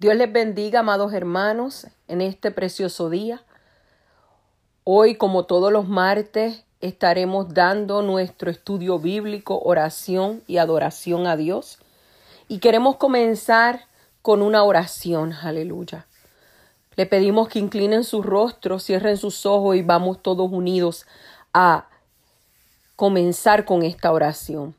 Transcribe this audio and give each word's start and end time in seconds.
Dios 0.00 0.14
les 0.14 0.32
bendiga, 0.32 0.78
amados 0.78 1.12
hermanos, 1.12 1.88
en 2.06 2.20
este 2.20 2.52
precioso 2.52 3.10
día. 3.10 3.42
Hoy, 4.84 5.16
como 5.16 5.44
todos 5.46 5.72
los 5.72 5.88
martes, 5.88 6.62
estaremos 6.80 7.52
dando 7.52 8.00
nuestro 8.02 8.48
estudio 8.48 9.00
bíblico, 9.00 9.58
oración 9.58 10.44
y 10.46 10.58
adoración 10.58 11.26
a 11.26 11.36
Dios. 11.36 11.80
Y 12.46 12.60
queremos 12.60 12.94
comenzar 12.94 13.86
con 14.22 14.40
una 14.40 14.62
oración, 14.62 15.32
aleluya. 15.32 16.06
Le 16.94 17.04
pedimos 17.06 17.48
que 17.48 17.58
inclinen 17.58 18.04
su 18.04 18.22
rostro, 18.22 18.78
cierren 18.78 19.16
sus 19.16 19.46
ojos 19.46 19.74
y 19.74 19.82
vamos 19.82 20.22
todos 20.22 20.48
unidos 20.52 21.06
a 21.52 21.88
comenzar 22.94 23.64
con 23.64 23.82
esta 23.82 24.12
oración. 24.12 24.77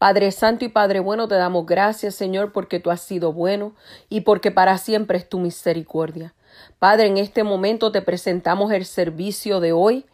Padre 0.00 0.32
Santo 0.32 0.64
y 0.64 0.68
Padre 0.68 0.98
bueno, 1.00 1.28
te 1.28 1.34
damos 1.34 1.66
gracias, 1.66 2.14
Señor, 2.14 2.52
porque 2.52 2.80
tú 2.80 2.90
has 2.90 3.02
sido 3.02 3.34
bueno 3.34 3.74
y 4.08 4.22
porque 4.22 4.50
para 4.50 4.78
siempre 4.78 5.18
es 5.18 5.28
tu 5.28 5.38
misericordia. 5.38 6.32
Padre, 6.78 7.08
en 7.08 7.18
este 7.18 7.44
momento 7.44 7.92
te 7.92 8.00
presentamos 8.00 8.72
el 8.72 8.86
servicio 8.86 9.60
de 9.60 9.72
hoy 9.72 10.06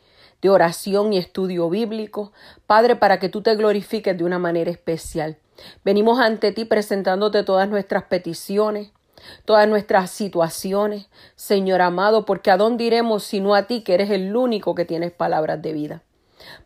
de 0.42 0.50
oración 0.50 1.12
y 1.12 1.18
estudio 1.18 1.70
bíblico, 1.70 2.32
Padre, 2.66 2.96
para 2.96 3.20
que 3.20 3.28
tú 3.28 3.42
te 3.42 3.54
glorifiques 3.54 4.18
de 4.18 4.24
una 4.24 4.40
manera 4.40 4.72
especial. 4.72 5.36
Venimos 5.84 6.18
ante 6.18 6.50
ti 6.50 6.64
presentándote 6.64 7.45
todas 7.45 7.68
nuestras 7.68 8.02
peticiones, 8.02 8.90
todas 9.45 9.68
nuestras 9.68 10.10
situaciones, 10.10 11.06
Señor 11.37 11.80
amado, 11.80 12.24
porque 12.24 12.50
a 12.50 12.56
dónde 12.56 12.82
iremos 12.82 13.23
sino 13.23 13.54
a 13.54 13.68
ti, 13.68 13.82
que 13.82 13.95
eres 13.95 14.10
el 14.10 14.34
único 14.34 14.74
que 14.74 14.84
tienes 14.84 15.12
palabras 15.12 15.62
de 15.62 15.73
vida. 15.73 16.02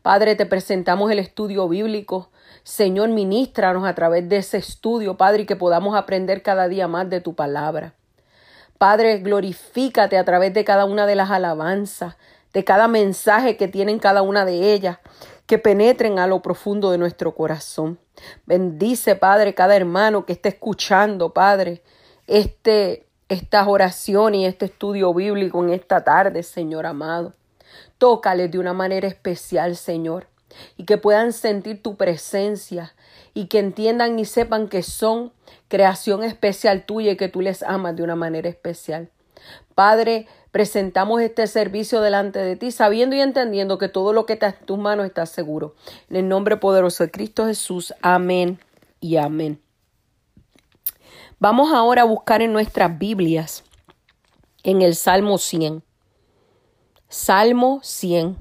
Padre, 0.02 0.37
te 0.37 0.47
presentamos 0.47 1.11
el 1.11 1.19
estudio 1.19 1.69
bíblico, 1.69 2.30
Señor, 2.62 3.09
ministranos 3.09 3.87
a 3.87 3.95
través 3.95 4.29
de 4.29 4.38
ese 4.38 4.59
estudio, 4.59 5.16
Padre, 5.16 5.43
y 5.43 5.47
que 5.47 5.57
podamos 5.57 5.97
aprender 5.97 6.43
cada 6.43 6.69
día 6.69 6.88
más 6.88 7.09
de 7.09 7.21
tu 7.21 7.34
palabra. 7.34 7.95
Padre, 8.79 9.19
glorifícate 9.19 10.16
a 10.16 10.24
través 10.24 10.55
de 10.55 10.65
cada 10.65 10.85
una 10.85 11.07
de 11.07 11.15
las 11.15 11.30
alabanzas, 11.30 12.16
de 12.52 12.65
cada 12.65 12.88
mensaje 12.88 13.57
que 13.57 13.69
tienen 13.69 13.99
cada 13.99 14.23
una 14.23 14.45
de 14.45 14.73
ellas, 14.73 14.99
que 15.46 15.59
penetren 15.59 16.19
a 16.19 16.26
lo 16.26 16.43
profundo 16.43 16.91
de 16.91 16.99
nuestro 16.99 17.35
corazón. 17.35 17.99
Bendice, 18.47 19.16
Padre, 19.16 19.54
cada 19.54 19.76
hermano 19.76 20.24
que 20.24 20.32
esté 20.32 20.51
escuchando, 20.51 21.32
Padre, 21.35 21.82
este, 22.26 23.07
estas 23.29 23.66
oraciones 23.69 24.41
y 24.41 24.45
este 24.47 24.66
estudio 24.66 25.13
bíblico 25.13 25.63
en 25.63 25.71
esta 25.71 26.02
tarde, 26.04 26.43
Señor 26.43 26.87
amado. 26.87 27.35
Tócales 28.01 28.51
de 28.51 28.59
una 28.59 28.73
manera 28.73 29.06
especial, 29.06 29.76
Señor 29.76 30.26
y 30.76 30.84
que 30.84 30.98
puedan 30.98 31.32
sentir 31.32 31.82
tu 31.82 31.96
presencia 31.96 32.95
y 33.34 33.46
que 33.46 33.59
entiendan 33.59 34.18
y 34.18 34.24
sepan 34.24 34.68
que 34.68 34.82
son 34.82 35.32
creación 35.68 36.24
especial 36.24 36.84
tuya 36.84 37.12
y 37.12 37.16
que 37.16 37.29
tú 37.29 37.40
les 37.40 37.62
amas 37.62 37.96
de 37.96 38.02
una 38.02 38.16
manera 38.16 38.48
especial. 38.48 39.10
Padre, 39.74 40.26
presentamos 40.51 41.23
este 41.23 41.46
servicio 41.46 42.01
delante 42.01 42.38
de 42.40 42.57
ti, 42.57 42.70
sabiendo 42.70 43.16
y 43.16 43.20
entendiendo 43.20 43.79
que 43.79 43.88
todo 43.88 44.12
lo 44.12 44.26
que 44.26 44.35
está 44.35 44.48
en 44.48 44.66
tus 44.66 44.79
manos 44.79 45.07
está 45.07 45.24
seguro. 45.26 45.74
En 46.10 46.16
el 46.16 46.29
nombre 46.29 46.57
poderoso 46.57 47.04
de 47.04 47.10
Cristo 47.10 47.46
Jesús, 47.46 47.95
amén 48.02 48.59
y 49.01 49.16
amén. 49.16 49.60
Vamos 51.38 51.73
ahora 51.73 52.02
a 52.02 52.07
buscar 52.07 52.42
en 52.42 52.52
nuestras 52.52 52.98
Biblias, 52.98 53.64
en 54.62 54.82
el 54.82 54.95
Salmo 54.95 55.38
100. 55.38 55.82
Salmo 57.13 57.80
100. 57.83 58.39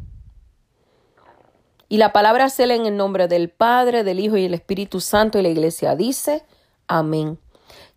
Y 1.87 1.97
la 1.97 2.13
palabra 2.13 2.49
se 2.49 2.65
en 2.65 2.85
el 2.85 2.97
nombre 2.97 3.27
del 3.27 3.49
Padre, 3.49 4.03
del 4.03 4.19
Hijo 4.19 4.37
y 4.37 4.43
del 4.43 4.53
Espíritu 4.53 5.01
Santo 5.01 5.39
y 5.39 5.41
la 5.41 5.49
iglesia 5.49 5.95
dice, 5.95 6.45
amén. 6.87 7.39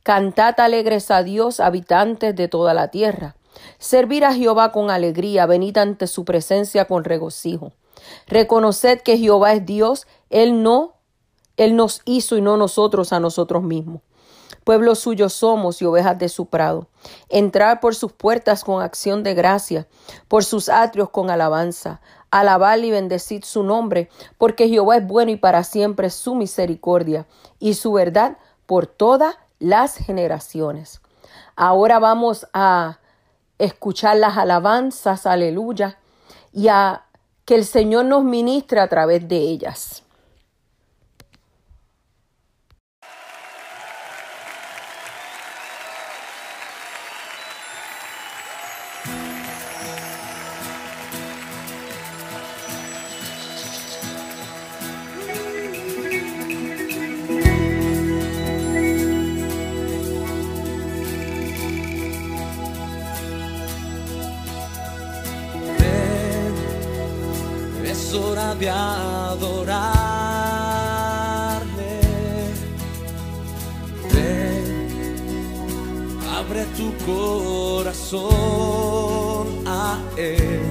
Cantad 0.02 0.58
alegres 0.60 1.10
a 1.10 1.22
Dios, 1.24 1.60
habitantes 1.60 2.34
de 2.34 2.48
toda 2.48 2.72
la 2.72 2.88
tierra. 2.88 3.36
Servir 3.78 4.24
a 4.24 4.32
Jehová 4.32 4.72
con 4.72 4.90
alegría, 4.90 5.44
venid 5.44 5.76
ante 5.76 6.06
su 6.06 6.24
presencia 6.24 6.86
con 6.86 7.04
regocijo. 7.04 7.72
Reconoced 8.26 9.02
que 9.02 9.18
Jehová 9.18 9.52
es 9.52 9.66
Dios, 9.66 10.06
Él 10.30 10.62
no, 10.62 10.94
Él 11.58 11.76
nos 11.76 12.00
hizo 12.06 12.38
y 12.38 12.40
no 12.40 12.56
nosotros 12.56 13.12
a 13.12 13.20
nosotros 13.20 13.62
mismos. 13.62 14.00
Pueblo 14.64 14.94
suyo 14.94 15.28
somos 15.28 15.82
y 15.82 15.84
ovejas 15.84 16.18
de 16.18 16.28
su 16.28 16.46
prado. 16.46 16.86
Entrar 17.28 17.80
por 17.80 17.94
sus 17.94 18.12
puertas 18.12 18.64
con 18.64 18.82
acción 18.82 19.22
de 19.22 19.34
gracia, 19.34 19.86
por 20.28 20.44
sus 20.44 20.68
atrios 20.68 21.10
con 21.10 21.30
alabanza. 21.30 22.00
Alabad 22.30 22.78
y 22.78 22.90
bendecid 22.90 23.44
su 23.44 23.62
nombre, 23.62 24.08
porque 24.38 24.68
Jehová 24.68 24.96
es 24.96 25.06
bueno 25.06 25.32
y 25.32 25.36
para 25.36 25.64
siempre 25.64 26.10
su 26.10 26.34
misericordia 26.34 27.26
y 27.58 27.74
su 27.74 27.92
verdad 27.92 28.38
por 28.66 28.86
todas 28.86 29.36
las 29.58 29.96
generaciones. 29.96 31.00
Ahora 31.56 31.98
vamos 31.98 32.46
a 32.52 32.98
escuchar 33.58 34.16
las 34.16 34.38
alabanzas, 34.38 35.26
aleluya, 35.26 35.98
y 36.52 36.68
a 36.68 37.04
que 37.44 37.54
el 37.54 37.64
Señor 37.64 38.06
nos 38.06 38.24
ministre 38.24 38.80
a 38.80 38.88
través 38.88 39.28
de 39.28 39.36
ellas. 39.36 40.01
De 68.62 68.70
adorarle. 68.70 69.82
Ven, 74.12 74.64
abre 76.38 76.62
tu 76.76 76.86
corazón 77.04 78.22
a 79.66 79.98
Él. 80.16 80.62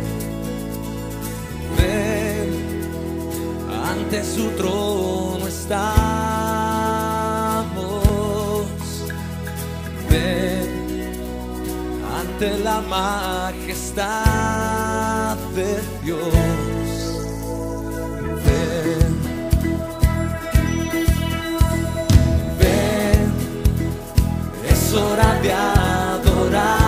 Ven, 1.78 2.52
ante 3.90 4.24
su 4.24 4.46
trono 4.52 5.46
estamos. 5.48 5.82
Ven, 10.10 10.70
ante 12.22 12.48
la 12.60 12.80
majestad 12.96 14.06
de 15.56 15.70
Dios. 16.06 16.71
Hora 24.94 25.40
de 25.42 25.52
adorarle. 25.54 26.81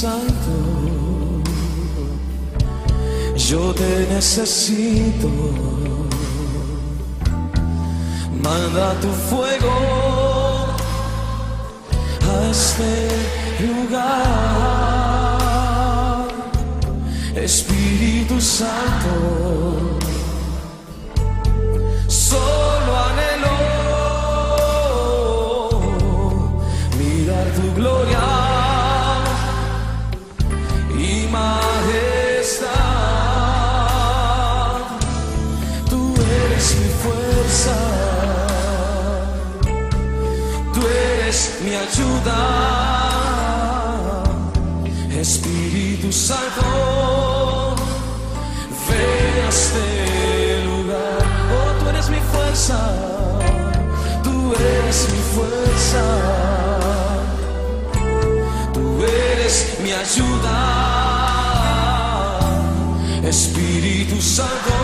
santo, 0.00 0.56
yo 3.36 3.74
te 3.74 4.06
necesito. 4.14 5.28
Manda 8.42 8.94
tu 9.02 9.10
fuego 9.28 9.76
a 12.32 12.34
este 12.50 12.92
lugar, 13.68 14.00
Espíritu 17.34 18.40
Santo. 18.40 19.12
Solo 22.08 23.09
mi 41.64 41.74
ayuda, 41.74 42.40
Espíritu 45.20 46.12
Santo, 46.12 47.74
ve 48.86 49.42
a 49.42 49.48
este 49.48 50.64
lugar, 50.64 51.20
oh 51.56 51.70
tú 51.78 51.88
eres 51.90 52.08
mi 52.10 52.20
fuerza, 52.32 52.78
tú 54.22 54.52
eres 54.54 54.98
mi 55.12 55.22
fuerza, 55.34 56.04
tú 58.74 58.84
eres 59.04 59.54
mi 59.82 59.92
ayuda, 59.92 60.56
Espíritu 63.22 64.20
Santo. 64.20 64.79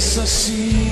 essa 0.00 0.24
sim. 0.24 0.89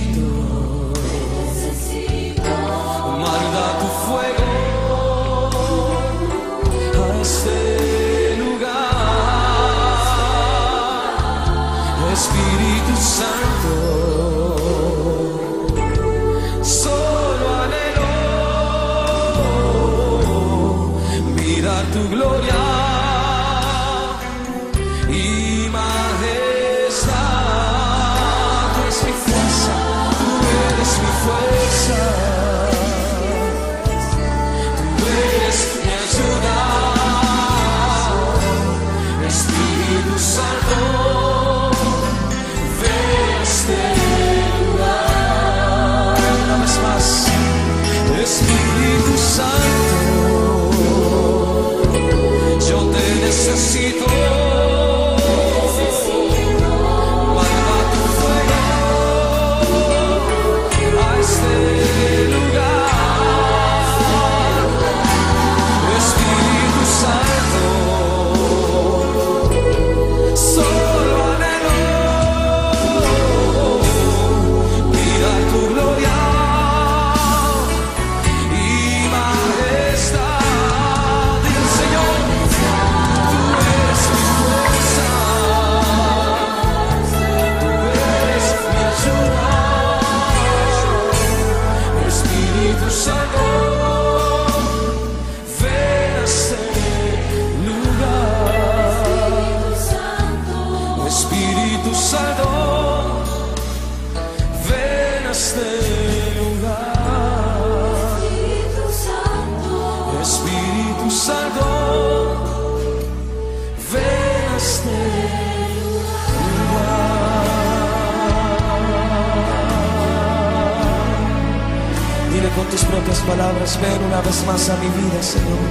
Palabras, 123.48 123.78
ven 123.80 124.02
una 124.04 124.20
vez 124.20 124.44
más 124.46 124.68
a 124.68 124.76
mi 124.76 124.88
vida, 124.88 125.22
Señor. 125.22 125.64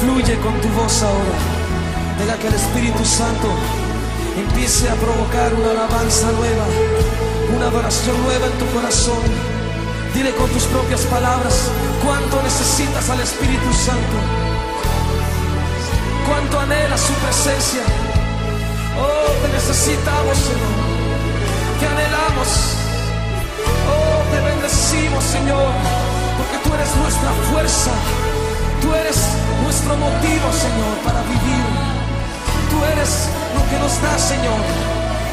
Fluye 0.00 0.36
con 0.40 0.54
tu 0.60 0.68
voz 0.70 1.02
ahora. 1.02 1.38
Deja 2.18 2.36
que 2.36 2.48
el 2.48 2.54
Espíritu 2.54 3.04
Santo 3.04 3.48
empiece 4.36 4.88
a 4.90 4.94
provocar 4.94 5.54
una 5.54 5.70
alabanza 5.70 6.32
nueva, 6.32 6.66
una 7.54 7.66
adoración 7.66 8.20
nueva 8.24 8.46
en 8.46 8.52
tu 8.58 8.66
corazón. 8.74 9.22
Dile 10.12 10.32
con 10.34 10.50
tus 10.50 10.64
propias 10.64 11.02
palabras 11.02 11.70
cuánto 12.04 12.42
necesitas 12.42 13.08
al 13.08 13.20
Espíritu 13.20 13.72
Santo, 13.72 14.16
cuánto 16.26 16.58
anhelas 16.58 17.00
su 17.00 17.12
presencia. 17.24 17.82
Oh, 18.98 19.30
te 19.42 19.48
necesitamos, 19.52 20.36
Señor, 20.48 20.74
te 21.78 21.86
anhelamos. 21.86 22.48
Oh, 23.92 24.20
te 24.32 24.40
bendecimos, 24.40 25.24
Señor, 25.24 25.99
porque 26.50 26.68
tú 26.68 26.74
eres 26.74 26.96
nuestra 26.96 27.30
fuerza, 27.50 27.90
tú 28.82 28.94
eres 28.94 29.16
nuestro 29.62 29.96
motivo, 29.96 30.46
Señor, 30.52 30.94
para 31.04 31.22
vivir. 31.22 31.66
Tú 32.70 32.84
eres 32.92 33.28
lo 33.54 33.62
que 33.70 33.78
nos 33.78 34.02
da, 34.02 34.18
Señor, 34.18 34.60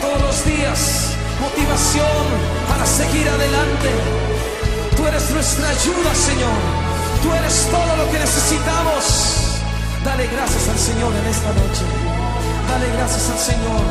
todos 0.02 0.22
los 0.22 0.46
días, 0.46 1.14
motivación 1.42 2.24
para 2.70 2.86
seguir 2.86 3.28
adelante. 3.30 3.90
Tú 4.96 5.06
eres 5.08 5.30
nuestra 5.32 5.70
ayuda, 5.70 6.14
Señor. 6.14 6.60
Tú 7.24 7.34
eres 7.34 7.68
todo 7.72 7.96
lo 7.98 8.12
que 8.12 8.20
necesitamos. 8.20 9.04
Dale 10.04 10.28
gracias 10.28 10.70
al 10.70 10.78
Señor 10.80 11.14
en 11.16 11.28
esta 11.28 11.50
noche. 11.50 11.84
Dale 12.70 12.88
gracias 12.94 13.30
al 13.30 13.40
Señor. 13.40 13.82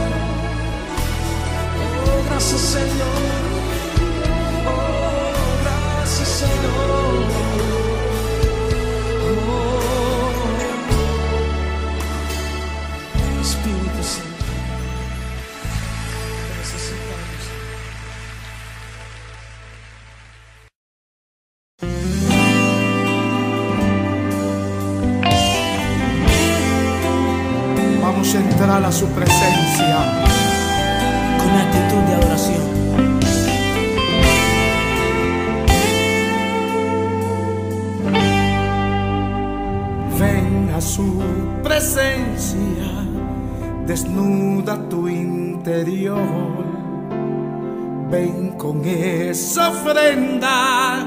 Oh, 2.06 2.30
gracias, 2.30 2.60
Señor. 2.60 3.45
Entrar 28.34 28.84
a 28.84 28.92
su 28.92 29.06
presencia. 29.08 30.25
Presencia, 41.66 42.86
desnuda 43.86 44.88
tu 44.88 45.08
interior. 45.08 46.64
Ven 48.08 48.52
con 48.56 48.84
esa 48.84 49.70
ofrenda 49.70 51.04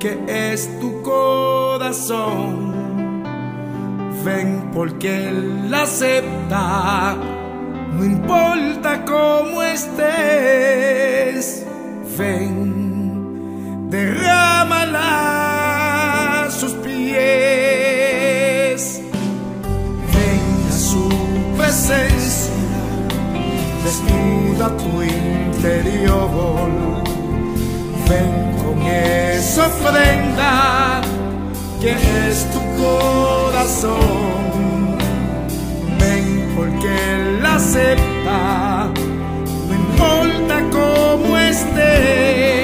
que 0.00 0.18
es 0.26 0.80
tu 0.80 1.02
corazón. 1.02 2.74
Ven 4.24 4.72
porque 4.74 5.28
Él 5.28 5.70
la 5.70 5.82
acepta, 5.82 7.14
no 7.92 8.04
importa 8.04 9.04
cómo 9.04 9.62
estés. 9.62 11.64
Ven, 12.18 13.88
derrámala 13.88 15.46
desnuda 24.66 24.76
tu 24.76 25.02
interior. 25.02 26.70
Ven 28.08 28.56
con 28.62 28.82
esa 28.82 29.66
ofrenda 29.66 31.00
que 31.80 31.92
es 32.28 32.46
tu 32.52 32.60
corazón. 32.82 33.96
Ven 35.98 36.52
porque 36.56 36.86
Él 36.86 37.44
acepta, 37.44 38.90
no 39.68 39.74
importa 39.74 40.62
cómo 40.70 41.36
estés. 41.36 42.55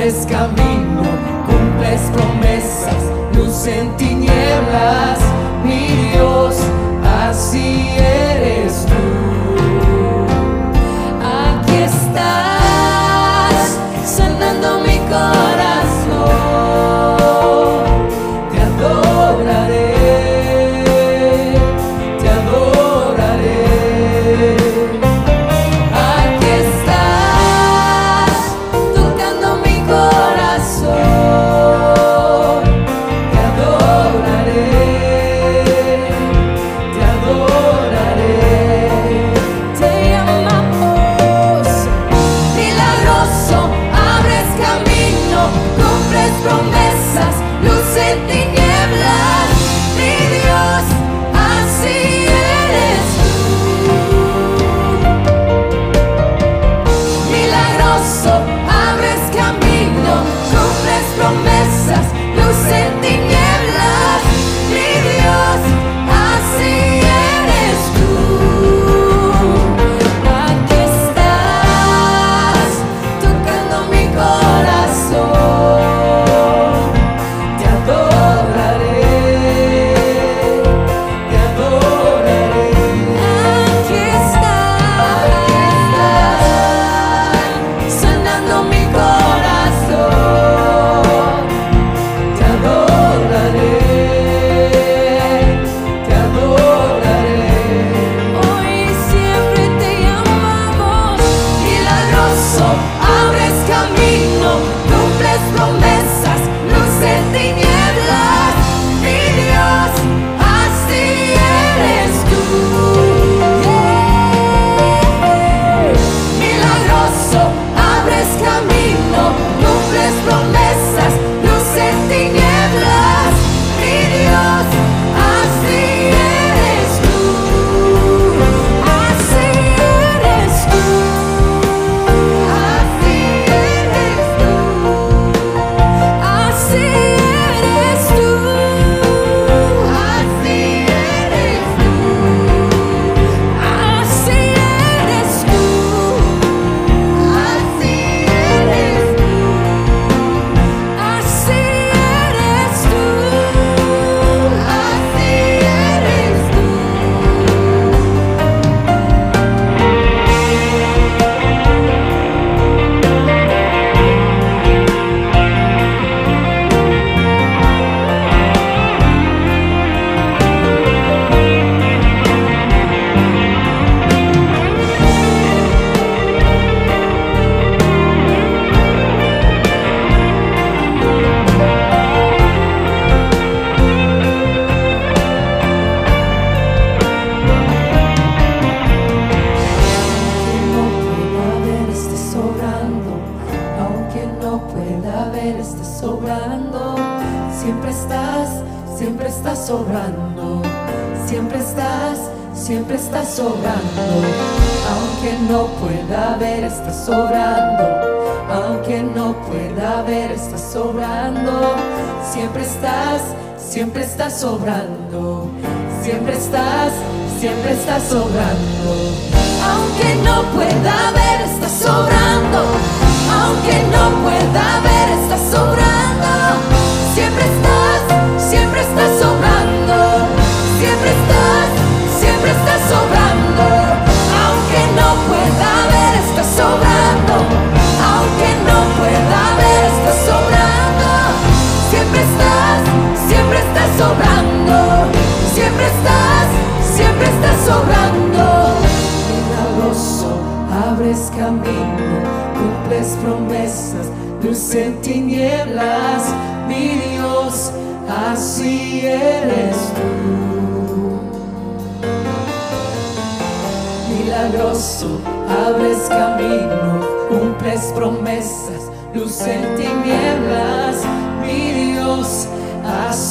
abres 0.00 0.26
camino, 0.26 1.02
cumples 1.46 2.00
promesas, 2.14 2.94
luz 3.34 3.66
en 3.66 3.94
tinieblas, 3.98 5.18
mi 5.62 6.10
Dios, 6.12 6.56
así 7.28 7.79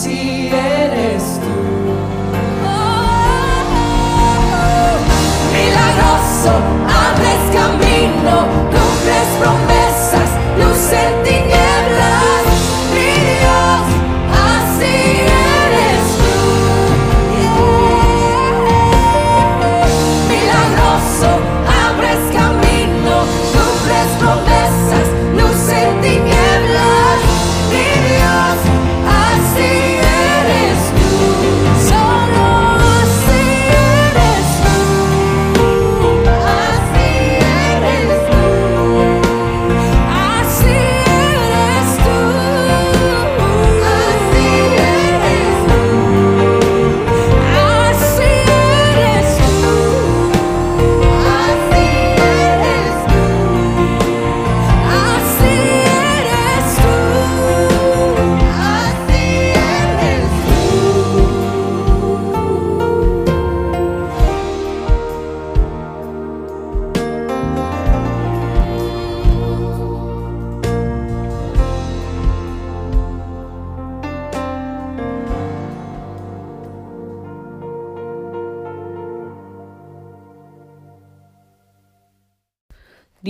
así 0.09 0.49
eres 0.51 1.39
tú. 1.39 1.47
Milagroso, 5.53 6.51
abres 6.87 7.41
camino, 7.53 8.58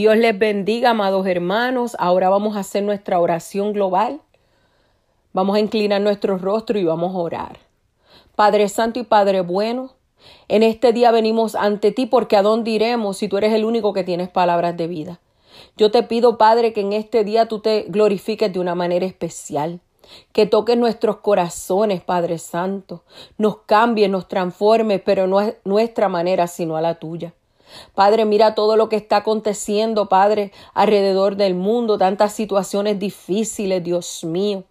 Dios 0.09 0.17
les 0.17 0.39
bendiga, 0.39 0.89
amados 0.89 1.27
hermanos. 1.27 1.95
Ahora 1.99 2.29
vamos 2.29 2.57
a 2.57 2.61
hacer 2.61 2.81
nuestra 2.81 3.19
oración 3.19 3.73
global. 3.73 4.21
Vamos 5.33 5.55
a 5.55 5.59
inclinar 5.59 6.01
nuestro 6.01 6.39
rostro 6.39 6.79
y 6.79 6.83
vamos 6.83 7.13
a 7.13 7.19
orar. 7.19 7.59
Padre 8.35 8.69
Santo 8.69 8.99
y 8.99 9.03
Padre 9.03 9.41
bueno, 9.41 9.91
en 10.47 10.63
este 10.63 10.93
día 10.93 11.11
venimos 11.11 11.53
ante 11.53 11.91
ti 11.91 12.07
porque 12.07 12.37
a 12.37 12.41
dónde 12.41 12.71
iremos 12.71 13.17
si 13.17 13.27
tú 13.27 13.37
eres 13.37 13.53
el 13.53 13.63
único 13.63 13.93
que 13.93 14.03
tienes 14.03 14.29
palabras 14.29 14.75
de 14.75 14.87
vida. 14.87 15.19
Yo 15.77 15.91
te 15.91 16.01
pido, 16.01 16.39
Padre, 16.39 16.73
que 16.73 16.81
en 16.81 16.93
este 16.93 17.23
día 17.23 17.47
tú 17.47 17.59
te 17.59 17.85
glorifiques 17.87 18.51
de 18.51 18.59
una 18.59 18.73
manera 18.73 19.05
especial. 19.05 19.79
Que 20.31 20.47
toques 20.47 20.75
nuestros 20.75 21.17
corazones, 21.17 22.01
Padre 22.01 22.39
Santo. 22.39 23.03
Nos 23.37 23.57
cambies, 23.57 24.09
nos 24.09 24.27
transformes, 24.27 25.03
pero 25.05 25.27
no 25.27 25.39
es 25.39 25.57
nuestra 25.65 26.09
manera, 26.09 26.47
sino 26.47 26.77
a 26.77 26.81
la 26.81 26.95
tuya. 26.95 27.35
Padre, 27.95 28.25
mira 28.25 28.55
todo 28.55 28.75
lo 28.75 28.89
que 28.89 28.95
está 28.95 29.17
aconteciendo, 29.17 30.07
Padre, 30.09 30.51
alrededor 30.73 31.35
del 31.35 31.55
mundo, 31.55 31.97
tantas 31.97 32.33
situaciones 32.33 32.99
difíciles, 32.99 33.83
Dios 33.83 34.23
mío. 34.23 34.63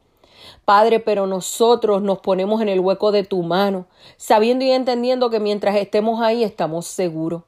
Padre, 0.64 1.00
pero 1.00 1.26
nosotros 1.26 2.02
nos 2.02 2.18
ponemos 2.18 2.60
en 2.60 2.68
el 2.68 2.80
hueco 2.80 3.10
de 3.10 3.24
tu 3.24 3.42
mano, 3.42 3.86
sabiendo 4.16 4.64
y 4.64 4.70
entendiendo 4.70 5.30
que 5.30 5.40
mientras 5.40 5.76
estemos 5.76 6.20
ahí 6.20 6.44
estamos 6.44 6.86
seguros. 6.86 7.42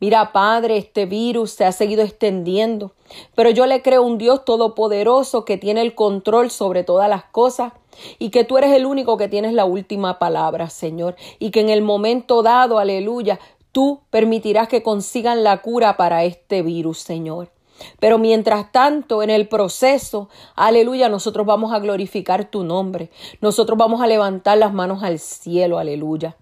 Mira, 0.00 0.32
Padre, 0.32 0.76
este 0.76 1.06
virus 1.06 1.52
se 1.52 1.64
ha 1.64 1.72
seguido 1.72 2.02
extendiendo, 2.02 2.92
pero 3.34 3.50
yo 3.50 3.66
le 3.66 3.82
creo 3.82 4.02
un 4.02 4.18
Dios 4.18 4.44
todopoderoso 4.44 5.44
que 5.44 5.56
tiene 5.56 5.80
el 5.80 5.94
control 5.94 6.50
sobre 6.50 6.84
todas 6.84 7.08
las 7.08 7.24
cosas 7.24 7.72
y 8.18 8.30
que 8.30 8.44
tú 8.44 8.58
eres 8.58 8.72
el 8.72 8.86
único 8.86 9.16
que 9.16 9.28
tienes 9.28 9.52
la 9.52 9.64
última 9.64 10.18
palabra, 10.18 10.70
Señor, 10.70 11.16
y 11.38 11.50
que 11.50 11.60
en 11.60 11.68
el 11.68 11.82
momento 11.82 12.42
dado, 12.42 12.78
aleluya, 12.78 13.38
tú 13.72 14.02
permitirás 14.10 14.68
que 14.68 14.82
consigan 14.82 15.42
la 15.42 15.62
cura 15.62 15.96
para 15.96 16.24
este 16.24 16.62
virus, 16.62 16.98
Señor. 16.98 17.50
Pero 17.98 18.18
mientras 18.18 18.70
tanto, 18.70 19.22
en 19.22 19.30
el 19.30 19.48
proceso, 19.48 20.28
aleluya, 20.54 21.08
nosotros 21.08 21.46
vamos 21.46 21.72
a 21.72 21.78
glorificar 21.78 22.44
tu 22.44 22.64
nombre. 22.64 23.10
Nosotros 23.40 23.76
vamos 23.76 24.02
a 24.02 24.06
levantar 24.06 24.58
las 24.58 24.72
manos 24.72 25.02
al 25.02 25.18
cielo, 25.18 25.78
aleluya. 25.78 26.36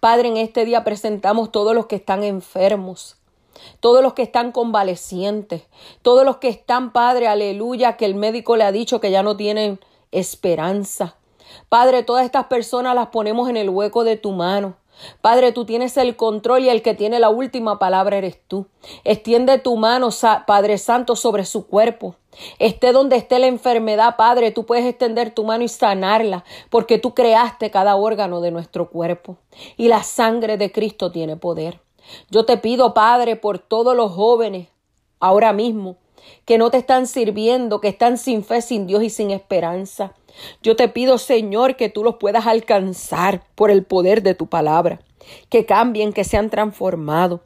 Padre, 0.00 0.28
en 0.28 0.36
este 0.36 0.64
día 0.64 0.84
presentamos 0.84 1.52
todos 1.52 1.74
los 1.74 1.86
que 1.86 1.96
están 1.96 2.24
enfermos, 2.24 3.16
todos 3.80 4.02
los 4.02 4.14
que 4.14 4.22
están 4.22 4.52
convalecientes, 4.52 5.62
todos 6.02 6.24
los 6.24 6.38
que 6.38 6.48
están, 6.48 6.92
Padre, 6.92 7.28
aleluya, 7.28 7.96
que 7.96 8.06
el 8.06 8.14
médico 8.14 8.56
le 8.56 8.64
ha 8.64 8.72
dicho 8.72 9.00
que 9.00 9.10
ya 9.10 9.22
no 9.22 9.36
tienen 9.36 9.78
esperanza. 10.10 11.16
Padre, 11.68 12.02
todas 12.02 12.24
estas 12.24 12.46
personas 12.46 12.94
las 12.94 13.08
ponemos 13.08 13.48
en 13.48 13.56
el 13.56 13.68
hueco 13.68 14.04
de 14.04 14.16
tu 14.16 14.32
mano. 14.32 14.76
Padre, 15.20 15.52
tú 15.52 15.64
tienes 15.64 15.96
el 15.96 16.16
control 16.16 16.64
y 16.64 16.68
el 16.68 16.82
que 16.82 16.94
tiene 16.94 17.18
la 17.18 17.30
última 17.30 17.78
palabra 17.78 18.18
eres 18.18 18.38
tú. 18.46 18.66
Extiende 19.04 19.58
tu 19.58 19.76
mano, 19.76 20.10
Padre 20.46 20.78
Santo, 20.78 21.16
sobre 21.16 21.44
su 21.44 21.66
cuerpo. 21.66 22.16
Esté 22.58 22.92
donde 22.92 23.16
esté 23.16 23.38
la 23.38 23.46
enfermedad, 23.46 24.16
Padre, 24.16 24.50
tú 24.50 24.64
puedes 24.64 24.86
extender 24.86 25.34
tu 25.34 25.44
mano 25.44 25.64
y 25.64 25.68
sanarla, 25.68 26.44
porque 26.70 26.98
tú 26.98 27.14
creaste 27.14 27.70
cada 27.70 27.96
órgano 27.96 28.40
de 28.40 28.50
nuestro 28.50 28.88
cuerpo. 28.90 29.36
Y 29.76 29.88
la 29.88 30.02
sangre 30.02 30.56
de 30.56 30.70
Cristo 30.72 31.10
tiene 31.10 31.36
poder. 31.36 31.80
Yo 32.30 32.44
te 32.44 32.56
pido, 32.56 32.94
Padre, 32.94 33.36
por 33.36 33.58
todos 33.58 33.96
los 33.96 34.12
jóvenes, 34.12 34.68
ahora 35.18 35.52
mismo, 35.52 35.96
que 36.50 36.58
no 36.58 36.72
te 36.72 36.78
están 36.78 37.06
sirviendo, 37.06 37.80
que 37.80 37.86
están 37.86 38.18
sin 38.18 38.42
fe, 38.42 38.60
sin 38.60 38.88
Dios 38.88 39.04
y 39.04 39.10
sin 39.10 39.30
esperanza. 39.30 40.14
Yo 40.64 40.74
te 40.74 40.88
pido, 40.88 41.16
Señor, 41.16 41.76
que 41.76 41.90
tú 41.90 42.02
los 42.02 42.16
puedas 42.16 42.48
alcanzar 42.48 43.44
por 43.54 43.70
el 43.70 43.84
poder 43.84 44.24
de 44.24 44.34
tu 44.34 44.48
palabra, 44.48 45.00
que 45.48 45.64
cambien, 45.64 46.12
que 46.12 46.24
sean 46.24 46.50
transformados. 46.50 47.42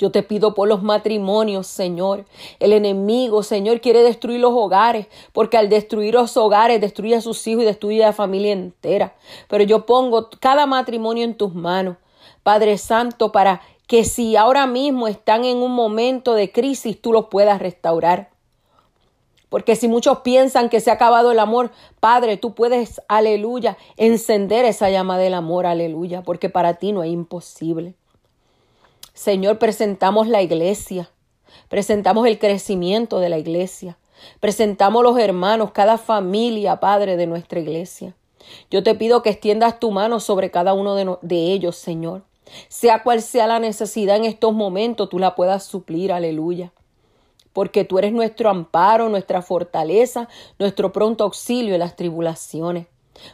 Yo 0.00 0.10
te 0.10 0.24
pido 0.24 0.52
por 0.52 0.66
los 0.66 0.82
matrimonios, 0.82 1.68
Señor. 1.68 2.24
El 2.58 2.72
enemigo, 2.72 3.44
Señor, 3.44 3.80
quiere 3.80 4.02
destruir 4.02 4.40
los 4.40 4.52
hogares, 4.52 5.06
porque 5.32 5.56
al 5.56 5.68
destruir 5.68 6.14
los 6.14 6.36
hogares 6.36 6.80
destruye 6.80 7.14
a 7.14 7.20
sus 7.20 7.46
hijos 7.46 7.62
y 7.62 7.66
destruye 7.66 8.02
a 8.02 8.08
la 8.08 8.12
familia 8.12 8.50
entera. 8.50 9.14
Pero 9.46 9.62
yo 9.62 9.86
pongo 9.86 10.28
cada 10.40 10.66
matrimonio 10.66 11.22
en 11.22 11.36
tus 11.36 11.54
manos, 11.54 11.98
Padre 12.42 12.78
Santo, 12.78 13.30
para 13.30 13.62
que 13.86 14.04
si 14.04 14.36
ahora 14.36 14.66
mismo 14.66 15.08
están 15.08 15.44
en 15.44 15.58
un 15.58 15.72
momento 15.72 16.34
de 16.34 16.50
crisis, 16.50 17.00
tú 17.00 17.12
los 17.12 17.26
puedas 17.26 17.60
restaurar. 17.60 18.30
Porque 19.48 19.76
si 19.76 19.86
muchos 19.86 20.18
piensan 20.20 20.68
que 20.68 20.80
se 20.80 20.90
ha 20.90 20.94
acabado 20.94 21.30
el 21.30 21.38
amor, 21.38 21.70
Padre, 22.00 22.36
tú 22.36 22.54
puedes, 22.54 23.00
aleluya, 23.08 23.76
encender 23.96 24.64
esa 24.64 24.90
llama 24.90 25.18
del 25.18 25.34
amor, 25.34 25.66
aleluya, 25.66 26.22
porque 26.22 26.50
para 26.50 26.74
ti 26.74 26.90
no 26.92 27.04
es 27.04 27.10
imposible. 27.12 27.94
Señor, 29.14 29.58
presentamos 29.58 30.26
la 30.26 30.42
iglesia, 30.42 31.10
presentamos 31.68 32.26
el 32.26 32.38
crecimiento 32.38 33.20
de 33.20 33.28
la 33.28 33.38
iglesia, 33.38 33.96
presentamos 34.40 35.04
los 35.04 35.18
hermanos, 35.18 35.70
cada 35.70 35.96
familia, 35.96 36.80
Padre, 36.80 37.16
de 37.16 37.26
nuestra 37.26 37.60
iglesia. 37.60 38.14
Yo 38.70 38.82
te 38.82 38.94
pido 38.94 39.22
que 39.22 39.30
extiendas 39.30 39.78
tu 39.78 39.92
mano 39.92 40.18
sobre 40.18 40.50
cada 40.50 40.74
uno 40.74 40.96
de, 40.96 41.16
de 41.22 41.52
ellos, 41.52 41.76
Señor. 41.76 42.24
Sea 42.68 43.02
cual 43.02 43.22
sea 43.22 43.46
la 43.46 43.58
necesidad 43.58 44.16
en 44.16 44.24
estos 44.24 44.54
momentos, 44.54 45.08
tú 45.08 45.18
la 45.18 45.34
puedas 45.34 45.64
suplir, 45.64 46.12
aleluya 46.12 46.72
porque 47.56 47.84
tú 47.84 47.98
eres 47.98 48.12
nuestro 48.12 48.50
amparo, 48.50 49.08
nuestra 49.08 49.40
fortaleza, 49.40 50.28
nuestro 50.58 50.92
pronto 50.92 51.24
auxilio 51.24 51.72
en 51.72 51.80
las 51.80 51.96
tribulaciones, 51.96 52.86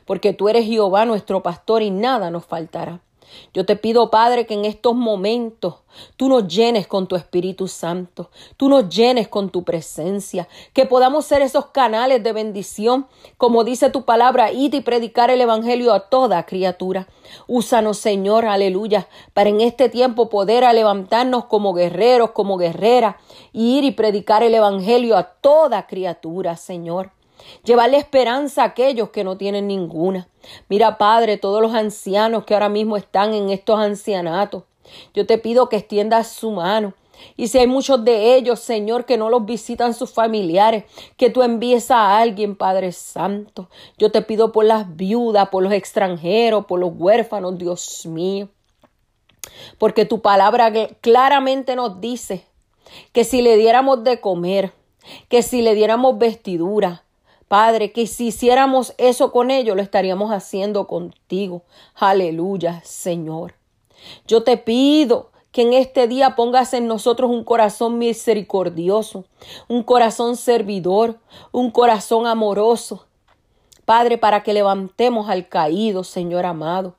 porque 0.04 0.32
tú 0.32 0.48
eres 0.48 0.64
Jehová 0.64 1.04
nuestro 1.06 1.42
pastor 1.42 1.82
y 1.82 1.90
nada 1.90 2.30
nos 2.30 2.46
faltará. 2.46 3.00
Yo 3.54 3.66
te 3.66 3.76
pido, 3.76 4.10
Padre, 4.10 4.46
que 4.46 4.54
en 4.54 4.64
estos 4.64 4.94
momentos 4.94 5.76
tú 6.16 6.28
nos 6.28 6.48
llenes 6.48 6.86
con 6.86 7.06
tu 7.06 7.16
Espíritu 7.16 7.68
Santo, 7.68 8.30
tú 8.56 8.68
nos 8.68 8.88
llenes 8.88 9.28
con 9.28 9.50
tu 9.50 9.62
presencia, 9.62 10.48
que 10.72 10.86
podamos 10.86 11.24
ser 11.24 11.42
esos 11.42 11.66
canales 11.66 12.22
de 12.22 12.32
bendición, 12.32 13.06
como 13.36 13.64
dice 13.64 13.90
tu 13.90 14.04
palabra, 14.04 14.52
id 14.52 14.74
y 14.74 14.80
predicar 14.80 15.30
el 15.30 15.40
Evangelio 15.40 15.92
a 15.92 16.08
toda 16.08 16.44
criatura. 16.44 17.08
Úsanos, 17.46 17.98
Señor, 17.98 18.46
aleluya, 18.46 19.08
para 19.34 19.50
en 19.50 19.60
este 19.60 19.88
tiempo 19.88 20.28
poder 20.28 20.64
a 20.64 20.72
levantarnos 20.72 21.44
como 21.44 21.74
guerreros, 21.74 22.30
como 22.30 22.56
guerreras, 22.56 23.16
ir 23.52 23.84
y 23.84 23.92
predicar 23.92 24.42
el 24.42 24.54
Evangelio 24.54 25.16
a 25.16 25.24
toda 25.24 25.86
criatura, 25.86 26.56
Señor. 26.56 27.10
Llevarle 27.64 27.96
esperanza 27.96 28.62
a 28.62 28.66
aquellos 28.66 29.10
que 29.10 29.24
no 29.24 29.36
tienen 29.36 29.66
ninguna. 29.66 30.28
Mira, 30.68 30.98
Padre, 30.98 31.36
todos 31.36 31.62
los 31.62 31.74
ancianos 31.74 32.44
que 32.44 32.54
ahora 32.54 32.68
mismo 32.68 32.96
están 32.96 33.34
en 33.34 33.50
estos 33.50 33.78
ancianatos. 33.78 34.64
Yo 35.14 35.26
te 35.26 35.38
pido 35.38 35.68
que 35.68 35.76
extiendas 35.76 36.28
su 36.28 36.50
mano. 36.50 36.94
Y 37.36 37.48
si 37.48 37.58
hay 37.58 37.66
muchos 37.66 38.04
de 38.04 38.34
ellos, 38.34 38.60
Señor, 38.60 39.04
que 39.04 39.16
no 39.16 39.30
los 39.30 39.44
visitan 39.44 39.94
sus 39.94 40.10
familiares, 40.10 40.84
que 41.16 41.30
tú 41.30 41.42
envíes 41.42 41.90
a 41.90 42.18
alguien, 42.18 42.56
Padre 42.56 42.92
Santo. 42.92 43.68
Yo 43.96 44.10
te 44.10 44.22
pido 44.22 44.52
por 44.52 44.64
las 44.64 44.96
viudas, 44.96 45.48
por 45.48 45.62
los 45.62 45.72
extranjeros, 45.72 46.66
por 46.66 46.80
los 46.80 46.92
huérfanos, 46.94 47.58
Dios 47.58 48.06
mío. 48.06 48.48
Porque 49.78 50.04
tu 50.04 50.20
palabra 50.20 50.72
claramente 51.00 51.76
nos 51.76 52.00
dice 52.00 52.44
que 53.12 53.24
si 53.24 53.42
le 53.42 53.56
diéramos 53.56 54.04
de 54.04 54.20
comer, 54.20 54.72
que 55.28 55.42
si 55.42 55.62
le 55.62 55.74
diéramos 55.74 56.18
vestidura, 56.18 57.04
Padre, 57.52 57.92
que 57.92 58.06
si 58.06 58.28
hiciéramos 58.28 58.94
eso 58.96 59.30
con 59.30 59.50
ellos, 59.50 59.76
lo 59.76 59.82
estaríamos 59.82 60.32
haciendo 60.32 60.86
contigo. 60.86 61.64
Aleluya, 61.94 62.80
Señor. 62.82 63.56
Yo 64.26 64.42
te 64.42 64.56
pido 64.56 65.32
que 65.50 65.60
en 65.60 65.74
este 65.74 66.08
día 66.08 66.34
pongas 66.34 66.72
en 66.72 66.86
nosotros 66.86 67.30
un 67.30 67.44
corazón 67.44 67.98
misericordioso, 67.98 69.26
un 69.68 69.82
corazón 69.82 70.38
servidor, 70.38 71.18
un 71.50 71.70
corazón 71.70 72.26
amoroso. 72.26 73.04
Padre, 73.84 74.16
para 74.16 74.42
que 74.42 74.54
levantemos 74.54 75.28
al 75.28 75.46
caído, 75.46 76.04
Señor 76.04 76.46
amado, 76.46 76.94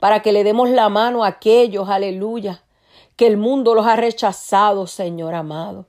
para 0.00 0.22
que 0.22 0.32
le 0.32 0.42
demos 0.42 0.70
la 0.70 0.88
mano 0.88 1.22
a 1.22 1.28
aquellos, 1.28 1.88
aleluya, 1.88 2.64
que 3.14 3.28
el 3.28 3.36
mundo 3.36 3.76
los 3.76 3.86
ha 3.86 3.94
rechazado, 3.94 4.88
Señor 4.88 5.34
amado. 5.34 5.86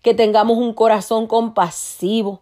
Que 0.00 0.14
tengamos 0.14 0.56
un 0.56 0.72
corazón 0.72 1.26
compasivo, 1.26 2.40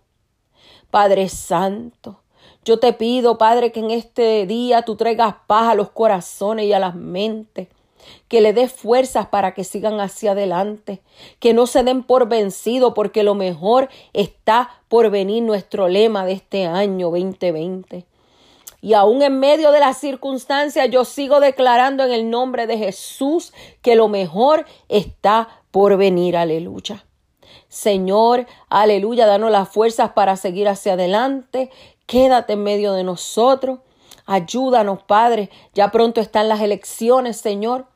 Padre 0.90 1.28
Santo. 1.28 2.20
Yo 2.64 2.78
te 2.78 2.92
pido, 2.92 3.38
Padre, 3.38 3.72
que 3.72 3.80
en 3.80 3.90
este 3.90 4.46
día 4.46 4.82
tú 4.82 4.96
traigas 4.96 5.34
paz 5.46 5.70
a 5.70 5.74
los 5.74 5.90
corazones 5.90 6.66
y 6.66 6.72
a 6.72 6.78
las 6.78 6.94
mentes, 6.94 7.68
que 8.28 8.40
le 8.40 8.52
des 8.52 8.72
fuerzas 8.72 9.26
para 9.28 9.54
que 9.54 9.64
sigan 9.64 10.00
hacia 10.00 10.32
adelante, 10.32 11.00
que 11.38 11.54
no 11.54 11.66
se 11.66 11.82
den 11.82 12.02
por 12.02 12.28
vencido, 12.28 12.92
porque 12.92 13.22
lo 13.22 13.34
mejor 13.34 13.88
está 14.12 14.70
por 14.88 15.10
venir 15.10 15.42
nuestro 15.42 15.88
lema 15.88 16.26
de 16.26 16.32
este 16.32 16.66
año 16.66 17.10
2020. 17.10 18.04
Y 18.82 18.94
aún 18.94 19.22
en 19.22 19.38
medio 19.38 19.72
de 19.72 19.80
las 19.80 19.98
circunstancias, 19.98 20.88
yo 20.90 21.04
sigo 21.04 21.40
declarando 21.40 22.04
en 22.04 22.12
el 22.12 22.30
nombre 22.30 22.66
de 22.66 22.78
Jesús 22.78 23.52
que 23.82 23.94
lo 23.94 24.08
mejor 24.08 24.66
está 24.88 25.48
por 25.70 25.96
venir. 25.96 26.36
Aleluya. 26.36 27.04
Señor, 27.70 28.46
aleluya, 28.68 29.26
danos 29.26 29.52
las 29.52 29.68
fuerzas 29.68 30.10
para 30.10 30.34
seguir 30.34 30.68
hacia 30.68 30.94
adelante. 30.94 31.70
Quédate 32.06 32.54
en 32.54 32.64
medio 32.64 32.94
de 32.94 33.04
nosotros. 33.04 33.78
Ayúdanos, 34.26 35.04
Padre. 35.04 35.50
Ya 35.72 35.92
pronto 35.92 36.20
están 36.20 36.48
las 36.48 36.60
elecciones, 36.60 37.36
Señor. 37.36 37.86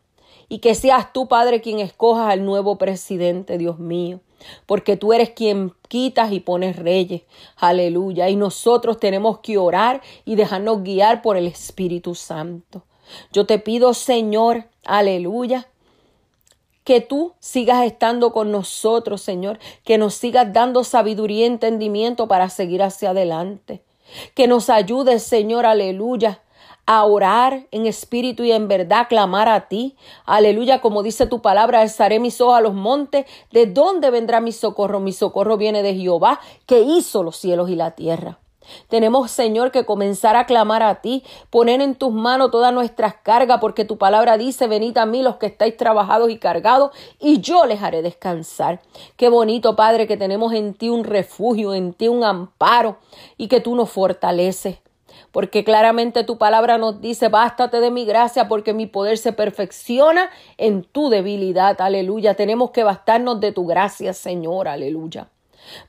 Y 0.49 0.61
que 0.61 0.77
seas 0.77 1.13
tú, 1.13 1.27
Padre, 1.27 1.61
quien 1.61 1.81
escojas 1.81 2.31
al 2.31 2.45
nuevo 2.45 2.79
presidente, 2.79 3.59
Dios 3.59 3.81
mío. 3.81 4.21
Porque 4.65 4.97
tú 4.97 5.13
eres 5.13 5.31
quien 5.31 5.73
quitas 5.89 6.31
y 6.31 6.39
pones 6.39 6.77
reyes. 6.77 7.23
Aleluya. 7.57 8.29
Y 8.29 8.37
nosotros 8.37 9.01
tenemos 9.01 9.41
que 9.41 9.59
orar 9.59 10.03
y 10.25 10.37
dejarnos 10.37 10.85
guiar 10.85 11.21
por 11.21 11.37
el 11.37 11.49
Espíritu 11.49 12.15
Santo. 12.15 12.85
Yo 13.33 13.45
te 13.45 13.59
pido, 13.59 13.93
Señor, 13.93 14.67
aleluya, 14.85 15.67
que 16.85 17.01
tú 17.01 17.33
sigas 17.41 17.85
estando 17.85 18.33
con 18.33 18.53
nosotros, 18.53 19.23
Señor, 19.23 19.59
que 19.85 19.99
nos 19.99 20.15
sigas 20.15 20.53
dando 20.53 20.85
sabiduría 20.85 21.41
y 21.41 21.45
entendimiento 21.45 22.29
para 22.29 22.51
seguir 22.51 22.83
hacia 22.83 23.11
adelante. 23.11 23.83
Que 24.35 24.47
nos 24.47 24.69
ayudes, 24.69 25.23
Señor, 25.23 25.65
aleluya, 25.65 26.43
a 26.87 27.05
orar 27.05 27.67
en 27.71 27.87
espíritu 27.87 28.45
y 28.45 28.53
en 28.53 28.69
verdad, 28.69 29.09
clamar 29.09 29.49
a 29.49 29.69
ti. 29.69 29.97
Aleluya, 30.27 30.83
como 30.83 31.03
dice 31.03 31.27
tu 31.27 31.41
palabra, 31.41 31.81
alzaré 31.81 32.21
mis 32.21 32.41
ojos 32.43 32.59
a 32.59 32.61
los 32.61 32.75
montes. 32.75 33.25
¿De 33.51 33.67
dónde 33.67 34.11
vendrá 34.11 34.41
mi 34.41 34.53
socorro? 34.53 35.01
Mi 35.01 35.13
socorro 35.13 35.57
viene 35.57 35.83
de 35.83 35.95
Jehová, 35.95 36.41
que 36.67 36.81
hizo 36.81 37.23
los 37.23 37.37
cielos 37.37 37.71
y 37.71 37.77
la 37.77 37.93
tierra. 37.93 38.39
Tenemos, 38.89 39.31
Señor, 39.31 39.71
que 39.71 39.85
comenzar 39.85 40.37
a 40.37 40.47
clamar 40.47 40.83
a 40.83 40.97
ti, 41.01 41.25
poner 41.51 41.81
en 41.81 41.95
tus 41.95 42.13
manos 42.13 42.51
todas 42.51 42.73
nuestras 42.73 43.15
cargas, 43.15 43.59
porque 43.61 43.85
tu 43.85 43.99
palabra 43.99 44.37
dice, 44.39 44.67
venid 44.67 44.97
a 44.99 45.07
mí 45.07 45.23
los 45.23 45.37
que 45.37 45.47
estáis 45.47 45.77
trabajados 45.77 46.31
y 46.31 46.39
cargados, 46.39 46.91
y 47.21 47.41
yo 47.41 47.67
les 47.67 47.83
haré 47.83 48.03
descansar. 48.03 48.81
Qué 49.17 49.29
bonito, 49.29 49.77
Padre, 49.77 50.07
que 50.07 50.17
tenemos 50.17 50.53
en 50.53 50.75
ti 50.75 50.89
un 50.89 51.05
refugio, 51.05 51.75
en 51.75 51.93
ti 51.93 52.09
un 52.09 52.25
amparo, 52.25 52.99
y 53.37 53.49
que 53.49 53.61
tú 53.61 53.75
nos 53.75 53.91
fortaleces. 53.91 54.79
Porque 55.33 55.65
claramente 55.65 56.25
tu 56.25 56.39
palabra 56.39 56.79
nos 56.79 57.01
dice, 57.01 57.29
bástate 57.29 57.81
de 57.81 57.91
mi 57.91 58.05
gracia 58.05 58.47
porque 58.47 58.73
mi 58.73 58.87
poder 58.87 59.19
se 59.19 59.33
perfecciona 59.33 60.31
en 60.59 60.85
tu 60.85 61.09
debilidad. 61.09 61.81
Aleluya. 61.81 62.35
Tenemos 62.35 62.71
que 62.71 62.85
bastarnos 62.85 63.41
de 63.41 63.53
tu 63.53 63.67
gracia, 63.67 64.13
Señor. 64.13 64.69
Aleluya. 64.69 65.29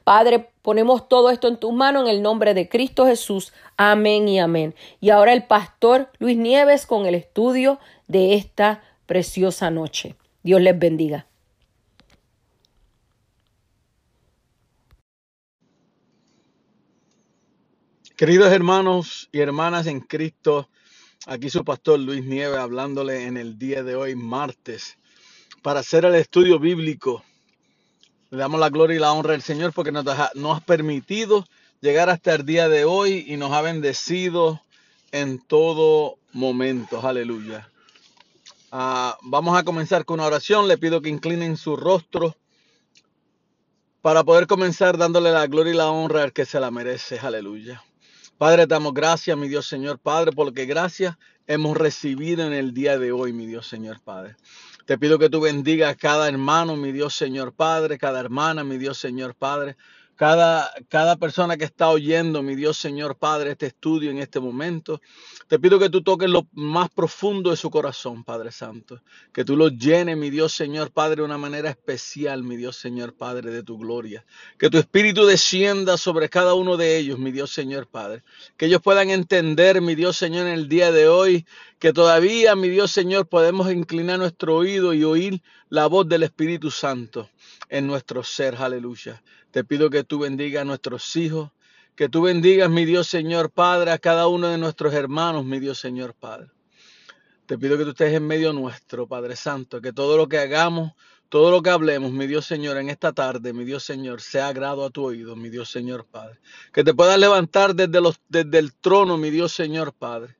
Padre, 0.04 0.50
ponemos 0.62 1.08
todo 1.08 1.30
esto 1.30 1.48
en 1.48 1.58
tus 1.58 1.74
manos 1.74 2.04
en 2.04 2.10
el 2.10 2.22
nombre 2.22 2.54
de 2.54 2.70
Cristo 2.70 3.06
Jesús. 3.06 3.54
Amén 3.78 4.28
y 4.28 4.40
amén. 4.40 4.76
Y 5.02 5.10
ahora 5.10 5.34
el 5.34 5.44
pastor 5.44 6.10
Luis 6.20 6.38
Nieves 6.38 6.86
con 6.86 7.06
el 7.06 7.16
estudio 7.16 7.80
de 8.08 8.36
esta 8.36 8.84
preciosa 9.06 9.70
noche. 9.70 10.16
Dios 10.44 10.62
les 10.62 10.78
bendiga. 10.78 11.28
Queridos 18.16 18.54
hermanos 18.54 19.28
y 19.34 19.42
hermanas 19.42 19.88
en 19.88 20.00
Cristo, 20.00 20.70
aquí 21.28 21.50
su 21.50 21.66
pastor 21.66 22.00
Luis 22.00 22.24
Nieves 22.24 22.58
hablándole 22.58 23.26
en 23.26 23.36
el 23.36 23.58
día 23.58 23.84
de 23.84 23.96
hoy, 23.96 24.16
martes, 24.16 24.98
para 25.62 25.82
hacer 25.82 26.06
el 26.06 26.16
estudio 26.16 26.58
bíblico 26.58 27.26
le 28.36 28.42
damos 28.42 28.60
la 28.60 28.70
gloria 28.70 28.98
y 28.98 29.00
la 29.00 29.14
honra 29.14 29.34
al 29.34 29.42
Señor 29.42 29.72
porque 29.72 29.94
nos, 29.94 30.06
ha 30.08 30.60
permitido 30.66 31.46
llegar 31.80 32.10
hasta 32.10 32.36
el 32.36 32.46
día 32.46 32.68
de 32.68 32.84
hoy 32.84 33.24
y 33.28 33.38
nos 33.38 33.54
ha 33.54 33.62
bendecido 33.62 34.62
en 35.14 35.40
todo 35.40 36.18
momento. 36.34 37.00
Aleluya. 37.08 37.70
Ah, 38.74 39.18
vamos 39.22 39.58
a 39.58 39.64
comenzar 39.64 40.04
con 40.04 40.16
una 40.20 40.28
oración. 40.28 40.68
Le 40.68 40.78
pido 40.78 41.02
que 41.02 41.08
inclinen 41.08 41.56
su 41.56 41.78
rostro 41.78 42.36
para 44.02 44.26
poder 44.26 44.48
comenzar 44.48 44.98
dándole 44.98 45.32
la 45.32 45.48
gloria 45.48 45.74
y 45.74 45.78
la 45.78 45.90
honra 45.90 46.24
al 46.24 46.34
que 46.34 46.46
se 46.46 46.60
la 46.60 46.72
merece. 46.72 47.18
Aleluya. 47.20 47.82
Padre, 48.38 48.68
damos 48.68 48.94
gracias, 48.94 49.38
mi 49.38 49.48
Dios 49.48 49.66
Señor 49.66 49.98
Padre, 49.98 50.34
porque 50.34 50.66
gracias 50.66 51.16
hemos 51.48 51.78
recibido 51.78 52.46
en 52.46 52.52
el 52.52 52.74
día 52.74 53.00
de 53.00 53.14
hoy, 53.14 53.32
mi 53.32 53.46
Dios 53.46 53.66
Señor 53.66 54.02
Padre. 54.02 54.36
Te 54.86 55.00
pido 55.00 55.18
que 55.18 55.32
tú 55.32 55.42
bendigas 55.42 55.92
a 55.92 55.96
cada 55.96 56.28
hermano, 56.28 56.76
mi 56.76 56.92
Dios 56.92 57.16
Señor 57.16 57.54
Padre, 57.54 57.98
cada 57.98 58.20
hermana, 58.20 58.64
mi 58.64 58.78
Dios 58.78 59.00
Señor 59.00 59.34
Padre, 59.34 59.78
cada, 60.16 60.74
cada 60.88 61.18
persona 61.18 61.58
que 61.58 61.66
está 61.66 61.90
oyendo, 61.90 62.42
mi 62.42 62.56
Dios 62.56 62.78
Señor 62.78 63.18
Padre, 63.18 63.52
este 63.52 63.68
estudio 63.68 64.12
en 64.12 64.20
este 64.20 64.40
momento. 64.40 65.02
Te 65.48 65.60
pido 65.60 65.78
que 65.78 65.90
tú 65.90 66.02
toques 66.02 66.30
lo 66.30 66.48
más 66.54 66.90
profundo 66.90 67.52
de 67.52 67.58
su 67.58 67.70
corazón, 67.70 68.24
Padre 68.24 68.52
Santo. 68.52 69.02
Que 69.34 69.44
tú 69.44 69.58
lo 69.58 69.68
llenes, 69.68 70.18
mi 70.18 70.30
Dios 70.30 70.54
Señor 70.54 70.92
Padre, 70.92 71.18
de 71.18 71.24
una 71.24 71.38
manera 71.38 71.70
especial, 71.70 72.44
mi 72.44 72.56
Dios 72.56 72.78
Señor 72.78 73.14
Padre, 73.14 73.52
de 73.52 73.64
tu 73.64 73.78
gloria. 73.78 74.26
Que 74.58 74.70
tu 74.70 74.78
espíritu 74.78 75.26
descienda 75.26 75.98
sobre 75.98 76.30
cada 76.30 76.54
uno 76.54 76.78
de 76.78 76.98
ellos, 76.98 77.20
mi 77.20 77.32
Dios 77.32 77.52
Señor 77.52 77.88
Padre. 77.88 78.24
Que 78.58 78.68
ellos 78.68 78.82
puedan 78.82 79.10
entender, 79.10 79.82
mi 79.82 79.96
Dios 79.96 80.16
Señor, 80.16 80.48
en 80.48 80.54
el 80.54 80.70
día 80.70 80.92
de 80.92 81.08
hoy, 81.08 81.46
que 81.80 81.92
todavía, 81.92 82.56
mi 82.56 82.70
Dios 82.70 82.92
Señor, 82.92 83.28
podemos 83.28 83.72
inclinar 83.72 84.18
nuestro 84.18 84.56
oído 84.56 84.94
y 84.94 85.04
oír 85.04 85.42
la 85.70 85.88
voz 85.88 86.08
del 86.08 86.24
Espíritu 86.24 86.72
Santo 86.72 87.30
en 87.70 87.88
nuestro 87.88 88.24
ser. 88.24 88.56
Aleluya. 88.56 89.22
Te 89.52 89.64
pido 89.64 89.90
que 89.90 90.04
tú 90.04 90.20
bendigas 90.20 90.62
a 90.62 90.66
nuestros 90.66 91.16
hijos, 91.16 91.52
que 91.96 92.10
tú 92.10 92.22
bendigas, 92.22 92.70
mi 92.70 92.86
Dios 92.86 93.08
Señor 93.08 93.52
Padre, 93.52 93.92
a 93.92 93.98
cada 93.98 94.28
uno 94.28 94.50
de 94.50 94.58
nuestros 94.58 94.94
hermanos, 94.94 95.46
mi 95.46 95.60
Dios 95.60 95.80
Señor 95.80 96.14
Padre. 96.14 96.50
Te 97.46 97.58
pido 97.58 97.78
que 97.78 97.84
tú 97.84 97.92
estés 97.92 98.14
en 98.14 98.26
medio 98.26 98.54
nuestro, 98.54 99.08
Padre 99.08 99.36
Santo, 99.36 99.82
que 99.82 99.94
todo 99.94 100.18
lo 100.18 100.28
que 100.28 100.40
hagamos, 100.40 100.94
todo 101.30 101.52
lo 101.52 101.62
que 101.62 101.70
hablemos, 101.70 102.12
mi 102.12 102.28
Dios 102.28 102.46
Señor, 102.46 102.78
en 102.78 102.90
esta 102.90 103.14
tarde, 103.14 103.54
mi 103.54 103.66
Dios 103.66 103.84
Señor, 103.84 104.22
sea 104.22 104.48
agrado 104.48 104.84
a 104.84 104.90
tu 104.90 105.04
oído, 105.04 105.36
mi 105.36 105.50
Dios 105.50 105.70
Señor 105.70 106.06
Padre. 106.06 106.40
Que 106.74 106.84
te 106.84 106.94
puedas 106.94 107.20
levantar 107.20 107.76
desde, 107.76 108.00
desde 108.28 108.60
el 108.60 108.74
trono, 108.76 109.18
mi 109.18 109.30
Dios 109.30 109.54
Señor 109.54 109.94
Padre 109.94 110.36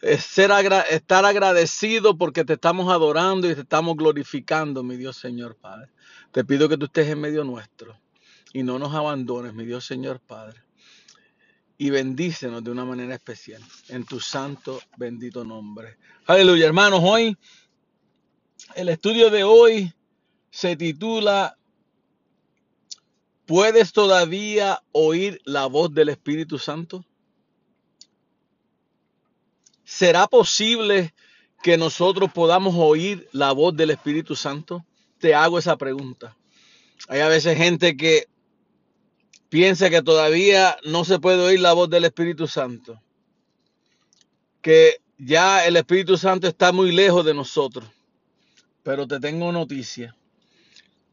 ser 0.00 0.50
estar 0.90 1.24
agradecido 1.24 2.16
porque 2.16 2.44
te 2.44 2.54
estamos 2.54 2.90
adorando 2.92 3.50
y 3.50 3.54
te 3.54 3.60
estamos 3.60 3.96
glorificando, 3.96 4.82
mi 4.82 4.96
Dios 4.96 5.16
Señor 5.16 5.56
Padre. 5.56 5.90
Te 6.32 6.44
pido 6.44 6.68
que 6.68 6.78
tú 6.78 6.86
estés 6.86 7.08
en 7.08 7.20
medio 7.20 7.44
nuestro 7.44 7.98
y 8.52 8.62
no 8.62 8.78
nos 8.78 8.94
abandones, 8.94 9.54
mi 9.54 9.64
Dios 9.64 9.84
Señor 9.84 10.20
Padre. 10.20 10.62
Y 11.76 11.90
bendícenos 11.90 12.62
de 12.62 12.70
una 12.70 12.84
manera 12.84 13.14
especial 13.14 13.62
en 13.88 14.04
tu 14.04 14.20
santo 14.20 14.80
bendito 14.96 15.44
nombre. 15.44 15.96
Aleluya, 16.26 16.66
hermanos. 16.66 17.00
Hoy, 17.02 17.36
el 18.74 18.88
estudio 18.88 19.30
de 19.30 19.44
hoy 19.44 19.92
se 20.50 20.76
titula 20.76 21.56
¿Puedes 23.50 23.92
todavía 23.92 24.80
oír 24.92 25.40
la 25.44 25.66
voz 25.66 25.92
del 25.92 26.10
Espíritu 26.10 26.56
Santo? 26.56 27.04
¿Será 29.90 30.28
posible 30.28 31.12
que 31.64 31.76
nosotros 31.76 32.30
podamos 32.32 32.76
oír 32.76 33.28
la 33.32 33.50
voz 33.50 33.76
del 33.76 33.90
Espíritu 33.90 34.36
Santo? 34.36 34.86
Te 35.18 35.34
hago 35.34 35.58
esa 35.58 35.76
pregunta. 35.76 36.36
Hay 37.08 37.18
a 37.18 37.26
veces 37.26 37.58
gente 37.58 37.96
que 37.96 38.28
piensa 39.48 39.90
que 39.90 40.00
todavía 40.00 40.76
no 40.84 41.04
se 41.04 41.18
puede 41.18 41.42
oír 41.42 41.58
la 41.58 41.72
voz 41.72 41.90
del 41.90 42.04
Espíritu 42.04 42.46
Santo. 42.46 43.02
Que 44.62 45.00
ya 45.18 45.66
el 45.66 45.76
Espíritu 45.76 46.16
Santo 46.16 46.46
está 46.46 46.70
muy 46.70 46.92
lejos 46.92 47.24
de 47.24 47.34
nosotros. 47.34 47.84
Pero 48.84 49.08
te 49.08 49.18
tengo 49.18 49.50
noticia. 49.50 50.16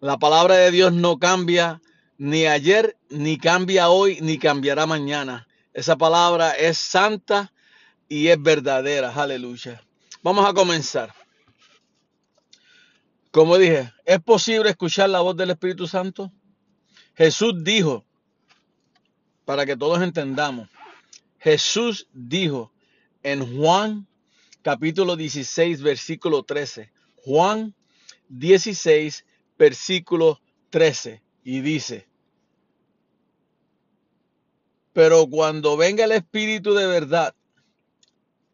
La 0.01 0.19
palabra 0.19 0.53
de 0.55 0.69
Dios 0.69 0.93
no 0.93 1.17
cambia 1.17 1.81
ni 2.19 2.45
ayer, 2.45 2.95
ni 3.09 3.39
cambia 3.39 3.89
hoy, 3.89 4.19
ni 4.21 4.37
cambiará 4.37 4.85
mañana. 4.85 5.47
Esa 5.73 5.97
palabra 5.97 6.51
es 6.51 6.77
santa 6.77 7.51
y 8.09 8.27
es 8.27 8.41
verdadera. 8.41 9.13
Aleluya. 9.13 9.81
Vamos 10.21 10.47
a 10.47 10.53
comenzar. 10.53 11.13
Como 13.31 13.57
dije, 13.57 13.91
¿es 14.05 14.19
posible 14.21 14.69
escuchar 14.69 15.09
la 15.09 15.21
voz 15.21 15.35
del 15.37 15.51
Espíritu 15.51 15.87
Santo? 15.87 16.31
Jesús 17.15 17.63
dijo, 17.63 18.05
para 19.45 19.65
que 19.65 19.77
todos 19.77 20.01
entendamos, 20.01 20.69
Jesús 21.39 22.07
dijo 22.13 22.71
en 23.23 23.57
Juan 23.57 24.07
capítulo 24.61 25.15
16, 25.15 25.81
versículo 25.81 26.43
13, 26.43 26.91
Juan 27.23 27.73
16, 28.29 29.25
versículo 29.57 30.41
13, 30.69 31.21
y 31.43 31.61
dice, 31.61 32.07
pero 34.93 35.27
cuando 35.27 35.77
venga 35.77 36.05
el 36.05 36.11
Espíritu 36.11 36.73
de 36.73 36.87
verdad, 36.87 37.35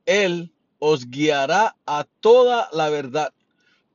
Él 0.05 0.53
os 0.79 1.09
guiará 1.09 1.75
a 1.85 2.05
toda 2.19 2.69
la 2.73 2.89
verdad, 2.89 3.33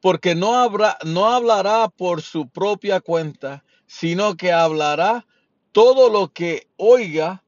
porque 0.00 0.34
no, 0.34 0.54
habrá, 0.54 0.96
no 1.04 1.26
hablará 1.26 1.88
por 1.88 2.22
su 2.22 2.48
propia 2.48 3.00
cuenta, 3.00 3.64
sino 3.86 4.36
que 4.36 4.52
hablará 4.52 5.26
todo 5.72 6.08
lo 6.10 6.32
que 6.32 6.68
oiga 6.76 7.42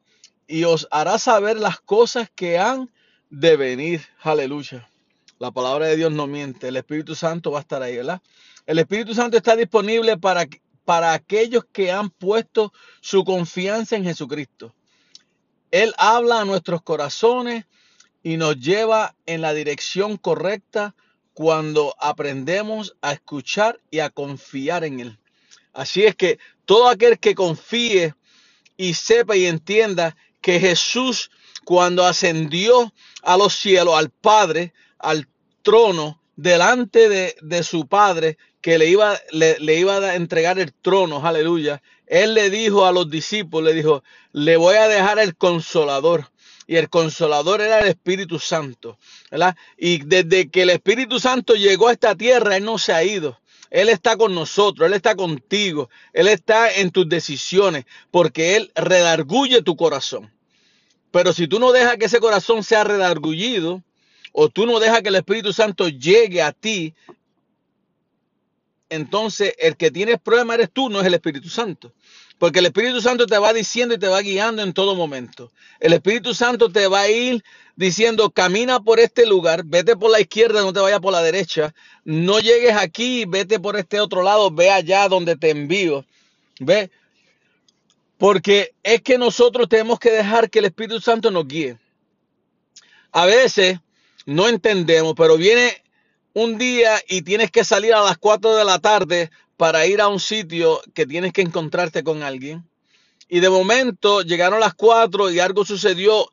y 0.46 0.64
os 0.64 0.88
hará 0.90 1.18
saber 1.18 1.58
las 1.58 1.80
cosas 1.80 2.28
que 2.34 2.58
han 2.58 2.90
de 3.30 3.56
venir. 3.56 4.02
Aleluya. 4.20 4.88
La 5.38 5.50
palabra 5.52 5.86
de 5.86 5.96
Dios 5.96 6.12
no 6.12 6.26
miente. 6.26 6.68
El 6.68 6.76
Espíritu 6.76 7.14
Santo 7.14 7.50
va 7.50 7.58
a 7.58 7.62
estar 7.62 7.82
ahí, 7.82 7.96
¿verdad? 7.96 8.20
El 8.66 8.78
Espíritu 8.78 9.14
Santo 9.14 9.36
está 9.36 9.56
disponible 9.56 10.18
para, 10.18 10.46
para 10.84 11.14
aquellos 11.14 11.64
que 11.72 11.90
han 11.90 12.10
puesto 12.10 12.72
su 13.00 13.24
confianza 13.24 13.96
en 13.96 14.04
Jesucristo. 14.04 14.74
Él 15.70 15.94
habla 15.96 16.40
a 16.40 16.44
nuestros 16.44 16.82
corazones 16.82 17.64
y 18.22 18.36
nos 18.36 18.58
lleva 18.58 19.14
en 19.26 19.40
la 19.40 19.54
dirección 19.54 20.16
correcta 20.16 20.94
cuando 21.34 21.94
aprendemos 21.98 22.96
a 23.00 23.12
escuchar 23.12 23.80
y 23.90 24.00
a 24.00 24.10
confiar 24.10 24.84
en 24.84 25.00
Él. 25.00 25.18
Así 25.72 26.04
es 26.04 26.16
que 26.16 26.38
todo 26.64 26.88
aquel 26.88 27.18
que 27.18 27.34
confíe 27.34 28.14
y 28.76 28.94
sepa 28.94 29.36
y 29.36 29.46
entienda 29.46 30.16
que 30.40 30.60
Jesús 30.60 31.30
cuando 31.64 32.04
ascendió 32.04 32.92
a 33.22 33.36
los 33.36 33.54
cielos, 33.54 33.94
al 33.94 34.10
Padre, 34.10 34.72
al 34.98 35.28
trono, 35.62 36.20
delante 36.36 37.08
de, 37.08 37.36
de 37.42 37.62
su 37.62 37.86
Padre, 37.86 38.38
que 38.60 38.78
le 38.78 38.88
iba, 38.88 39.18
le, 39.30 39.58
le 39.60 39.78
iba 39.78 39.98
a 39.98 40.14
entregar 40.14 40.58
el 40.58 40.72
trono, 40.72 41.24
aleluya, 41.24 41.82
Él 42.06 42.34
le 42.34 42.50
dijo 42.50 42.86
a 42.86 42.92
los 42.92 43.10
discípulos, 43.10 43.70
le 43.70 43.74
dijo, 43.74 44.02
le 44.32 44.56
voy 44.56 44.76
a 44.76 44.88
dejar 44.88 45.18
el 45.18 45.36
consolador. 45.36 46.30
Y 46.70 46.76
el 46.76 46.88
consolador 46.88 47.60
era 47.60 47.80
el 47.80 47.88
Espíritu 47.88 48.38
Santo, 48.38 48.96
¿verdad? 49.28 49.56
Y 49.76 50.04
desde 50.04 50.48
que 50.50 50.62
el 50.62 50.70
Espíritu 50.70 51.18
Santo 51.18 51.56
llegó 51.56 51.88
a 51.88 51.92
esta 51.92 52.14
tierra, 52.14 52.56
Él 52.56 52.64
no 52.64 52.78
se 52.78 52.92
ha 52.92 53.02
ido. 53.02 53.40
Él 53.70 53.88
está 53.88 54.16
con 54.16 54.36
nosotros, 54.36 54.86
Él 54.86 54.92
está 54.92 55.16
contigo, 55.16 55.90
Él 56.12 56.28
está 56.28 56.72
en 56.72 56.92
tus 56.92 57.08
decisiones, 57.08 57.86
porque 58.12 58.54
Él 58.54 58.70
redarguye 58.76 59.62
tu 59.62 59.74
corazón. 59.74 60.32
Pero 61.10 61.32
si 61.32 61.48
tú 61.48 61.58
no 61.58 61.72
dejas 61.72 61.96
que 61.96 62.04
ese 62.04 62.20
corazón 62.20 62.62
sea 62.62 62.84
redargullido, 62.84 63.82
o 64.30 64.48
tú 64.48 64.64
no 64.64 64.78
dejas 64.78 65.02
que 65.02 65.08
el 65.08 65.16
Espíritu 65.16 65.52
Santo 65.52 65.88
llegue 65.88 66.40
a 66.40 66.52
ti, 66.52 66.94
entonces 68.90 69.54
el 69.58 69.76
que 69.76 69.90
tiene 69.90 70.18
problema 70.18 70.54
eres 70.54 70.70
tú, 70.72 70.88
no 70.88 71.00
es 71.00 71.06
el 71.08 71.14
Espíritu 71.14 71.48
Santo. 71.48 71.92
Porque 72.40 72.60
el 72.60 72.64
Espíritu 72.64 73.02
Santo 73.02 73.26
te 73.26 73.36
va 73.36 73.52
diciendo 73.52 73.94
y 73.94 73.98
te 73.98 74.08
va 74.08 74.22
guiando 74.22 74.62
en 74.62 74.72
todo 74.72 74.94
momento. 74.94 75.52
El 75.78 75.92
Espíritu 75.92 76.32
Santo 76.32 76.72
te 76.72 76.86
va 76.86 77.02
a 77.02 77.10
ir 77.10 77.44
diciendo, 77.76 78.30
camina 78.30 78.80
por 78.80 78.98
este 78.98 79.26
lugar, 79.26 79.62
vete 79.66 79.94
por 79.94 80.10
la 80.10 80.22
izquierda, 80.22 80.62
no 80.62 80.72
te 80.72 80.80
vayas 80.80 81.00
por 81.00 81.12
la 81.12 81.22
derecha. 81.22 81.74
No 82.02 82.40
llegues 82.40 82.74
aquí, 82.74 83.26
vete 83.26 83.60
por 83.60 83.76
este 83.76 84.00
otro 84.00 84.22
lado, 84.22 84.50
ve 84.50 84.70
allá 84.70 85.06
donde 85.06 85.36
te 85.36 85.50
envío. 85.50 86.06
Ve. 86.60 86.90
Porque 88.16 88.72
es 88.82 89.02
que 89.02 89.18
nosotros 89.18 89.68
tenemos 89.68 89.98
que 89.98 90.10
dejar 90.10 90.48
que 90.48 90.60
el 90.60 90.64
Espíritu 90.64 90.98
Santo 90.98 91.30
nos 91.30 91.46
guíe. 91.46 91.76
A 93.12 93.26
veces 93.26 93.80
no 94.24 94.48
entendemos, 94.48 95.12
pero 95.14 95.36
viene 95.36 95.82
un 96.32 96.56
día 96.56 97.02
y 97.06 97.20
tienes 97.20 97.50
que 97.50 97.64
salir 97.64 97.92
a 97.92 98.02
las 98.02 98.16
4 98.16 98.56
de 98.56 98.64
la 98.64 98.78
tarde 98.78 99.30
para 99.60 99.84
ir 99.84 100.00
a 100.00 100.08
un 100.08 100.20
sitio 100.20 100.80
que 100.94 101.04
tienes 101.04 101.34
que 101.34 101.42
encontrarte 101.42 102.02
con 102.02 102.22
alguien. 102.22 102.66
Y 103.28 103.40
de 103.40 103.50
momento 103.50 104.22
llegaron 104.22 104.58
las 104.58 104.72
4 104.72 105.30
y 105.30 105.38
algo 105.38 105.66
sucedió 105.66 106.32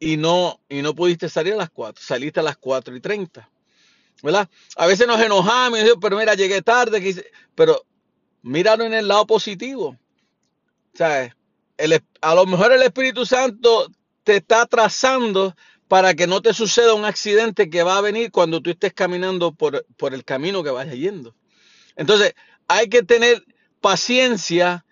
y 0.00 0.16
no, 0.16 0.62
y 0.70 0.80
no 0.80 0.94
pudiste 0.94 1.28
salir 1.28 1.52
a 1.52 1.58
las 1.58 1.68
4, 1.68 2.02
saliste 2.02 2.40
a 2.40 2.42
las 2.42 2.56
4 2.56 2.96
y 2.96 3.00
30. 3.02 3.50
¿Verdad? 4.22 4.48
A 4.76 4.86
veces 4.86 5.06
nos 5.06 5.20
enojamos 5.20 5.78
y 5.80 5.84
pero 6.00 6.16
mira, 6.16 6.32
llegué 6.32 6.62
tarde, 6.62 7.02
quise-". 7.02 7.30
pero 7.54 7.84
míralo 8.40 8.84
en 8.84 8.94
el 8.94 9.06
lado 9.06 9.26
positivo. 9.26 9.98
¿Sabes? 10.94 11.34
A 12.22 12.34
lo 12.34 12.46
mejor 12.46 12.72
el 12.72 12.80
Espíritu 12.80 13.26
Santo 13.26 13.92
te 14.24 14.36
está 14.36 14.64
trazando 14.64 15.54
para 15.86 16.14
que 16.14 16.26
no 16.26 16.40
te 16.40 16.54
suceda 16.54 16.94
un 16.94 17.04
accidente 17.04 17.68
que 17.68 17.82
va 17.82 17.98
a 17.98 18.00
venir 18.00 18.30
cuando 18.30 18.62
tú 18.62 18.70
estés 18.70 18.94
caminando 18.94 19.52
por, 19.52 19.84
por 19.98 20.14
el 20.14 20.24
camino 20.24 20.62
que 20.62 20.70
vayas 20.70 20.94
yendo. 20.94 21.34
Entonces, 21.96 22.34
hay 22.68 22.88
que 22.88 23.02
tener 23.02 23.44
paciencia, 23.80 24.84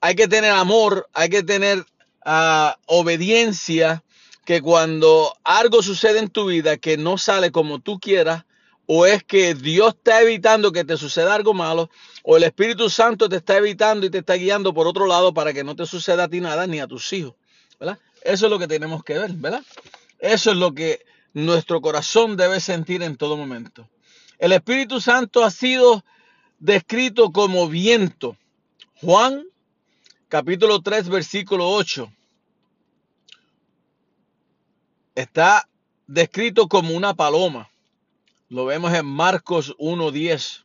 hay 0.00 0.14
que 0.14 0.28
tener 0.28 0.52
amor, 0.52 1.08
hay 1.12 1.28
que 1.28 1.42
tener 1.42 1.84
uh, 2.26 2.72
obediencia, 2.86 4.02
que 4.48 4.62
cuando 4.62 5.36
algo 5.44 5.82
sucede 5.82 6.20
en 6.20 6.30
tu 6.30 6.46
vida 6.46 6.78
que 6.78 6.96
no 6.96 7.18
sale 7.18 7.52
como 7.52 7.80
tú 7.80 8.00
quieras, 8.00 8.46
o 8.86 9.04
es 9.04 9.22
que 9.22 9.54
Dios 9.54 9.94
está 9.94 10.22
evitando 10.22 10.72
que 10.72 10.84
te 10.84 10.96
suceda 10.96 11.34
algo 11.34 11.52
malo, 11.52 11.90
o 12.22 12.38
el 12.38 12.44
Espíritu 12.44 12.88
Santo 12.88 13.28
te 13.28 13.36
está 13.36 13.58
evitando 13.58 14.06
y 14.06 14.10
te 14.10 14.18
está 14.18 14.34
guiando 14.34 14.72
por 14.72 14.86
otro 14.86 15.06
lado 15.06 15.34
para 15.34 15.52
que 15.52 15.64
no 15.64 15.76
te 15.76 15.84
suceda 15.84 16.24
a 16.24 16.28
ti 16.28 16.40
nada 16.40 16.66
ni 16.66 16.80
a 16.80 16.86
tus 16.86 17.12
hijos, 17.12 17.34
¿verdad? 17.78 17.98
Eso 18.22 18.46
es 18.46 18.50
lo 18.50 18.58
que 18.58 18.66
tenemos 18.66 19.04
que 19.04 19.18
ver, 19.18 19.32
¿verdad? 19.32 19.62
Eso 20.18 20.52
es 20.52 20.56
lo 20.56 20.72
que 20.72 21.04
nuestro 21.34 21.82
corazón 21.82 22.38
debe 22.38 22.60
sentir 22.60 23.02
en 23.02 23.18
todo 23.18 23.36
momento. 23.36 23.86
El 24.38 24.52
Espíritu 24.52 25.00
Santo 25.00 25.44
ha 25.44 25.50
sido 25.50 26.04
descrito 26.58 27.32
como 27.32 27.68
viento. 27.68 28.36
Juan 29.00 29.44
capítulo 30.28 30.80
3 30.80 31.08
versículo 31.08 31.68
8. 31.68 32.12
Está 35.16 35.68
descrito 36.06 36.68
como 36.68 36.94
una 36.94 37.14
paloma. 37.14 37.68
Lo 38.48 38.64
vemos 38.64 38.94
en 38.94 39.06
Marcos 39.06 39.76
1.10. 39.78 40.64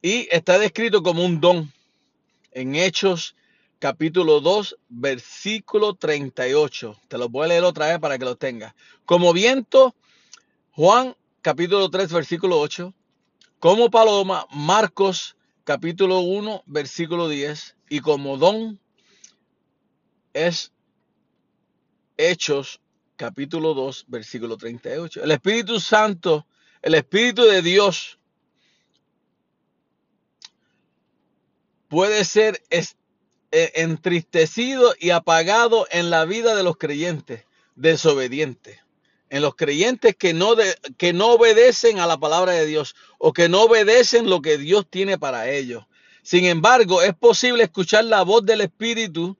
Y 0.00 0.28
está 0.30 0.58
descrito 0.58 1.02
como 1.02 1.24
un 1.24 1.40
don 1.40 1.72
en 2.52 2.74
Hechos 2.74 3.34
capítulo 3.78 4.40
2, 4.40 4.76
versículo 4.88 5.94
38. 5.94 6.96
Te 7.08 7.18
lo 7.18 7.28
voy 7.28 7.44
a 7.44 7.48
leer 7.48 7.64
otra 7.64 7.88
vez 7.88 7.98
para 7.98 8.18
que 8.18 8.24
lo 8.24 8.36
tengas. 8.36 8.74
Como 9.04 9.32
viento, 9.32 9.94
Juan 10.72 11.14
capítulo 11.42 11.90
3, 11.90 12.12
versículo 12.12 12.58
8. 12.58 12.94
Como 13.58 13.90
paloma, 13.90 14.46
Marcos 14.50 15.36
capítulo 15.64 16.20
1, 16.20 16.62
versículo 16.66 17.28
10. 17.28 17.76
Y 17.90 18.00
como 18.00 18.36
don 18.36 18.80
es 20.32 20.72
Hechos 22.16 22.80
capítulo 23.16 23.74
2, 23.74 24.06
versículo 24.08 24.56
38. 24.56 25.22
El 25.22 25.30
Espíritu 25.30 25.80
Santo, 25.80 26.46
el 26.82 26.94
Espíritu 26.94 27.44
de 27.44 27.62
Dios 27.62 28.18
puede 31.88 32.24
ser 32.24 32.62
eh, 32.70 32.84
entristecido 33.50 34.94
y 34.98 35.10
apagado 35.10 35.86
en 35.90 36.10
la 36.10 36.24
vida 36.24 36.54
de 36.54 36.62
los 36.62 36.76
creyentes 36.76 37.44
desobedientes. 37.74 38.80
En 39.30 39.42
los 39.42 39.54
creyentes 39.56 40.16
que 40.16 40.32
no, 40.32 40.54
que 40.96 41.12
no 41.12 41.32
obedecen 41.32 41.98
a 42.00 42.06
la 42.06 42.18
palabra 42.18 42.52
de 42.52 42.66
Dios 42.66 42.94
o 43.18 43.32
que 43.32 43.48
no 43.48 43.62
obedecen 43.62 44.30
lo 44.30 44.40
que 44.40 44.56
Dios 44.56 44.86
tiene 44.88 45.18
para 45.18 45.50
ellos. 45.50 45.84
Sin 46.22 46.44
embargo, 46.46 47.02
es 47.02 47.14
posible 47.14 47.64
escuchar 47.64 48.04
la 48.04 48.22
voz 48.22 48.44
del 48.44 48.62
Espíritu 48.62 49.36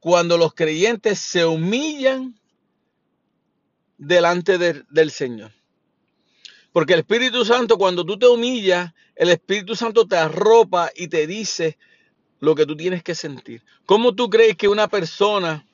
cuando 0.00 0.36
los 0.36 0.54
creyentes 0.54 1.18
se 1.18 1.44
humillan 1.44 2.38
delante 3.98 4.58
de- 4.58 4.84
del 4.90 5.10
Señor. 5.10 5.52
Porque 6.72 6.94
el 6.94 7.00
Espíritu 7.00 7.44
Santo, 7.44 7.78
cuando 7.78 8.04
tú 8.04 8.18
te 8.18 8.26
humillas, 8.26 8.92
el 9.14 9.30
Espíritu 9.30 9.76
Santo 9.76 10.06
te 10.06 10.16
arropa 10.16 10.90
y 10.94 11.08
te 11.08 11.26
dice 11.26 11.78
lo 12.40 12.54
que 12.54 12.66
tú 12.66 12.76
tienes 12.76 13.02
que 13.02 13.14
sentir. 13.14 13.62
¿Cómo 13.86 14.14
tú 14.14 14.28
crees 14.28 14.56
que 14.56 14.68
una 14.68 14.88
persona 14.88 15.66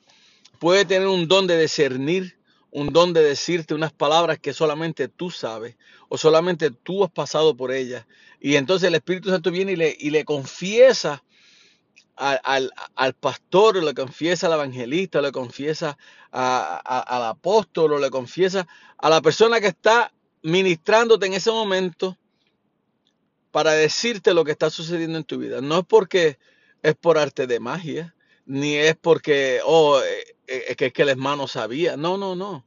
puede 0.59 0.85
tener 0.85 1.07
un 1.07 1.27
don 1.27 1.47
de 1.47 1.59
discernir, 1.59 2.37
un 2.71 2.93
don 2.93 3.13
de 3.13 3.21
decirte 3.21 3.73
unas 3.73 3.91
palabras 3.91 4.39
que 4.39 4.53
solamente 4.53 5.07
tú 5.07 5.29
sabes 5.29 5.77
o 6.09 6.17
solamente 6.17 6.71
tú 6.71 7.03
has 7.03 7.11
pasado 7.11 7.55
por 7.55 7.71
ellas? 7.71 8.05
Y 8.39 8.55
entonces 8.55 8.87
el 8.87 8.95
Espíritu 8.95 9.29
Santo 9.29 9.51
viene 9.51 9.73
y 9.99 10.09
le, 10.09 10.25
confiesa 10.25 11.23
al, 12.15 13.13
pastor, 13.19 13.83
le 13.83 13.93
confiesa 13.93 14.47
al 14.47 14.53
evangelista, 14.53 15.21
le 15.21 15.31
confiesa 15.31 15.97
al 16.31 17.23
apóstol, 17.23 18.01
le 18.01 18.09
confiesa 18.09 18.67
a 18.97 19.09
la 19.09 19.21
persona 19.21 19.59
que 19.59 19.67
está 19.67 20.11
ministrándote 20.41 21.27
en 21.27 21.33
ese 21.33 21.51
momento 21.51 22.17
para 23.51 23.73
decirte 23.73 24.33
lo 24.33 24.43
que 24.43 24.51
está 24.51 24.69
sucediendo 24.69 25.17
en 25.17 25.23
tu 25.23 25.37
vida. 25.37 25.61
No 25.61 25.79
es 25.79 25.85
porque 25.85 26.39
es 26.81 26.95
por 26.95 27.17
arte 27.17 27.47
de 27.47 27.59
magia, 27.59 28.15
ni 28.45 28.75
es 28.75 28.95
porque, 28.95 29.59
oh, 29.65 29.99
eh, 30.47 30.65
eh, 30.69 30.75
que 30.75 30.87
es 30.87 30.93
que 30.93 31.01
el 31.03 31.09
hermano 31.09 31.47
sabía. 31.47 31.97
No, 31.97 32.17
no, 32.17 32.35
no. 32.35 32.65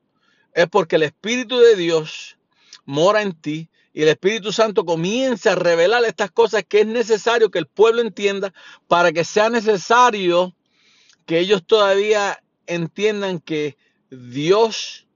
Es 0.52 0.68
porque 0.68 0.96
el 0.96 1.02
Espíritu 1.02 1.58
de 1.58 1.76
Dios 1.76 2.38
mora 2.84 3.22
en 3.22 3.32
ti 3.32 3.70
y 3.92 4.02
el 4.02 4.08
Espíritu 4.08 4.52
Santo 4.52 4.84
comienza 4.84 5.52
a 5.52 5.56
revelar 5.56 6.04
estas 6.04 6.30
cosas 6.30 6.64
que 6.68 6.80
es 6.80 6.86
necesario 6.86 7.50
que 7.50 7.58
el 7.58 7.66
pueblo 7.66 8.02
entienda 8.02 8.52
para 8.88 9.12
que 9.12 9.24
sea 9.24 9.50
necesario 9.50 10.54
que 11.26 11.38
ellos 11.38 11.64
todavía 11.64 12.42
entiendan 12.66 13.40
que 13.40 13.76
Dios 14.10 15.06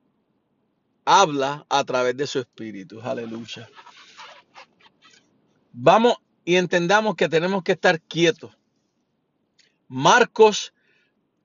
habla 1.04 1.66
a 1.68 1.84
través 1.84 2.16
de 2.16 2.26
su 2.26 2.38
Espíritu. 2.38 3.00
Aleluya. 3.00 3.68
Vamos 5.72 6.16
y 6.44 6.56
entendamos 6.56 7.14
que 7.14 7.28
tenemos 7.28 7.62
que 7.62 7.72
estar 7.72 8.00
quietos. 8.00 8.56
Marcos 9.86 10.72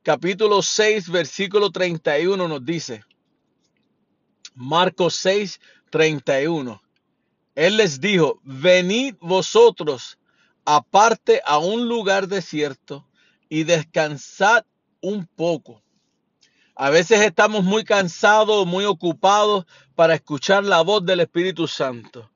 capítulo 0.04 0.62
6, 0.62 1.10
versículo 1.10 1.72
31 1.72 2.48
nos 2.48 2.66
dice, 2.66 3.04
Marcos 4.54 5.16
6, 5.16 5.60
31. 5.90 6.82
Él 7.56 7.78
les 7.78 8.02
dijo, 8.02 8.40
venid 8.44 9.16
vosotros 9.22 10.20
aparte 10.66 11.42
a 11.46 11.58
un 11.58 11.88
lugar 11.88 12.28
desierto 12.28 13.08
y 13.48 13.64
descansad 13.64 14.66
un 15.02 15.26
poco. 15.26 15.82
A 16.76 16.90
veces 16.90 17.22
estamos 17.22 17.64
muy 17.64 17.84
cansados, 17.84 18.66
muy 18.66 18.86
ocupados 18.86 19.66
para 19.96 20.16
escuchar 20.16 20.64
la 20.64 20.82
voz 20.82 21.06
del 21.06 21.22
Espíritu 21.22 21.68
Santo. 21.68 22.30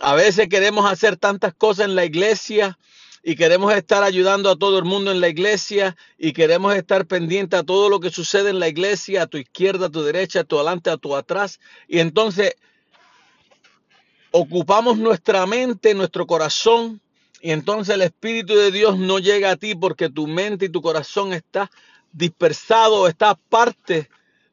A 0.00 0.14
veces 0.14 0.48
queremos 0.48 0.90
hacer 0.90 1.16
tantas 1.16 1.54
cosas 1.54 1.86
en 1.86 1.94
la 1.94 2.04
iglesia 2.04 2.78
y 3.22 3.36
queremos 3.36 3.74
estar 3.74 4.02
ayudando 4.02 4.50
a 4.50 4.56
todo 4.56 4.78
el 4.78 4.84
mundo 4.84 5.10
en 5.10 5.20
la 5.20 5.28
iglesia 5.28 5.96
y 6.16 6.32
queremos 6.32 6.74
estar 6.74 7.06
pendiente 7.06 7.56
a 7.56 7.62
todo 7.62 7.90
lo 7.90 8.00
que 8.00 8.10
sucede 8.10 8.50
en 8.50 8.58
la 8.58 8.68
iglesia, 8.68 9.22
a 9.22 9.26
tu 9.26 9.36
izquierda, 9.36 9.86
a 9.86 9.90
tu 9.90 10.02
derecha, 10.02 10.40
a 10.40 10.44
tu 10.44 10.56
adelante, 10.56 10.90
a 10.90 10.96
tu 10.96 11.14
atrás. 11.14 11.60
Y 11.86 11.98
entonces 11.98 12.54
ocupamos 14.30 14.96
nuestra 14.96 15.46
mente, 15.46 15.94
nuestro 15.94 16.26
corazón, 16.26 17.00
y 17.42 17.52
entonces 17.52 17.94
el 17.94 18.02
Espíritu 18.02 18.54
de 18.54 18.70
Dios 18.70 18.98
no 18.98 19.18
llega 19.18 19.50
a 19.50 19.56
ti 19.56 19.74
porque 19.74 20.08
tu 20.08 20.26
mente 20.26 20.66
y 20.66 20.68
tu 20.68 20.82
corazón 20.82 21.32
está 21.32 21.70
dispersado, 22.12 23.06
está 23.08 23.34
parte 23.34 24.08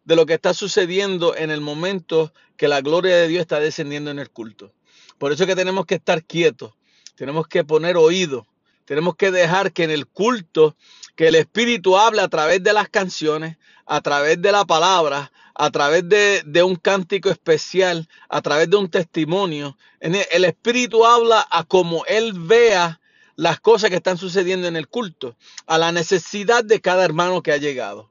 de 0.06 0.16
lo 0.16 0.26
que 0.26 0.36
está 0.36 0.54
sucediendo 0.54 1.36
en 1.36 1.52
el 1.52 1.60
momento 1.60 2.34
que 2.56 2.68
la 2.68 2.82
gloria 2.82 3.18
de 3.18 3.28
Dios 3.28 3.42
está 3.42 3.60
descendiendo 3.60 4.10
en 4.10 4.20
el 4.20 4.30
culto. 4.30 4.74
Por 5.18 5.32
eso 5.32 5.44
es 5.44 5.48
que 5.50 5.56
tenemos 5.56 5.86
que 5.86 5.96
estar 5.96 6.24
quietos, 6.24 6.74
tenemos 7.16 7.48
que 7.48 7.64
poner 7.64 7.98
oído, 7.98 8.48
tenemos 8.88 9.18
que 9.18 9.32
dejar 9.32 9.74
que 9.74 9.84
en 9.84 9.92
el 9.92 10.08
culto, 10.08 10.78
que 11.18 11.28
el 11.28 11.36
Espíritu 11.36 11.98
hable 11.98 12.22
a 12.22 12.30
través 12.30 12.64
de 12.64 12.72
las 12.72 12.88
canciones, 12.88 13.58
a 13.86 14.00
través 14.00 14.42
de 14.42 14.50
la 14.54 14.64
palabra, 14.64 15.30
a 15.56 15.70
través 15.72 16.08
de, 16.08 16.42
de 16.46 16.64
un 16.64 16.78
cántico 16.78 17.30
especial, 17.30 18.08
a 18.30 18.42
través 18.42 18.70
de 18.70 18.78
un 18.78 18.90
testimonio. 18.90 19.78
El 20.00 20.46
Espíritu 20.46 21.06
habla 21.06 21.46
a 21.52 21.66
como 21.66 22.06
Él 22.06 22.32
vea 22.34 23.02
las 23.36 23.60
cosas 23.60 23.90
que 23.90 23.98
están 23.98 24.18
sucediendo 24.18 24.70
en 24.70 24.78
el 24.78 24.88
culto, 24.88 25.36
a 25.66 25.78
la 25.78 25.92
necesidad 25.92 26.64
de 26.64 26.80
cada 26.80 27.04
hermano 27.04 27.44
que 27.44 27.52
ha 27.52 27.58
llegado. 27.58 28.10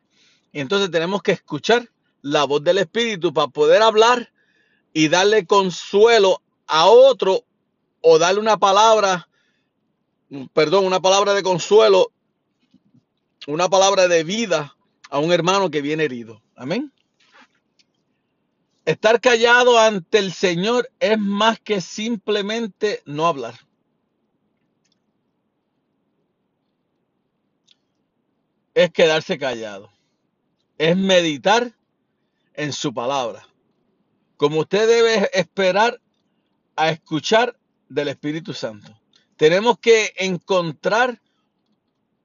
Y 0.53 0.61
entonces 0.61 0.91
tenemos 0.91 1.23
que 1.23 1.33
escuchar 1.33 1.89
la 2.21 2.45
voz 2.45 2.63
del 2.63 2.77
Espíritu 2.77 3.33
para 3.33 3.49
poder 3.49 3.81
hablar 3.81 4.31
y 4.93 5.09
darle 5.09 5.47
consuelo 5.47 6.43
a 6.67 6.85
otro 6.85 7.45
o 8.03 8.19
darle 8.19 8.41
una 8.41 8.59
palabra, 8.59 9.27
perdón, 10.53 10.87
una 10.87 11.01
palabra 11.01 11.35
de 11.35 11.43
consuelo, 11.43 12.13
una 13.47 13.69
palabra 13.69 14.09
de 14.09 14.25
vida 14.25 14.77
a 15.11 15.19
un 15.19 15.33
hermano 15.33 15.71
que 15.71 15.83
viene 15.83 16.05
herido. 16.05 16.43
Amén. 16.55 16.93
Estar 18.85 19.21
callado 19.21 19.79
ante 19.79 20.19
el 20.19 20.33
Señor 20.33 20.89
es 21.01 21.19
más 21.19 21.59
que 21.61 21.81
simplemente 21.81 23.03
no 23.05 23.27
hablar. 23.27 23.55
Es 28.75 28.93
quedarse 28.93 29.39
callado. 29.39 29.91
Es 30.79 30.97
meditar 30.97 31.73
en 32.55 32.73
su 32.73 32.93
palabra. 32.93 33.49
Como 34.37 34.61
usted 34.61 34.87
debe 34.87 35.31
esperar 35.33 36.01
a 36.77 36.91
escuchar 36.91 37.59
del 37.89 38.09
Espíritu 38.09 38.53
Santo. 38.53 38.97
Tenemos 39.37 39.79
que 39.79 40.13
encontrar 40.17 41.21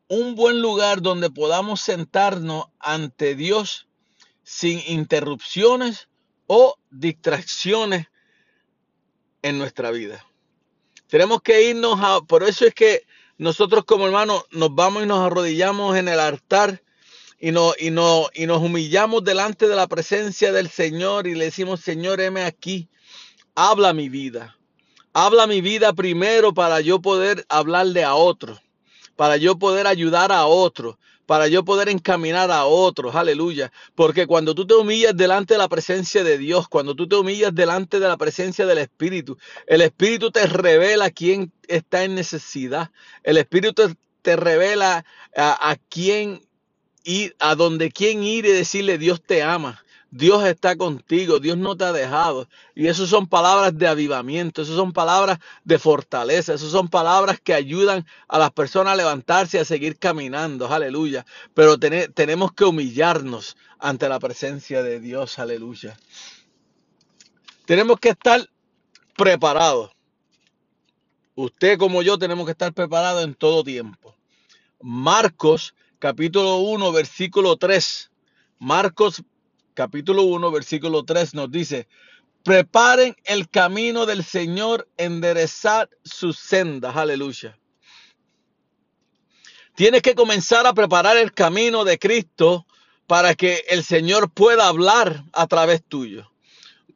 un 0.08 0.36
buen 0.36 0.62
lugar 0.62 1.02
donde 1.02 1.30
podamos 1.30 1.82
sentarnos 1.82 2.66
ante 2.80 3.36
Dios 3.36 3.88
sin 4.44 4.82
interrupciones 4.88 6.10
o 6.48 6.78
distracciones 6.90 8.08
en 9.42 9.58
nuestra 9.58 9.92
vida. 9.92 10.26
Tenemos 11.08 11.42
que 11.42 11.70
irnos 11.70 12.00
a, 12.02 12.22
por 12.22 12.44
eso 12.44 12.66
es 12.66 12.74
que 12.74 13.06
nosotros 13.38 13.86
como 13.86 14.06
hermanos 14.06 14.46
nos 14.52 14.74
vamos 14.74 15.04
y 15.04 15.06
nos 15.06 15.20
arrodillamos 15.20 15.98
en 15.98 16.08
el 16.08 16.20
altar 16.20 16.82
y, 17.40 17.52
no, 17.52 17.74
y, 17.80 17.90
no, 17.90 18.30
y 18.34 18.46
nos 18.46 18.62
humillamos 18.62 19.24
delante 19.24 19.68
de 19.68 19.76
la 19.76 19.88
presencia 19.88 20.52
del 20.52 20.70
Señor 20.70 21.28
y 21.28 21.36
le 21.36 21.46
decimos, 21.46 21.82
Señor, 21.82 22.22
heme 22.22 22.44
aquí, 22.44 22.88
habla 23.56 23.94
mi 23.94 24.10
vida. 24.10 24.58
Habla 25.14 25.46
mi 25.46 25.60
vida 25.60 25.92
primero 25.92 26.54
para 26.54 26.80
yo 26.80 27.02
poder 27.02 27.46
hablarle 27.50 28.06
a 28.06 28.16
otros, 28.16 28.62
para 29.18 29.36
yo 29.36 29.60
poder 29.60 29.86
ayudar 29.86 30.32
a 30.32 30.46
otros, 30.46 30.96
para 31.26 31.50
yo 31.50 31.66
poder 31.66 31.90
encaminar 31.90 32.50
a 32.50 32.64
otros, 32.64 33.14
aleluya. 33.14 33.74
Porque 33.94 34.26
cuando 34.26 34.56
tú 34.56 34.66
te 34.66 34.74
humillas 34.74 35.16
delante 35.16 35.56
de 35.56 35.58
la 35.58 35.68
presencia 35.68 36.24
de 36.24 36.38
Dios, 36.38 36.70
cuando 36.70 36.96
tú 36.96 37.10
te 37.10 37.18
humillas 37.18 37.54
delante 37.54 38.00
de 38.00 38.08
la 38.08 38.16
presencia 38.16 38.66
del 38.66 38.78
Espíritu, 38.78 39.38
el 39.68 39.82
Espíritu 39.82 40.32
te 40.32 40.46
revela 40.46 41.10
quién 41.10 41.52
está 41.68 42.06
en 42.06 42.16
necesidad. 42.16 42.90
El 43.24 43.36
Espíritu 43.36 43.96
te, 44.22 44.36
revela 44.38 45.04
a, 45.36 45.72
a 45.72 45.76
quién 45.90 46.42
ir, 47.04 47.36
a 47.40 47.56
donde 47.56 47.92
quién 47.92 48.24
ir 48.24 48.46
y 48.46 48.52
decirle 48.52 48.98
Dios 48.98 49.22
te 49.22 49.44
ama. 49.44 49.84
Dios 50.12 50.46
está 50.46 50.78
contigo, 50.78 51.40
Dios 51.40 51.58
no 51.58 51.78
te 51.78 51.86
ha 51.86 51.94
dejado. 51.94 52.50
Y 52.76 52.88
eso 52.88 53.08
son 53.08 53.28
palabras 53.28 53.78
de 53.78 53.88
avivamiento, 53.88 54.64
eso 54.64 54.76
son 54.76 54.94
palabras 54.94 55.40
de 55.66 55.80
fortaleza, 55.80 56.56
eso 56.56 56.70
son 56.70 56.90
palabras 56.90 57.40
que 57.42 57.54
ayudan 57.56 58.06
a 58.30 58.40
las 58.40 58.52
personas 58.52 58.94
a 58.94 58.98
levantarse 58.98 59.58
y 59.58 59.62
a 59.62 59.66
seguir 59.66 60.00
caminando, 60.00 60.68
aleluya. 60.74 61.26
Pero 61.56 61.80
tene- 61.80 62.10
tenemos 62.10 62.54
que 62.54 62.66
humillarnos 62.66 63.58
ante 63.80 64.10
la 64.10 64.20
presencia 64.20 64.84
de 64.84 65.00
Dios, 65.02 65.40
aleluya. 65.40 65.98
Tenemos 67.66 68.00
que 68.00 68.10
estar 68.10 68.48
preparados. 69.18 69.92
Usted 71.36 71.78
como 71.80 72.04
yo 72.04 72.18
tenemos 72.20 72.46
que 72.46 72.54
estar 72.54 72.74
preparados 72.74 73.24
en 73.24 73.36
todo 73.36 73.64
tiempo. 73.64 74.16
Marcos 74.82 75.76
capítulo 76.00 76.58
1, 76.58 76.92
versículo 76.94 77.58
3. 77.58 78.12
Marcos 78.60 79.24
capítulo 79.82 80.22
1, 80.22 80.52
versículo 80.52 81.04
3 81.04 81.34
nos 81.34 81.50
dice, 81.50 81.88
preparen 82.44 83.16
el 83.24 83.50
camino 83.50 84.06
del 84.06 84.24
Señor, 84.24 84.88
enderezad 84.96 85.90
sus 86.04 86.38
sendas. 86.38 86.96
Aleluya. 86.96 87.58
Tienes 89.74 90.04
que 90.04 90.14
comenzar 90.14 90.68
a 90.68 90.76
preparar 90.76 91.18
el 91.18 91.34
camino 91.34 91.84
de 91.84 91.98
Cristo 91.98 92.68
para 93.08 93.34
que 93.34 93.64
el 93.70 93.84
Señor 93.84 94.30
pueda 94.30 94.68
hablar 94.68 95.24
a 95.34 95.48
través 95.48 95.84
tuyo. 95.84 96.31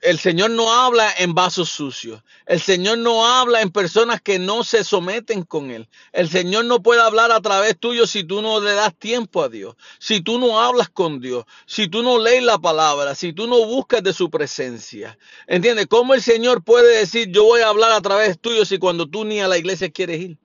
El 0.05 0.19
Señor 0.19 0.51
no 0.51 0.71
habla 0.71 1.11
en 1.17 1.33
vasos 1.33 1.69
sucios. 1.69 2.21
El 2.45 2.61
Señor 2.61 2.99
no 2.99 3.25
habla 3.25 3.61
en 3.61 3.71
personas 3.71 4.21
que 4.21 4.37
no 4.37 4.63
se 4.63 4.83
someten 4.83 5.41
con 5.41 5.71
Él. 5.71 5.89
El 6.13 6.29
Señor 6.29 6.65
no 6.65 6.83
puede 6.83 7.01
hablar 7.01 7.31
a 7.31 7.41
través 7.41 7.79
tuyo 7.79 8.05
si 8.05 8.23
tú 8.23 8.43
no 8.43 8.61
le 8.61 8.73
das 8.73 8.93
tiempo 8.95 9.41
a 9.41 9.49
Dios. 9.49 9.75
Si 9.97 10.21
tú 10.21 10.37
no 10.37 10.61
hablas 10.61 10.89
con 10.89 11.21
Dios. 11.21 11.45
Si 11.65 11.87
tú 11.87 12.03
no 12.03 12.19
lees 12.19 12.43
la 12.43 12.59
palabra. 12.59 13.15
Si 13.15 13.33
tú 13.33 13.47
no 13.47 13.65
buscas 13.65 14.03
de 14.03 14.13
su 14.13 14.29
presencia. 14.29 15.17
¿Entiendes? 15.47 15.87
¿Cómo 15.87 16.13
el 16.13 16.21
Señor 16.21 16.63
puede 16.63 16.99
decir 16.99 17.31
yo 17.31 17.43
voy 17.43 17.61
a 17.61 17.69
hablar 17.69 17.91
a 17.91 18.01
través 18.01 18.39
tuyo 18.39 18.63
si 18.63 18.77
cuando 18.77 19.09
tú 19.09 19.25
ni 19.25 19.39
a 19.41 19.47
la 19.47 19.57
iglesia 19.57 19.89
quieres 19.89 20.21
ir? 20.21 20.37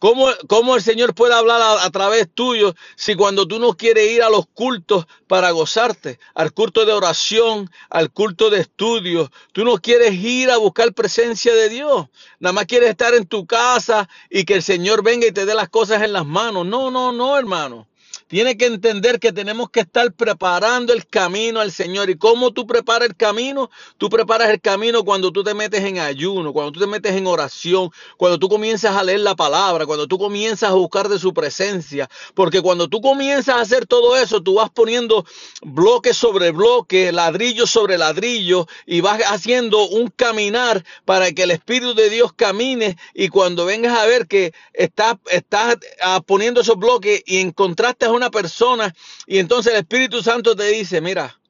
¿Cómo, 0.00 0.28
cómo 0.48 0.76
el 0.76 0.82
Señor 0.82 1.14
puede 1.14 1.34
hablar 1.34 1.60
a, 1.60 1.84
a 1.84 1.90
través 1.90 2.26
tuyo 2.32 2.74
si 2.96 3.14
cuando 3.16 3.46
tú 3.46 3.58
no 3.58 3.76
quieres 3.76 4.10
ir 4.10 4.22
a 4.22 4.30
los 4.30 4.46
cultos 4.46 5.06
para 5.26 5.50
gozarte, 5.50 6.18
al 6.34 6.54
culto 6.54 6.86
de 6.86 6.94
oración, 6.94 7.70
al 7.90 8.10
culto 8.10 8.48
de 8.48 8.60
estudio, 8.60 9.30
tú 9.52 9.62
no 9.62 9.76
quieres 9.76 10.14
ir 10.14 10.50
a 10.50 10.56
buscar 10.56 10.94
presencia 10.94 11.54
de 11.54 11.68
Dios, 11.68 12.08
nada 12.38 12.54
más 12.54 12.64
quieres 12.64 12.88
estar 12.88 13.12
en 13.12 13.26
tu 13.26 13.46
casa 13.46 14.08
y 14.30 14.44
que 14.44 14.54
el 14.54 14.62
Señor 14.62 15.02
venga 15.02 15.26
y 15.26 15.32
te 15.32 15.44
dé 15.44 15.54
las 15.54 15.68
cosas 15.68 16.02
en 16.02 16.14
las 16.14 16.24
manos? 16.24 16.64
No, 16.64 16.90
no, 16.90 17.12
no, 17.12 17.36
hermano. 17.36 17.89
Tiene 18.30 18.56
que 18.56 18.66
entender 18.66 19.18
que 19.18 19.32
tenemos 19.32 19.70
que 19.70 19.80
estar 19.80 20.12
preparando 20.12 20.92
el 20.92 21.04
camino 21.04 21.58
al 21.58 21.72
Señor. 21.72 22.10
¿Y 22.10 22.16
cómo 22.16 22.52
tú 22.52 22.64
preparas 22.64 23.08
el 23.08 23.16
camino? 23.16 23.72
Tú 23.98 24.08
preparas 24.08 24.50
el 24.50 24.60
camino 24.60 25.04
cuando 25.04 25.32
tú 25.32 25.42
te 25.42 25.52
metes 25.52 25.82
en 25.82 25.98
ayuno, 25.98 26.52
cuando 26.52 26.70
tú 26.70 26.78
te 26.78 26.86
metes 26.86 27.16
en 27.16 27.26
oración, 27.26 27.90
cuando 28.16 28.38
tú 28.38 28.48
comienzas 28.48 28.94
a 28.94 29.02
leer 29.02 29.18
la 29.18 29.34
palabra, 29.34 29.84
cuando 29.84 30.06
tú 30.06 30.16
comienzas 30.16 30.70
a 30.70 30.74
buscar 30.74 31.08
de 31.08 31.18
su 31.18 31.34
presencia. 31.34 32.08
Porque 32.32 32.62
cuando 32.62 32.86
tú 32.86 33.00
comienzas 33.00 33.56
a 33.56 33.60
hacer 33.62 33.84
todo 33.84 34.16
eso, 34.16 34.40
tú 34.40 34.54
vas 34.54 34.70
poniendo 34.70 35.26
bloque 35.62 36.14
sobre 36.14 36.52
bloque, 36.52 37.10
ladrillo 37.10 37.66
sobre 37.66 37.98
ladrillo, 37.98 38.68
y 38.86 39.00
vas 39.00 39.20
haciendo 39.26 39.88
un 39.88 40.06
caminar 40.06 40.84
para 41.04 41.32
que 41.32 41.42
el 41.42 41.50
Espíritu 41.50 41.94
de 41.94 42.08
Dios 42.08 42.32
camine. 42.32 42.96
Y 43.12 43.26
cuando 43.26 43.66
vengas 43.66 43.98
a 43.98 44.06
ver 44.06 44.28
que 44.28 44.54
estás, 44.72 45.16
estás 45.32 45.78
ah, 46.00 46.20
poniendo 46.24 46.60
esos 46.60 46.76
bloques 46.76 47.24
y 47.26 47.38
encontraste 47.38 48.04
a 48.04 48.19
persona, 48.28 48.92
y 49.26 49.38
entonces 49.38 49.72
el 49.72 49.78
Espíritu 49.78 50.22
Santo 50.22 50.54
te 50.54 50.64
dice, 50.64 51.00
mira, 51.00 51.40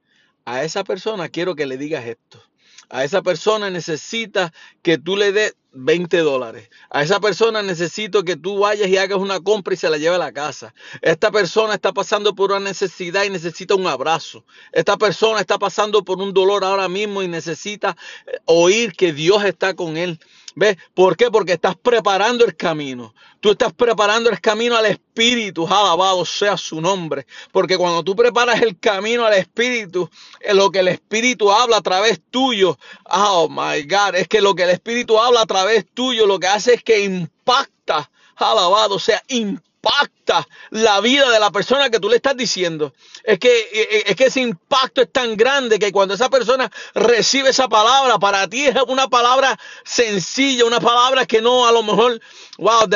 a 0.45 0.63
esa 0.63 0.85
persona 0.85 1.29
quiero 1.29 1.57
que 1.57 1.67
le 1.67 1.77
digas 1.77 2.05
esto. 2.05 2.41
A 2.89 3.03
esa 3.03 3.23
persona 3.23 3.71
necesita 3.71 4.53
que 4.83 4.99
tú 4.99 5.17
le 5.17 5.33
des 5.33 5.57
20 5.73 6.19
dólares. 6.19 6.71
A 6.91 7.03
esa 7.03 7.21
persona 7.21 7.63
necesito 7.63 8.25
que 8.25 8.37
tú 8.37 8.59
vayas 8.59 8.89
y 8.89 8.97
hagas 8.97 9.19
una 9.19 9.41
compra 9.41 9.75
y 9.75 9.77
se 9.77 9.89
la 9.89 9.99
lleve 9.99 10.17
a 10.17 10.19
la 10.19 10.33
casa. 10.33 10.75
Esta 11.01 11.31
persona 11.31 11.75
está 11.75 11.93
pasando 11.93 12.35
por 12.35 12.51
una 12.51 12.61
necesidad 12.61 13.25
y 13.25 13.31
necesita 13.31 13.75
un 13.75 13.87
abrazo. 13.87 14.45
Esta 14.73 14.97
persona 14.97 15.41
está 15.41 15.59
pasando 15.59 16.05
por 16.05 16.19
un 16.19 16.33
dolor 16.33 16.65
ahora 16.65 16.89
mismo 16.89 17.23
y 17.23 17.29
necesita 17.29 17.97
eh, 18.27 18.39
oír 18.47 18.93
que 18.93 19.13
Dios 19.13 19.45
está 19.45 19.75
con 19.75 19.97
él. 19.97 20.19
¿Ves? 20.57 20.77
¿Por 20.95 21.17
qué? 21.17 21.31
Porque 21.31 21.53
estás 21.53 21.77
preparando 21.77 22.45
el 22.45 22.57
camino. 22.57 23.15
Tú 23.41 23.53
estás 23.53 23.73
preparando 23.73 24.31
el 24.31 24.41
camino 24.41 24.77
al 24.77 24.87
Espíritu. 24.87 25.67
Alabado 25.67 26.25
sea 26.25 26.57
su 26.57 26.81
nombre. 26.81 27.27
Porque 27.53 27.79
cuando 27.79 28.03
tú 28.03 28.17
preparas 28.17 28.61
el 28.61 28.79
camino 28.79 29.25
al 29.25 29.35
Espíritu, 29.35 30.11
eh, 30.41 30.53
lo 30.53 30.71
que 30.71 30.81
el 30.81 30.89
Espíritu 30.89 31.51
habla 31.53 31.77
a 31.77 31.81
través 31.81 32.21
tuyo, 32.31 32.79
oh 33.05 33.49
my 33.49 33.83
God, 33.85 34.17
es 34.17 34.29
que 34.29 34.41
lo 34.41 34.55
que 34.55 34.65
el 34.65 34.71
Espíritu 34.71 35.19
habla 35.19 35.43
a 35.43 35.47
través 35.47 35.60
tuyo, 35.95 36.27
lo 36.27 36.39
que 36.39 36.47
hace 36.47 36.75
es 36.75 36.83
que 36.83 37.01
impacta, 37.01 38.11
alabado 38.37 38.99
sea, 38.99 39.23
impacta 39.29 40.47
la 40.71 41.01
vida 41.01 41.31
de 41.31 41.41
la 41.41 41.51
persona 41.51 41.91
que 41.91 41.99
tú 41.99 42.09
le 42.09 42.17
estás 42.17 42.37
diciendo. 42.37 42.93
Es 43.25 43.39
que, 43.39 43.51
eh, 43.73 44.05
es 44.07 44.17
que 44.17 44.27
ese 44.27 44.41
impacto 44.41 45.03
es 45.03 45.11
tan 45.11 45.37
grande 45.37 45.79
que 45.79 45.93
cuando 45.93 46.15
esa 46.15 46.29
persona 46.29 46.71
recibe 46.95 47.51
esa 47.51 47.69
palabra, 47.69 48.19
para 48.19 48.49
ti 48.49 48.67
es 48.67 48.77
una 48.89 49.09
palabra 49.09 49.59
sencilla, 49.85 50.65
una 50.65 50.81
palabra 50.81 51.27
que 51.27 51.41
no 51.41 51.67
a 51.67 51.73
lo 51.73 51.83
mejor, 51.83 52.21
wow, 52.59 52.89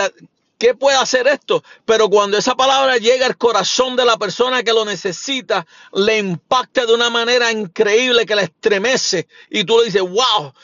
¿Qué 0.59 0.75
puede 0.75 0.97
hacer 0.97 1.27
esto? 1.27 1.65
Pero 1.85 2.09
cuando 2.09 2.39
esa 2.39 2.55
palabra 2.55 2.97
llega 2.97 3.27
al 3.27 3.37
corazón 3.37 3.97
de 3.97 4.05
la 4.05 4.17
persona 4.17 4.63
que 4.63 4.73
lo 4.73 4.85
necesita, 4.85 5.67
le 5.93 6.19
impacta 6.19 6.87
de 6.87 6.95
una 6.95 7.11
manera 7.11 7.51
increíble 7.51 8.25
que 8.25 8.37
la 8.37 8.43
estremece. 8.43 9.27
Y 9.51 9.65
tú 9.65 9.79
le 9.79 9.87
dices, 9.87 10.03
wow, 10.03 10.55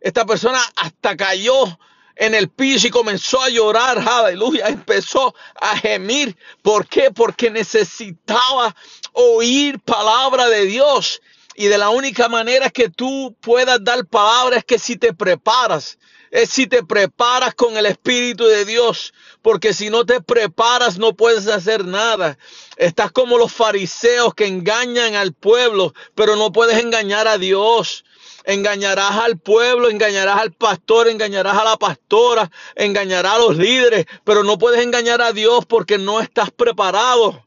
esta 0.00 0.24
persona 0.24 0.60
hasta 0.76 1.16
cayó 1.16 1.78
en 2.16 2.34
el 2.34 2.48
piso 2.48 2.86
y 2.86 2.90
comenzó 2.90 3.42
a 3.42 3.50
llorar, 3.50 3.98
aleluya, 3.98 4.68
empezó 4.68 5.34
a 5.60 5.76
gemir. 5.76 6.36
¿Por 6.62 6.86
qué? 6.86 7.10
Porque 7.10 7.50
necesitaba 7.50 8.74
oír 9.12 9.78
palabra 9.80 10.48
de 10.48 10.64
Dios. 10.64 11.20
Y 11.54 11.66
de 11.66 11.78
la 11.78 11.90
única 11.90 12.28
manera 12.28 12.70
que 12.70 12.88
tú 12.88 13.34
puedas 13.40 13.82
dar 13.82 14.04
palabra 14.06 14.58
es 14.58 14.64
que 14.64 14.78
si 14.78 14.96
te 14.96 15.14
preparas, 15.14 15.98
es 16.30 16.50
si 16.50 16.66
te 16.66 16.82
preparas 16.82 17.54
con 17.54 17.76
el 17.78 17.86
Espíritu 17.86 18.44
de 18.44 18.64
Dios, 18.64 19.14
porque 19.40 19.72
si 19.72 19.88
no 19.88 20.04
te 20.04 20.20
preparas 20.20 20.98
no 20.98 21.14
puedes 21.14 21.46
hacer 21.48 21.86
nada. 21.86 22.36
Estás 22.76 23.10
como 23.12 23.38
los 23.38 23.52
fariseos 23.52 24.34
que 24.34 24.46
engañan 24.46 25.14
al 25.14 25.32
pueblo, 25.32 25.94
pero 26.14 26.36
no 26.36 26.52
puedes 26.52 26.78
engañar 26.78 27.26
a 27.26 27.38
Dios. 27.38 28.04
Engañarás 28.46 29.16
al 29.16 29.38
pueblo, 29.38 29.90
engañarás 29.90 30.40
al 30.40 30.52
pastor, 30.52 31.08
engañarás 31.08 31.58
a 31.58 31.64
la 31.64 31.76
pastora, 31.76 32.48
engañarás 32.76 33.34
a 33.34 33.38
los 33.38 33.56
líderes, 33.56 34.06
pero 34.22 34.44
no 34.44 34.56
puedes 34.56 34.80
engañar 34.82 35.20
a 35.20 35.32
Dios 35.32 35.66
porque 35.66 35.98
no 35.98 36.20
estás 36.20 36.52
preparado. 36.52 37.44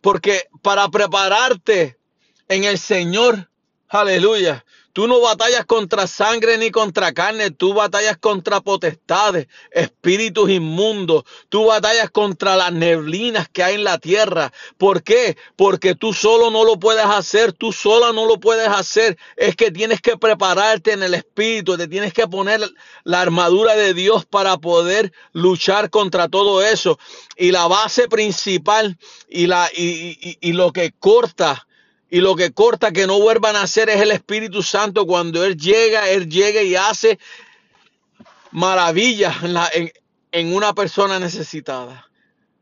Porque 0.00 0.48
para 0.62 0.88
prepararte 0.88 1.96
en 2.48 2.64
el 2.64 2.76
Señor, 2.76 3.48
aleluya, 3.88 4.64
tú 4.94 5.06
no 5.08 5.20
batallas 5.20 5.66
contra 5.66 6.06
sangre 6.06 6.56
ni 6.56 6.70
contra 6.70 7.12
carne, 7.12 7.50
tú 7.50 7.74
batallas 7.74 8.16
contra 8.16 8.62
potestades, 8.62 9.48
espíritus 9.72 10.48
inmundos, 10.48 11.24
tú 11.50 11.66
batallas 11.66 12.10
contra 12.10 12.56
las 12.56 12.72
neblinas 12.72 13.48
que 13.50 13.62
hay 13.62 13.74
en 13.74 13.84
la 13.84 13.98
tierra. 13.98 14.52
¿Por 14.78 15.02
qué? 15.02 15.36
Porque 15.56 15.94
tú 15.96 16.14
solo 16.14 16.50
no 16.50 16.64
lo 16.64 16.78
puedes 16.78 17.04
hacer, 17.04 17.52
tú 17.52 17.72
sola 17.72 18.12
no 18.12 18.24
lo 18.24 18.38
puedes 18.40 18.68
hacer. 18.68 19.18
Es 19.36 19.56
que 19.56 19.70
tienes 19.72 20.00
que 20.00 20.16
prepararte 20.16 20.92
en 20.92 21.02
el 21.02 21.14
espíritu, 21.14 21.76
te 21.76 21.88
tienes 21.88 22.12
que 22.14 22.28
poner 22.28 22.60
la 23.02 23.20
armadura 23.20 23.74
de 23.74 23.94
Dios 23.94 24.24
para 24.24 24.56
poder 24.58 25.12
luchar 25.32 25.90
contra 25.90 26.28
todo 26.28 26.62
eso. 26.62 26.98
Y 27.36 27.50
la 27.50 27.66
base 27.66 28.08
principal 28.08 28.96
y, 29.28 29.48
la, 29.48 29.68
y, 29.76 30.16
y- 30.20 30.38
y 30.40 30.52
lo 30.52 30.72
que 30.72 30.92
corta 30.92 31.66
y 32.14 32.20
lo 32.20 32.36
que 32.36 32.52
corta 32.52 32.92
que 32.92 33.08
no 33.08 33.18
vuelvan 33.18 33.56
a 33.56 33.62
hacer 33.62 33.90
es 33.90 34.00
el 34.00 34.12
Espíritu 34.12 34.62
Santo. 34.62 35.04
Cuando 35.04 35.44
Él 35.44 35.56
llega, 35.56 36.08
Él 36.10 36.28
llega 36.28 36.62
y 36.62 36.76
hace 36.76 37.18
maravillas 38.52 39.34
en, 40.32 40.54
una 40.54 40.74
persona 40.74 41.18
necesitada. 41.18 42.08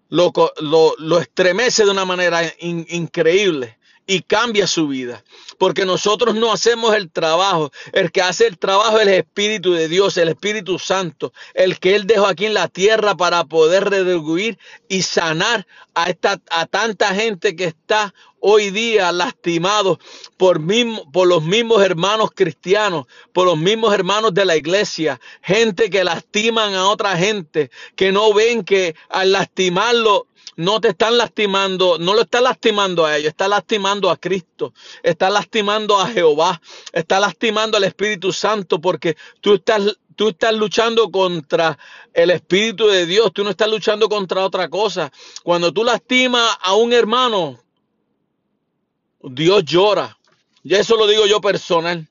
Lo, 0.08 0.32
lo- 0.60 0.94
lo 0.98 1.18
estremece 1.18 1.84
de 1.84 1.90
una 1.90 2.06
manera 2.06 2.40
in- 2.60 2.86
increíble 2.88 3.78
y 4.06 4.22
cambia 4.22 4.66
su 4.66 4.88
vida. 4.88 5.24
Porque 5.58 5.84
nosotros 5.84 6.34
no 6.34 6.52
hacemos 6.52 6.94
el 6.94 7.10
trabajo. 7.10 7.70
El 7.92 8.10
que 8.10 8.22
hace 8.22 8.46
el 8.46 8.58
trabajo 8.58 8.98
es 8.98 9.06
el 9.06 9.14
Espíritu 9.14 9.72
de 9.72 9.88
Dios, 9.88 10.16
el 10.16 10.28
Espíritu 10.28 10.78
Santo, 10.78 11.32
el 11.54 11.78
que 11.78 11.94
Él 11.94 12.06
dejó 12.06 12.26
aquí 12.26 12.46
en 12.46 12.54
la 12.54 12.68
tierra 12.68 13.16
para 13.16 13.44
poder 13.44 13.88
redarguir 13.90 14.58
y 14.88 15.02
sanar 15.02 15.66
a, 15.94 16.10
esta, 16.10 16.40
a 16.50 16.66
tanta 16.66 17.14
gente 17.14 17.54
que 17.54 17.66
está 17.66 18.14
hoy 18.40 18.70
día 18.70 19.12
lastimado 19.12 20.00
por, 20.36 20.58
mismo, 20.58 21.10
por 21.12 21.28
los 21.28 21.44
mismos 21.44 21.82
hermanos 21.82 22.30
cristianos, 22.34 23.06
por 23.32 23.46
los 23.46 23.56
mismos 23.56 23.94
hermanos 23.94 24.34
de 24.34 24.44
la 24.44 24.56
iglesia, 24.56 25.20
gente 25.42 25.88
que 25.88 26.02
lastiman 26.02 26.74
a 26.74 26.88
otra 26.88 27.16
gente, 27.16 27.70
que 27.94 28.10
no 28.10 28.34
ven 28.34 28.64
que 28.64 28.96
al 29.08 29.32
lastimarlo 29.32 30.26
no 30.56 30.80
te 30.80 30.88
están 30.88 31.16
lastimando, 31.16 31.98
no 31.98 32.14
lo 32.14 32.22
está 32.22 32.40
lastimando 32.40 33.06
a 33.06 33.16
ellos, 33.16 33.28
está 33.28 33.48
lastimando 33.48 34.10
a 34.10 34.16
Cristo, 34.16 34.74
está 35.02 35.30
lastimando 35.30 35.98
a 35.98 36.08
Jehová, 36.08 36.60
está 36.92 37.18
lastimando 37.20 37.76
al 37.76 37.84
Espíritu 37.84 38.32
Santo 38.32 38.80
porque 38.80 39.16
tú 39.40 39.54
estás 39.54 39.96
tú 40.14 40.28
estás 40.28 40.54
luchando 40.54 41.10
contra 41.10 41.78
el 42.12 42.30
Espíritu 42.30 42.86
de 42.86 43.06
Dios, 43.06 43.32
tú 43.32 43.44
no 43.44 43.50
estás 43.50 43.68
luchando 43.68 44.08
contra 44.08 44.44
otra 44.44 44.68
cosa. 44.68 45.10
Cuando 45.42 45.72
tú 45.72 45.84
lastimas 45.84 46.56
a 46.60 46.74
un 46.74 46.92
hermano, 46.92 47.58
Dios 49.22 49.64
llora. 49.64 50.18
Y 50.62 50.74
eso 50.74 50.96
lo 50.96 51.06
digo 51.06 51.26
yo 51.26 51.40
personal. 51.40 52.08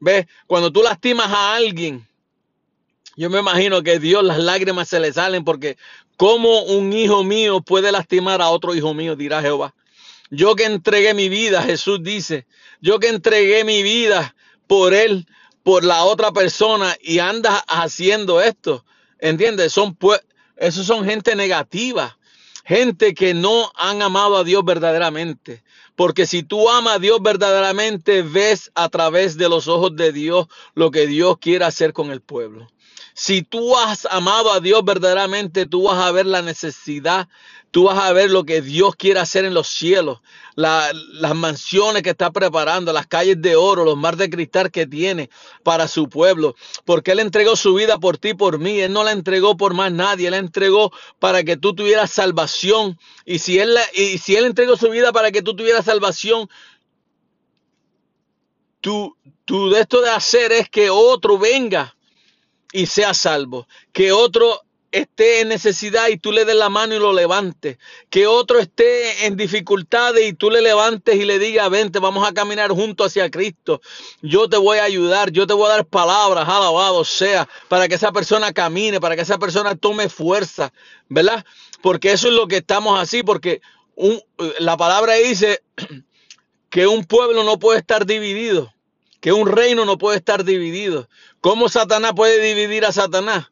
¿Ves? 0.00 0.26
Cuando 0.46 0.72
tú 0.72 0.82
lastimas 0.82 1.28
a 1.28 1.54
alguien, 1.54 2.06
yo 3.16 3.30
me 3.30 3.38
imagino 3.38 3.82
que 3.82 3.98
Dios 3.98 4.24
las 4.24 4.38
lágrimas 4.38 4.88
se 4.88 4.98
le 4.98 5.12
salen 5.12 5.44
porque 5.44 5.76
¿cómo 6.16 6.62
un 6.62 6.92
hijo 6.92 7.24
mío 7.24 7.60
puede 7.60 7.92
lastimar 7.92 8.40
a 8.42 8.50
otro 8.50 8.74
hijo 8.74 8.94
mío? 8.94 9.16
Dirá 9.16 9.40
Jehová. 9.40 9.74
Yo 10.30 10.56
que 10.56 10.64
entregué 10.64 11.14
mi 11.14 11.28
vida, 11.28 11.62
Jesús 11.62 12.02
dice, 12.02 12.46
yo 12.80 12.98
que 12.98 13.08
entregué 13.08 13.64
mi 13.64 13.82
vida 13.82 14.34
por 14.66 14.94
él, 14.94 15.26
por 15.62 15.84
la 15.84 16.04
otra 16.04 16.32
persona 16.32 16.96
y 17.00 17.18
andas 17.18 17.62
haciendo 17.68 18.40
esto. 18.40 18.84
¿Entiendes? 19.18 19.72
Son 19.72 19.96
pue- 19.96 20.20
esos 20.56 20.86
son 20.86 21.04
gente 21.04 21.36
negativa, 21.36 22.18
gente 22.64 23.14
que 23.14 23.34
no 23.34 23.70
han 23.76 24.02
amado 24.02 24.36
a 24.36 24.44
Dios 24.44 24.64
verdaderamente. 24.64 25.62
Porque 25.96 26.26
si 26.26 26.42
tú 26.42 26.68
amas 26.68 26.96
a 26.96 26.98
Dios 26.98 27.22
verdaderamente, 27.22 28.22
ves 28.22 28.70
a 28.74 28.88
través 28.88 29.36
de 29.36 29.48
los 29.48 29.68
ojos 29.68 29.94
de 29.94 30.12
Dios 30.12 30.46
lo 30.74 30.90
que 30.90 31.06
Dios 31.06 31.38
quiere 31.38 31.64
hacer 31.64 31.92
con 31.92 32.10
el 32.10 32.20
pueblo. 32.20 32.68
Si 33.14 33.42
tú 33.42 33.76
has 33.76 34.06
amado 34.06 34.52
a 34.52 34.60
Dios 34.60 34.84
verdaderamente, 34.84 35.66
tú 35.66 35.84
vas 35.84 35.98
a 36.04 36.10
ver 36.10 36.26
la 36.26 36.42
necesidad, 36.42 37.28
tú 37.70 37.84
vas 37.84 37.98
a 37.98 38.12
ver 38.12 38.30
lo 38.30 38.44
que 38.44 38.60
Dios 38.60 38.96
quiere 38.96 39.20
hacer 39.20 39.44
en 39.44 39.54
los 39.54 39.68
cielos, 39.68 40.20
la- 40.56 40.92
las 41.12 41.34
mansiones 41.36 42.02
que 42.02 42.10
está 42.10 42.32
preparando, 42.32 42.92
las 42.92 43.06
calles 43.06 43.40
de 43.40 43.54
oro, 43.54 43.84
los 43.84 43.96
mares 43.96 44.18
de 44.18 44.30
cristal 44.30 44.70
que 44.72 44.86
tiene 44.86 45.30
para 45.62 45.86
su 45.86 46.08
pueblo, 46.08 46.56
porque 46.84 47.12
Él 47.12 47.20
entregó 47.20 47.54
su 47.54 47.74
vida 47.74 47.98
por 47.98 48.18
ti, 48.18 48.34
por 48.34 48.58
mí, 48.58 48.80
Él 48.80 48.92
no 48.92 49.04
la 49.04 49.12
entregó 49.12 49.56
por 49.56 49.74
más 49.74 49.92
nadie, 49.92 50.26
Él 50.26 50.32
la 50.32 50.38
entregó 50.38 50.92
para 51.20 51.44
que 51.44 51.56
tú 51.56 51.72
tuvieras 51.74 52.10
salvación, 52.10 52.98
y 53.24 53.38
si 53.38 53.60
Él, 53.60 53.74
la- 53.74 53.86
y 53.94 54.18
si 54.18 54.34
él 54.36 54.44
entregó 54.46 54.76
su 54.76 54.90
vida 54.90 55.12
para 55.12 55.30
que 55.30 55.42
tú 55.42 55.54
tuvieras 55.54 55.84
salvación, 55.84 56.48
tú, 58.80 59.16
tú 59.44 59.70
de 59.70 59.80
esto 59.80 60.00
de 60.00 60.10
hacer 60.10 60.52
es 60.52 60.68
que 60.68 60.90
otro 60.90 61.38
venga 61.38 61.93
y 62.74 62.86
sea 62.86 63.14
salvo. 63.14 63.66
Que 63.92 64.12
otro 64.12 64.60
esté 64.90 65.40
en 65.40 65.48
necesidad 65.48 66.08
y 66.08 66.18
tú 66.18 66.32
le 66.32 66.44
des 66.44 66.56
la 66.56 66.68
mano 66.68 66.94
y 66.94 66.98
lo 66.98 67.12
levantes. 67.12 67.78
Que 68.10 68.26
otro 68.26 68.58
esté 68.58 69.26
en 69.26 69.36
dificultades 69.36 70.28
y 70.28 70.34
tú 70.34 70.50
le 70.50 70.60
levantes 70.60 71.14
y 71.14 71.24
le 71.24 71.38
digas, 71.38 71.70
vente, 71.70 72.00
vamos 72.00 72.28
a 72.28 72.34
caminar 72.34 72.70
juntos 72.72 73.06
hacia 73.06 73.30
Cristo. 73.30 73.80
Yo 74.22 74.48
te 74.48 74.56
voy 74.56 74.78
a 74.78 74.84
ayudar, 74.84 75.30
yo 75.30 75.46
te 75.46 75.54
voy 75.54 75.66
a 75.66 75.76
dar 75.76 75.86
palabras, 75.86 76.48
alabado 76.48 77.04
sea, 77.04 77.48
para 77.68 77.88
que 77.88 77.94
esa 77.94 78.10
persona 78.12 78.52
camine, 78.52 79.00
para 79.00 79.14
que 79.14 79.22
esa 79.22 79.38
persona 79.38 79.76
tome 79.76 80.08
fuerza, 80.08 80.72
¿verdad? 81.08 81.44
Porque 81.80 82.10
eso 82.10 82.26
es 82.26 82.34
lo 82.34 82.48
que 82.48 82.56
estamos 82.56 83.00
así, 83.00 83.22
porque 83.22 83.62
la 84.58 84.76
palabra 84.76 85.14
dice 85.14 85.62
que 86.70 86.88
un 86.88 87.04
pueblo 87.04 87.44
no 87.44 87.60
puede 87.60 87.78
estar 87.78 88.04
dividido, 88.04 88.73
que 89.24 89.32
un 89.32 89.48
reino 89.48 89.86
no 89.86 89.96
puede 89.96 90.18
estar 90.18 90.44
dividido. 90.44 91.08
¿Cómo 91.40 91.70
Satanás 91.70 92.12
puede 92.14 92.42
dividir 92.42 92.84
a 92.84 92.92
Satanás? 92.92 93.46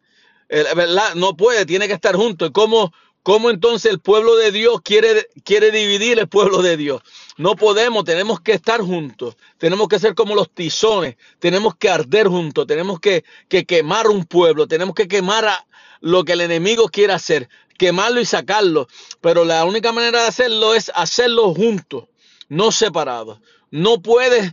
¿Verdad? 0.50 1.14
No 1.14 1.34
puede, 1.34 1.64
tiene 1.64 1.88
que 1.88 1.94
estar 1.94 2.14
junto. 2.14 2.44
¿Y 2.44 2.52
cómo, 2.52 2.92
cómo 3.22 3.48
entonces 3.48 3.90
el 3.90 3.98
pueblo 3.98 4.36
de 4.36 4.52
Dios 4.52 4.82
quiere, 4.84 5.28
quiere 5.44 5.70
dividir 5.70 6.18
el 6.18 6.28
pueblo 6.28 6.60
de 6.60 6.76
Dios? 6.76 7.00
No 7.38 7.56
podemos, 7.56 8.04
tenemos 8.04 8.42
que 8.42 8.52
estar 8.52 8.82
juntos. 8.82 9.38
Tenemos 9.56 9.88
que 9.88 9.98
ser 9.98 10.14
como 10.14 10.34
los 10.34 10.50
tizones, 10.50 11.16
tenemos 11.38 11.74
que 11.76 11.88
arder 11.88 12.28
juntos, 12.28 12.66
tenemos 12.66 13.00
que, 13.00 13.24
que 13.48 13.64
quemar 13.64 14.08
un 14.08 14.26
pueblo, 14.26 14.66
tenemos 14.66 14.94
que 14.94 15.08
quemar 15.08 15.46
a 15.46 15.66
lo 16.02 16.22
que 16.26 16.34
el 16.34 16.42
enemigo 16.42 16.90
quiere 16.90 17.14
hacer, 17.14 17.48
quemarlo 17.78 18.20
y 18.20 18.26
sacarlo. 18.26 18.88
Pero 19.22 19.46
la 19.46 19.64
única 19.64 19.90
manera 19.90 20.20
de 20.20 20.28
hacerlo 20.28 20.74
es 20.74 20.92
hacerlo 20.94 21.54
juntos 21.54 22.08
no 22.50 22.70
separados. 22.72 23.40
No 23.70 24.02
puedes 24.02 24.52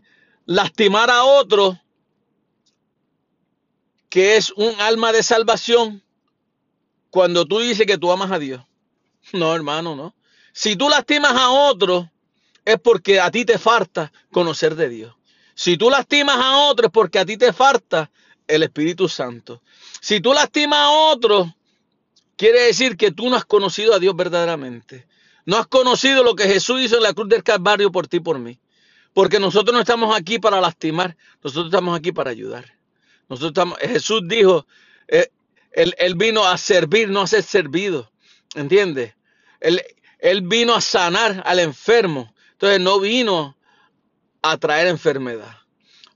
lastimar 0.49 1.11
a 1.11 1.25
otro 1.25 1.79
que 4.09 4.35
es 4.35 4.49
un 4.49 4.81
alma 4.81 5.11
de 5.11 5.21
salvación 5.21 6.01
cuando 7.11 7.45
tú 7.45 7.59
dices 7.59 7.85
que 7.85 7.99
tú 7.99 8.11
amas 8.11 8.31
a 8.31 8.39
Dios. 8.39 8.63
No, 9.31 9.53
hermano, 9.53 9.95
no. 9.95 10.15
Si 10.51 10.75
tú 10.75 10.89
lastimas 10.89 11.33
a 11.33 11.51
otro 11.51 12.09
es 12.65 12.79
porque 12.79 13.19
a 13.19 13.29
ti 13.29 13.45
te 13.45 13.59
falta 13.59 14.11
conocer 14.31 14.73
de 14.73 14.89
Dios. 14.89 15.15
Si 15.53 15.77
tú 15.77 15.91
lastimas 15.91 16.37
a 16.37 16.57
otro 16.57 16.87
es 16.87 16.91
porque 16.91 17.19
a 17.19 17.25
ti 17.25 17.37
te 17.37 17.53
falta 17.53 18.09
el 18.47 18.63
Espíritu 18.63 19.07
Santo. 19.07 19.61
Si 20.01 20.19
tú 20.19 20.33
lastimas 20.33 20.79
a 20.79 20.89
otro, 20.89 21.53
quiere 22.35 22.63
decir 22.63 22.97
que 22.97 23.11
tú 23.11 23.29
no 23.29 23.35
has 23.35 23.45
conocido 23.45 23.93
a 23.93 23.99
Dios 23.99 24.15
verdaderamente. 24.15 25.05
No 25.45 25.57
has 25.57 25.67
conocido 25.67 26.23
lo 26.23 26.33
que 26.33 26.45
Jesús 26.45 26.81
hizo 26.81 26.97
en 26.97 27.03
la 27.03 27.13
cruz 27.13 27.29
del 27.29 27.43
Calvario 27.43 27.91
por 27.91 28.07
ti 28.07 28.17
y 28.17 28.21
por 28.21 28.39
mí. 28.39 28.57
Porque 29.13 29.39
nosotros 29.39 29.73
no 29.73 29.79
estamos 29.79 30.15
aquí 30.15 30.39
para 30.39 30.61
lastimar, 30.61 31.17
nosotros 31.43 31.67
estamos 31.67 31.97
aquí 31.97 32.11
para 32.11 32.31
ayudar. 32.31 32.65
Nosotros 33.27 33.51
estamos, 33.51 33.77
Jesús 33.79 34.21
dijo, 34.25 34.65
eh, 35.07 35.29
él, 35.71 36.15
vino 36.15 36.45
a 36.45 36.57
servir, 36.57 37.09
no 37.09 37.21
a 37.21 37.27
ser 37.27 37.43
servido. 37.43 38.11
¿Entiendes? 38.55 39.15
Él, 39.59 39.81
él 40.19 40.41
vino 40.41 40.73
a 40.73 40.81
sanar 40.81 41.43
al 41.45 41.59
enfermo. 41.59 42.33
Entonces 42.53 42.79
no 42.79 42.99
vino 42.99 43.57
a 44.41 44.57
traer 44.57 44.87
enfermedad. 44.87 45.57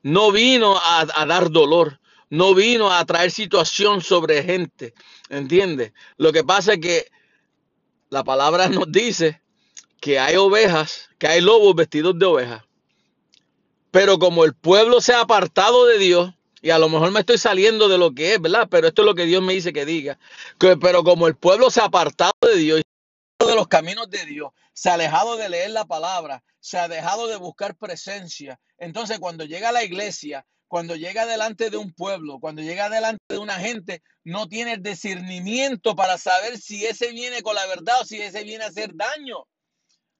No 0.02 0.32
vino 0.32 0.78
a, 0.78 1.06
a 1.14 1.26
dar 1.26 1.52
dolor. 1.52 2.00
No 2.30 2.56
vino 2.56 2.92
a 2.92 3.06
traer 3.06 3.32
situación 3.32 4.02
sobre 4.02 4.44
gente. 4.44 4.94
¿Entiendes? 5.30 5.94
Lo 6.18 6.32
que 6.32 6.44
pasa 6.44 6.74
es 6.74 6.80
que 6.80 7.12
la 8.10 8.24
palabra 8.24 8.68
nos 8.70 8.92
dice 8.92 9.42
que 10.02 10.20
hay 10.20 10.36
ovejas, 10.36 11.10
que 11.18 11.28
hay 11.28 11.42
lobos 11.42 11.76
vestidos 11.76 12.18
de 12.18 12.26
ovejas. 12.26 12.64
Pero 13.94 14.18
como 14.18 14.44
el 14.44 14.56
pueblo 14.56 15.02
se 15.02 15.14
ha 15.14 15.20
apartado 15.20 15.86
de 15.86 16.00
Dios, 16.00 16.34
y 16.64 16.72
a 16.72 16.80
lo 16.80 16.90
mejor 16.90 17.12
me 17.12 17.20
estoy 17.20 17.38
saliendo 17.38 17.88
de 17.88 18.00
lo 18.00 18.16
que 18.16 18.34
es, 18.34 18.42
¿verdad? 18.42 18.68
Pero 18.68 18.88
esto 18.88 19.04
es 19.04 19.06
lo 19.06 19.14
que 19.14 19.26
Dios 19.26 19.44
me 19.44 19.54
dice 19.54 19.72
que 19.72 19.86
diga. 19.86 20.18
Que- 20.60 20.78
pero 20.78 21.04
como 21.04 21.28
el 21.28 21.36
pueblo 21.36 21.70
se 21.70 21.80
ha 21.80 21.86
apartado 21.86 22.34
de 22.42 22.56
Dios, 22.56 22.82
de 23.38 23.54
los 23.56 23.68
caminos 23.68 24.10
de 24.10 24.26
Dios, 24.26 24.52
se 24.74 24.90
ha 24.90 24.96
alejado 24.96 25.38
de 25.38 25.48
leer 25.48 25.70
la 25.70 25.86
palabra, 25.86 26.44
se 26.60 26.80
ha 26.80 26.88
dejado 26.88 27.28
de 27.28 27.36
buscar 27.36 27.76
presencia. 27.76 28.60
Entonces 28.80 29.20
cuando 29.20 29.46
llega 29.46 29.70
a 29.70 29.74
la 29.74 29.84
iglesia, 29.84 30.44
cuando 30.68 30.96
llega 30.96 31.28
delante 31.28 31.70
de 31.70 31.78
un 31.78 31.94
pueblo, 31.94 32.40
cuando 32.40 32.64
llega 32.64 32.90
delante 32.90 33.24
de 33.30 33.38
una 33.38 33.60
gente, 33.60 34.02
no 34.24 34.48
tiene 34.48 34.74
el 34.74 34.82
discernimiento 34.82 35.96
para 35.96 36.18
saber 36.18 36.58
si 36.58 36.84
ese 36.84 37.12
viene 37.12 37.44
con 37.44 37.54
la 37.54 37.68
verdad 37.68 38.02
o 38.02 38.06
si 38.06 38.20
ese 38.20 38.44
viene 38.44 38.64
a 38.64 38.70
hacer 38.70 38.96
daño. 38.96 39.46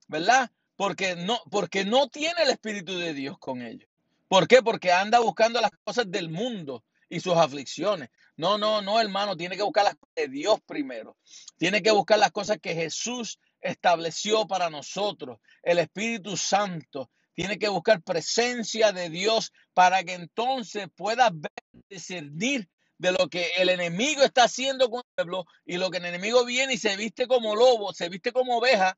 ¿verdad? 0.06 0.48
Porque 0.76 1.16
no, 1.16 1.40
porque 1.50 1.84
no 1.84 2.08
tiene 2.08 2.42
el 2.42 2.50
Espíritu 2.50 2.98
de 2.98 3.14
Dios 3.14 3.38
con 3.38 3.62
ellos. 3.62 3.88
¿Por 4.28 4.48
qué? 4.48 4.62
Porque 4.62 4.92
anda 4.92 5.20
buscando 5.20 5.60
las 5.60 5.70
cosas 5.84 6.10
del 6.10 6.30
mundo 6.30 6.84
y 7.08 7.20
sus 7.20 7.34
aflicciones. 7.34 8.10
No, 8.36 8.58
no, 8.58 8.82
no, 8.82 9.00
hermano, 9.00 9.36
tiene 9.36 9.56
que 9.56 9.62
buscar 9.62 9.84
las 9.84 9.94
cosas 9.94 10.14
de 10.16 10.28
Dios 10.28 10.58
primero. 10.66 11.16
Tiene 11.56 11.82
que 11.82 11.92
buscar 11.92 12.18
las 12.18 12.32
cosas 12.32 12.58
que 12.60 12.74
Jesús 12.74 13.38
estableció 13.60 14.46
para 14.46 14.70
nosotros, 14.70 15.38
el 15.62 15.78
Espíritu 15.78 16.36
Santo. 16.36 17.10
Tiene 17.32 17.58
que 17.58 17.68
buscar 17.68 18.02
presencia 18.02 18.92
de 18.92 19.10
Dios 19.10 19.52
para 19.72 20.04
que 20.04 20.14
entonces 20.14 20.88
pueda 20.94 21.30
ver, 21.32 21.52
discernir 21.88 22.68
de 22.98 23.12
lo 23.12 23.28
que 23.28 23.50
el 23.56 23.68
enemigo 23.68 24.22
está 24.22 24.44
haciendo 24.44 24.88
con 24.88 25.00
el 25.00 25.14
pueblo 25.14 25.46
y 25.64 25.76
lo 25.76 25.90
que 25.90 25.98
el 25.98 26.04
enemigo 26.04 26.44
viene 26.44 26.74
y 26.74 26.78
se 26.78 26.96
viste 26.96 27.26
como 27.26 27.56
lobo, 27.56 27.92
se 27.92 28.08
viste 28.08 28.32
como 28.32 28.58
oveja 28.58 28.96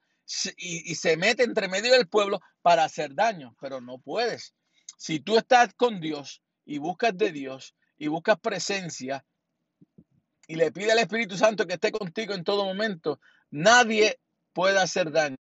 y, 0.56 0.94
se 0.94 1.16
mete 1.16 1.44
entre 1.44 1.68
medio 1.68 1.92
del 1.92 2.08
pueblo 2.08 2.40
para 2.62 2.84
hacer 2.84 3.14
daño, 3.14 3.56
pero 3.60 3.80
no 3.80 3.98
puedes. 3.98 4.54
Si 4.96 5.20
tú 5.20 5.38
estás 5.38 5.74
con 5.74 6.00
Dios 6.00 6.42
y 6.64 6.78
buscas 6.78 7.16
de 7.16 7.32
Dios 7.32 7.74
y 7.96 8.08
buscas 8.08 8.38
presencia 8.40 9.24
y 10.48 10.56
le 10.56 10.72
pide 10.72 10.92
al 10.92 10.98
Espíritu 10.98 11.36
Santo 11.36 11.66
que 11.66 11.74
esté 11.74 11.92
contigo 11.92 12.34
en 12.34 12.44
todo 12.44 12.64
momento, 12.64 13.20
nadie 13.50 14.18
puede 14.52 14.78
hacer 14.78 15.10
daño, 15.12 15.36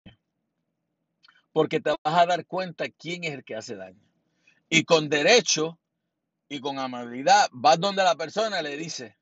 porque 1.51 1.79
te 1.79 1.91
vas 1.91 2.19
a 2.19 2.25
dar 2.25 2.45
cuenta 2.45 2.89
quién 2.89 3.23
es 3.23 3.33
el 3.33 3.43
que 3.43 3.55
hace 3.55 3.75
daño. 3.75 4.01
Y 4.69 4.85
con 4.85 5.09
derecho 5.09 5.79
y 6.47 6.59
con 6.59 6.79
amabilidad 6.79 7.49
vas 7.51 7.79
donde 7.79 8.03
la 8.03 8.15
persona 8.15 8.61
le 8.61 8.77
dice 8.77 9.17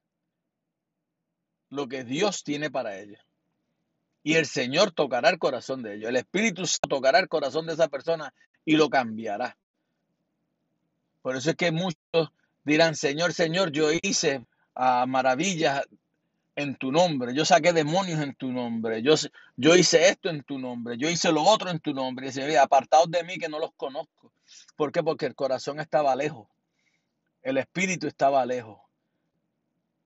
lo 1.69 1.87
que 1.87 2.03
Dios 2.03 2.43
tiene 2.43 2.69
para 2.69 2.97
ella. 2.97 3.23
Y 4.23 4.35
el 4.35 4.45
Señor 4.45 4.91
tocará 4.91 5.29
el 5.29 5.39
corazón 5.39 5.81
de 5.81 5.95
ellos. 5.95 6.09
El 6.09 6.17
Espíritu 6.17 6.65
Santo 6.65 6.89
tocará 6.89 7.19
el 7.19 7.29
corazón 7.29 7.65
de 7.65 7.73
esa 7.73 7.87
persona 7.87 8.33
y 8.65 8.75
lo 8.75 8.89
cambiará. 8.89 9.57
Por 11.21 11.35
eso 11.35 11.51
es 11.51 11.55
que 11.55 11.71
muchos 11.71 12.31
dirán, 12.63 12.95
Señor, 12.95 13.33
Señor, 13.33 13.71
yo 13.71 13.89
hice 14.01 14.45
ah, 14.75 15.05
maravillas 15.07 15.83
en 16.55 16.75
tu 16.75 16.91
nombre, 16.91 17.33
yo 17.33 17.45
saqué 17.45 17.71
demonios 17.71 18.19
en 18.19 18.35
tu 18.35 18.51
nombre, 18.51 19.01
yo, 19.01 19.15
yo 19.55 19.75
hice 19.75 20.09
esto 20.09 20.29
en 20.29 20.43
tu 20.43 20.59
nombre, 20.59 20.97
yo 20.97 21.09
hice 21.09 21.31
lo 21.31 21.43
otro 21.43 21.69
en 21.69 21.79
tu 21.79 21.93
nombre. 21.93 22.29
Y 22.29 22.39
"Mira, 22.41 22.63
apartados 22.63 23.09
de 23.09 23.23
mí 23.23 23.37
que 23.37 23.47
no 23.47 23.59
los 23.59 23.71
conozco. 23.75 24.33
¿Por 24.75 24.91
qué? 24.91 25.01
Porque 25.01 25.25
el 25.25 25.35
corazón 25.35 25.79
estaba 25.79 26.15
lejos, 26.15 26.47
el 27.41 27.57
espíritu 27.57 28.07
estaba 28.07 28.45
lejos. 28.45 28.79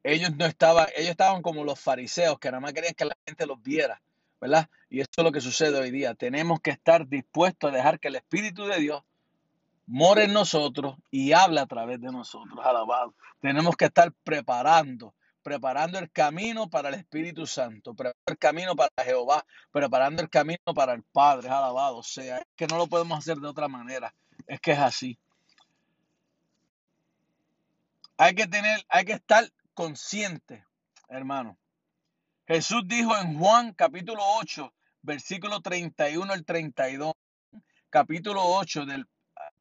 Ellos 0.04 0.36
no 0.36 0.46
estaban, 0.46 0.88
ellos 0.96 1.12
estaban 1.12 1.42
como 1.42 1.64
los 1.64 1.80
fariseos 1.80 2.38
que 2.38 2.50
nada 2.50 2.60
más 2.60 2.74
querían 2.74 2.94
que 2.94 3.06
la 3.06 3.18
gente 3.26 3.46
los 3.46 3.62
viera, 3.64 4.02
¿verdad? 4.42 4.70
Y 4.90 5.00
esto 5.00 5.22
es 5.22 5.24
lo 5.24 5.32
que 5.32 5.40
sucede 5.40 5.80
hoy 5.80 5.92
día. 5.92 6.14
Tenemos 6.14 6.60
que 6.60 6.72
estar 6.72 7.08
dispuestos 7.08 7.72
a 7.72 7.76
dejar 7.76 8.00
que 8.00 8.10
el 8.10 8.16
Espíritu 8.16 8.66
de 8.66 8.80
Dios 8.80 9.04
more 9.88 10.26
en 10.26 10.34
nosotros 10.34 10.98
y 11.10 11.32
habla 11.32 11.62
a 11.62 11.66
través 11.66 12.02
de 12.02 12.12
nosotros. 12.12 12.60
Alabado. 12.64 13.14
Tenemos 13.40 13.76
que 13.76 13.86
estar 13.86 14.12
preparando, 14.24 15.14
preparando 15.42 16.00
el 16.00 16.12
camino 16.12 16.70
para 16.70 16.90
el 16.90 16.96
Espíritu 16.96 17.46
Santo, 17.46 17.94
preparando 17.94 18.24
el 18.28 18.38
camino 18.38 18.76
para 18.76 18.92
Jehová, 19.04 19.46
preparando 19.72 20.22
el 20.22 20.30
camino 20.30 20.74
para 20.76 20.94
el 20.94 21.04
Padre, 21.04 21.50
alabado 21.50 22.04
sea. 22.04 22.40
Es 22.40 22.48
que 22.56 22.68
no 22.68 22.78
lo 22.78 22.88
podemos 22.88 23.18
hacer 23.20 23.38
de 23.38 23.48
otra 23.48 23.68
manera, 23.68 24.14
es 24.48 24.60
que 24.60 24.72
es 24.72 24.80
así. 24.80 25.18
Hay 28.18 28.36
que 28.36 28.48
tener, 28.48 28.86
hay 28.90 29.06
que 29.06 29.14
estar 29.14 29.50
consciente, 29.74 30.66
hermano. 31.10 31.58
Jesús 32.48 32.84
dijo 32.86 33.18
en 33.18 33.38
Juan 33.40 33.74
capítulo 33.74 34.22
8, 34.40 34.74
versículo 35.02 35.62
31 35.62 36.32
al 36.34 36.44
32, 36.46 37.14
capítulo 37.90 38.42
8 38.44 38.86
del 38.86 39.08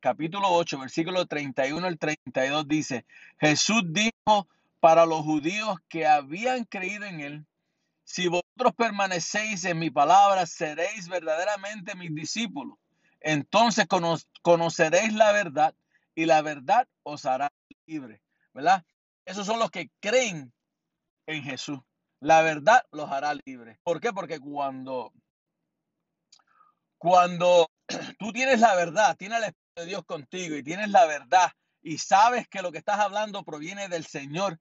capítulo 0.00 0.48
8, 0.48 0.78
versículo 0.80 1.26
31 1.26 1.86
al 1.86 1.98
32 1.98 2.66
dice, 2.66 3.06
Jesús 3.38 3.82
dijo 3.86 4.48
para 4.80 5.06
los 5.06 5.20
judíos 5.22 5.76
que 5.88 6.06
habían 6.06 6.64
creído 6.64 7.04
en 7.04 7.20
él, 7.20 7.46
si 8.04 8.26
vosotros 8.26 8.74
permanecéis 8.76 9.64
en 9.64 9.78
mi 9.78 9.90
palabra, 9.90 10.44
seréis 10.46 11.08
verdaderamente 11.08 11.94
mis 11.94 12.12
discípulos. 12.14 12.76
Entonces 13.20 13.86
cono- 13.86 14.18
conoceréis 14.42 15.12
la 15.12 15.30
verdad 15.32 15.74
y 16.16 16.26
la 16.26 16.42
verdad 16.42 16.88
os 17.04 17.24
hará 17.24 17.48
libre. 17.86 18.20
¿Verdad? 18.52 18.84
Esos 19.24 19.46
son 19.46 19.58
los 19.58 19.70
que 19.70 19.90
creen 20.00 20.52
en 21.26 21.42
Jesús. 21.42 21.78
La 22.20 22.42
verdad 22.42 22.82
los 22.92 23.10
hará 23.10 23.34
libres. 23.44 23.78
¿Por 23.82 24.00
qué? 24.00 24.12
Porque 24.12 24.38
cuando, 24.38 25.12
cuando 26.98 27.70
tú 28.18 28.32
tienes 28.32 28.60
la 28.60 28.74
verdad, 28.74 29.16
tienes 29.16 29.38
el 29.38 29.44
Espíritu 29.44 29.80
de 29.80 29.86
Dios 29.86 30.04
contigo 30.04 30.56
y 30.56 30.62
tienes 30.62 30.90
la 30.90 31.06
verdad 31.06 31.50
y 31.82 31.98
sabes 31.98 32.46
que 32.48 32.62
lo 32.62 32.70
que 32.70 32.78
estás 32.78 33.00
hablando 33.00 33.44
proviene 33.44 33.88
del 33.88 34.06
Señor, 34.06 34.60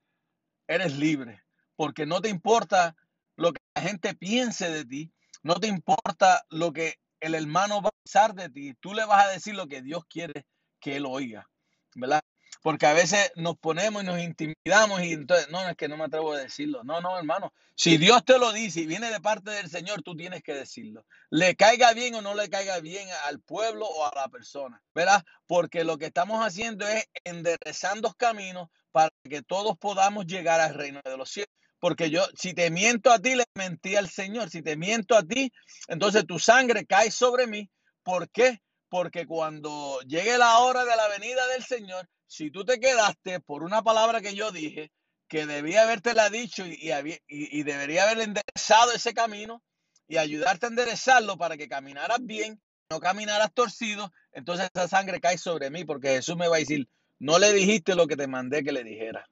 eres 0.67 0.97
libre. 0.97 1.43
Porque 1.75 2.05
no 2.05 2.21
te 2.21 2.29
importa 2.29 2.95
lo 3.35 3.53
que 3.53 3.61
la 3.75 3.81
gente 3.81 4.15
piense 4.15 4.69
de 4.69 4.85
ti, 4.85 5.11
no 5.43 5.55
te 5.55 5.67
importa 5.67 6.45
lo 6.49 6.73
que 6.73 6.95
el 7.19 7.35
hermano 7.35 7.81
va 7.81 7.89
a 7.89 8.03
pensar 8.03 8.33
de 8.33 8.49
ti, 8.49 8.73
tú 8.79 8.93
le 8.93 9.05
vas 9.05 9.25
a 9.25 9.29
decir 9.29 9.55
lo 9.55 9.67
que 9.67 9.81
Dios 9.81 10.03
quiere 10.05 10.45
que 10.79 10.97
él 10.97 11.05
oiga, 11.05 11.47
¿verdad? 11.95 12.21
Porque 12.61 12.85
a 12.85 12.93
veces 12.93 13.31
nos 13.35 13.57
ponemos 13.57 14.03
y 14.03 14.05
nos 14.05 14.19
intimidamos 14.19 15.01
y 15.01 15.13
entonces, 15.13 15.49
no, 15.49 15.67
es 15.67 15.75
que 15.75 15.87
no 15.87 15.97
me 15.97 16.05
atrevo 16.05 16.33
a 16.33 16.37
decirlo. 16.37 16.83
No, 16.83 17.01
no, 17.01 17.17
hermano. 17.17 17.53
Si 17.75 17.97
Dios 17.97 18.23
te 18.23 18.37
lo 18.37 18.51
dice 18.51 18.81
y 18.81 18.85
viene 18.85 19.09
de 19.09 19.19
parte 19.19 19.49
del 19.49 19.69
Señor, 19.69 20.03
tú 20.03 20.15
tienes 20.15 20.43
que 20.43 20.53
decirlo. 20.53 21.03
Le 21.31 21.55
caiga 21.55 21.93
bien 21.93 22.13
o 22.15 22.21
no 22.21 22.35
le 22.35 22.49
caiga 22.49 22.79
bien 22.79 23.07
al 23.25 23.39
pueblo 23.39 23.87
o 23.87 24.05
a 24.05 24.11
la 24.13 24.29
persona, 24.29 24.81
¿verdad? 24.93 25.23
Porque 25.47 25.83
lo 25.83 25.97
que 25.97 26.05
estamos 26.05 26.45
haciendo 26.45 26.87
es 26.87 27.07
enderezando 27.23 28.13
caminos 28.13 28.69
para 28.91 29.09
que 29.27 29.41
todos 29.41 29.77
podamos 29.77 30.27
llegar 30.27 30.59
al 30.59 30.75
reino 30.75 31.01
de 31.03 31.17
los 31.17 31.31
cielos. 31.31 31.49
Porque 31.79 32.11
yo, 32.11 32.23
si 32.37 32.53
te 32.53 32.69
miento 32.69 33.11
a 33.11 33.17
ti, 33.17 33.33
le 33.33 33.45
mentí 33.55 33.95
al 33.95 34.07
Señor. 34.07 34.51
Si 34.51 34.61
te 34.61 34.77
miento 34.77 35.15
a 35.15 35.23
ti, 35.23 35.51
entonces 35.87 36.27
tu 36.27 36.37
sangre 36.37 36.85
cae 36.85 37.09
sobre 37.09 37.47
mí. 37.47 37.71
¿Por 38.03 38.29
qué? 38.29 38.61
Porque 38.87 39.25
cuando 39.25 39.99
llegue 40.01 40.37
la 40.37 40.59
hora 40.59 40.85
de 40.85 40.95
la 40.95 41.07
venida 41.07 41.47
del 41.47 41.63
Señor, 41.63 42.07
si 42.31 42.49
tú 42.49 42.63
te 42.63 42.79
quedaste 42.79 43.41
por 43.41 43.61
una 43.61 43.81
palabra 43.81 44.21
que 44.21 44.33
yo 44.33 44.53
dije, 44.53 44.89
que 45.27 45.45
debía 45.45 45.85
dicho 46.31 46.65
y, 46.65 46.89
había- 46.91 47.19
y- 47.27 47.59
y 47.59 47.63
debería 47.63 48.03
haber 48.03 48.21
enderezado 48.21 48.93
ese 48.93 49.13
camino 49.13 49.61
y 50.07 50.15
ayudarte 50.15 50.65
a 50.65 50.69
enderezarlo 50.69 51.37
para 51.37 51.57
que 51.57 51.67
caminaras 51.67 52.19
bien, 52.21 52.61
no 52.89 53.01
caminaras 53.01 53.53
torcido, 53.53 54.13
entonces 54.31 54.69
esa 54.73 54.87
sangre 54.87 55.19
cae 55.19 55.37
sobre 55.37 55.69
mí 55.71 55.83
porque 55.83 56.07
Jesús 56.07 56.37
me 56.37 56.47
va 56.47 56.55
a 56.55 56.59
decir, 56.59 56.87
no 57.19 57.37
le 57.37 57.51
dijiste 57.51 57.95
lo 57.95 58.07
que 58.07 58.15
te 58.15 58.27
mandé 58.27 58.63
que 58.63 58.71
le 58.71 58.85
dijera. 58.85 59.29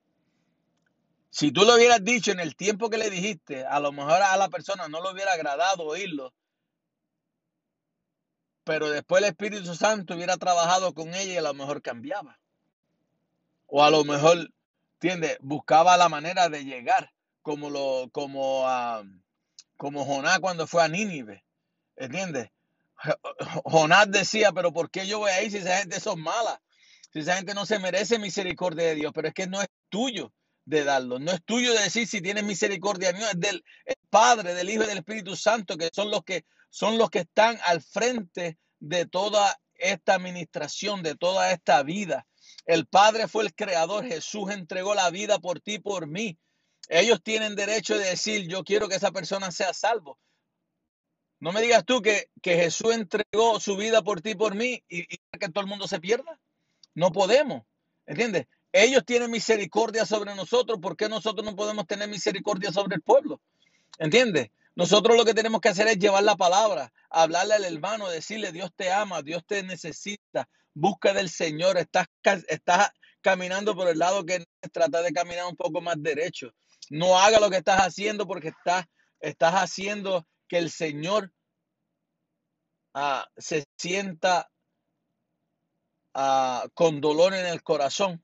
Si 1.30 1.54
tú 1.54 1.64
lo 1.64 1.76
hubieras 1.76 2.04
dicho 2.04 2.34
en 2.34 2.42
el 2.42 2.58
tiempo 2.58 2.90
que 2.90 2.98
le 2.98 3.10
dijiste, 3.10 3.66
a 3.66 3.80
lo 3.80 3.94
mejor 3.94 4.22
a 4.22 4.36
la 4.36 4.50
persona 4.50 4.90
no 4.90 5.02
le 5.02 5.14
hubiera 5.14 5.32
agradado 5.32 5.86
oírlo, 5.86 6.34
pero 8.66 8.90
después 8.90 9.24
el 9.24 9.30
Espíritu 9.30 9.74
Santo 9.74 10.16
hubiera 10.16 10.36
trabajado 10.36 10.94
con 10.94 11.14
ella 11.14 11.34
y 11.34 11.38
a 11.38 11.42
lo 11.42 11.54
mejor 11.54 11.82
cambiaba. 11.82 12.39
O 13.70 13.84
a 13.84 13.92
lo 13.92 14.06
mejor, 14.06 14.50
¿entiendes? 15.02 15.38
Buscaba 15.42 15.98
la 15.98 16.10
manera 16.10 16.50
de 16.50 16.66
llegar, 16.66 17.12
como 17.44 17.70
lo, 17.72 18.10
como, 18.14 18.68
ah, 18.68 19.04
como 19.78 20.06
Jonás 20.06 20.40
cuando 20.40 20.68
fue 20.68 20.84
a 20.84 20.90
Nínive, 20.90 21.44
¿entiendes? 21.98 22.50
Jo- 22.96 23.62
Jonás 23.66 24.12
decía, 24.12 24.52
pero 24.54 24.74
¿por 24.74 24.92
qué 24.92 25.08
yo 25.08 25.20
voy 25.20 25.32
a 25.32 25.44
ir 25.44 25.52
si 25.52 25.58
esa 25.60 25.80
gente 25.80 26.00
son 26.02 26.22
mala? 26.22 26.62
Si 27.14 27.20
esa 27.20 27.38
gente 27.38 27.54
no 27.56 27.66
se 27.66 27.80
merece 27.80 28.20
misericordia 28.20 28.88
de 28.88 28.96
Dios, 28.96 29.12
pero 29.16 29.30
es 29.30 29.36
que 29.36 29.48
no 29.48 29.62
es 29.62 29.70
tuyo 29.90 30.34
de 30.66 30.84
darlo, 30.86 31.20
no 31.20 31.32
es 31.32 31.44
tuyo 31.46 31.74
de 31.74 31.82
decir 31.84 32.08
si 32.08 32.22
tienes 32.22 32.44
misericordia 32.46 33.14
mío, 33.14 33.28
es 33.32 33.40
del 33.40 33.64
el 33.86 33.96
Padre, 34.10 34.56
del 34.56 34.70
Hijo 34.70 34.84
y 34.84 34.88
del 34.88 35.00
Espíritu 35.00 35.36
Santo, 35.38 35.78
que 35.78 35.90
son 35.94 36.12
los 36.12 36.24
que 36.24 36.46
son 36.72 36.98
los 37.00 37.10
que 37.12 37.22
están 37.22 37.60
al 37.66 37.82
frente 37.82 38.60
de 38.80 39.06
toda 39.08 39.58
esta 39.76 40.16
administración, 40.16 41.04
de 41.04 41.16
toda 41.16 41.52
esta 41.52 41.84
vida. 41.84 42.28
El 42.70 42.86
Padre 42.86 43.28
fue 43.28 43.46
el 43.46 43.56
creador, 43.56 44.06
Jesús 44.06 44.52
entregó 44.52 44.94
la 44.94 45.10
vida 45.10 45.40
por 45.40 45.60
ti, 45.60 45.80
por 45.80 46.06
mí. 46.06 46.38
Ellos 46.88 47.20
tienen 47.24 47.56
derecho 47.56 47.98
de 47.98 48.06
decir, 48.06 48.48
yo 48.48 48.64
quiero 48.64 48.88
que 48.88 48.94
esa 48.94 49.10
persona 49.12 49.50
sea 49.50 49.74
salvo. 49.74 50.20
No 51.40 51.52
me 51.52 51.64
digas 51.64 51.84
tú 51.84 52.04
que, 52.04 52.30
que 52.44 52.58
Jesús 52.58 52.94
entregó 52.94 53.60
su 53.60 53.76
vida 53.76 54.04
por 54.04 54.22
ti, 54.22 54.36
por 54.36 54.54
mí, 54.54 54.84
y, 54.88 55.00
y 55.00 55.18
que 55.40 55.50
todo 55.50 55.62
el 55.62 55.68
mundo 55.68 55.88
se 55.88 56.00
pierda. 56.00 56.40
No 56.94 57.12
podemos, 57.12 57.64
¿entiendes? 58.06 58.46
Ellos 58.72 59.04
tienen 59.04 59.32
misericordia 59.32 60.06
sobre 60.06 60.36
nosotros, 60.36 60.78
¿por 60.80 60.96
qué 60.96 61.10
nosotros 61.10 61.44
no 61.44 61.56
podemos 61.56 61.88
tener 61.88 62.08
misericordia 62.08 62.72
sobre 62.72 62.98
el 62.98 63.02
pueblo? 63.02 63.42
¿Entiendes? 63.98 64.52
Nosotros 64.76 65.18
lo 65.18 65.26
que 65.26 65.34
tenemos 65.34 65.60
que 65.60 65.70
hacer 65.70 65.88
es 65.88 65.98
llevar 65.98 66.22
la 66.22 66.36
palabra, 66.36 66.94
hablarle 67.10 67.56
al 67.56 67.66
hermano, 67.66 68.10
decirle, 68.10 68.52
Dios 68.52 68.70
te 68.76 68.92
ama, 68.92 69.24
Dios 69.24 69.44
te 69.44 69.64
necesita, 69.64 70.48
busca 70.74 71.14
del 71.14 71.30
Señor, 71.30 71.78
estás, 71.78 72.08
estás 72.48 72.92
caminando 73.22 73.76
por 73.76 73.88
el 73.88 74.00
lado 74.00 74.26
que 74.26 74.46
trata 74.72 75.02
de 75.02 75.12
caminar 75.12 75.46
un 75.46 75.56
poco 75.56 75.82
más 75.82 76.02
derecho. 76.02 76.54
No 76.90 77.20
haga 77.20 77.40
lo 77.40 77.50
que 77.50 77.58
estás 77.58 77.82
haciendo 77.82 78.28
porque 78.28 78.50
estás, 78.50 78.86
estás 79.20 79.54
haciendo 79.56 80.26
que 80.48 80.58
el 80.58 80.72
Señor 80.72 81.32
ah, 82.94 83.28
se 83.38 83.66
sienta 83.78 84.50
ah, 86.14 86.66
con 86.74 87.02
dolor 87.02 87.34
en 87.34 87.46
el 87.46 87.62
corazón. 87.64 88.24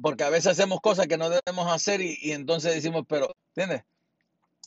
Porque 0.00 0.24
a 0.24 0.30
veces 0.30 0.52
hacemos 0.52 0.80
cosas 0.80 1.06
que 1.06 1.16
no 1.16 1.30
debemos 1.30 1.72
hacer 1.72 2.00
y, 2.02 2.16
y 2.20 2.32
entonces 2.32 2.74
decimos, 2.74 3.04
pero, 3.08 3.34
¿entiendes? 3.54 3.84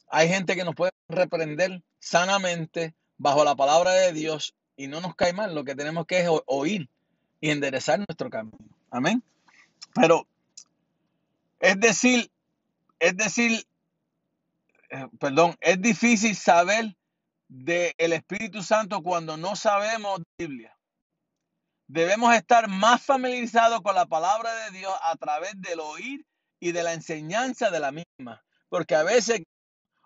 Hay 0.08 0.28
gente 0.28 0.56
que 0.56 0.64
nos 0.64 0.76
puede 0.76 0.92
reprender 1.08 1.84
sanamente 2.00 2.96
bajo 3.18 3.44
la 3.44 3.56
palabra 3.56 3.92
de 3.94 4.14
Dios 4.14 4.56
y 4.76 4.88
no 4.88 5.02
nos 5.02 5.16
cae 5.16 5.34
mal. 5.34 5.54
Lo 5.54 5.64
que 5.64 5.76
tenemos 5.76 6.06
que 6.06 6.22
es 6.22 6.30
oír 6.46 6.90
y 7.42 7.50
enderezar 7.50 8.00
nuestro 8.00 8.30
camino. 8.30 8.58
Amén. 8.90 9.24
Pero 9.94 10.28
es 11.60 11.80
decir, 11.80 12.32
es 13.00 13.16
decir, 13.18 13.66
eh, 14.90 15.08
perdón, 15.20 15.56
es 15.62 15.82
difícil 15.82 16.36
saber 16.36 16.96
del 17.48 18.14
Espíritu 18.14 18.64
Santo 18.64 19.02
cuando 19.02 19.38
no 19.38 19.56
sabemos 19.56 20.22
Biblia. 20.38 20.76
Debemos 21.88 22.34
estar 22.34 22.68
más 22.68 23.04
familiarizados 23.04 23.82
con 23.82 23.96
la 23.96 24.08
palabra 24.08 24.54
de 24.66 24.78
Dios 24.78 24.94
a 25.04 25.16
través 25.18 25.54
del 25.62 25.80
oír 25.80 26.26
y 26.60 26.72
de 26.72 26.84
la 26.84 26.94
enseñanza 26.94 27.70
de 27.70 27.80
la 27.80 27.92
misma. 27.92 28.44
Porque 28.70 28.96
a 28.96 29.04
veces 29.04 29.44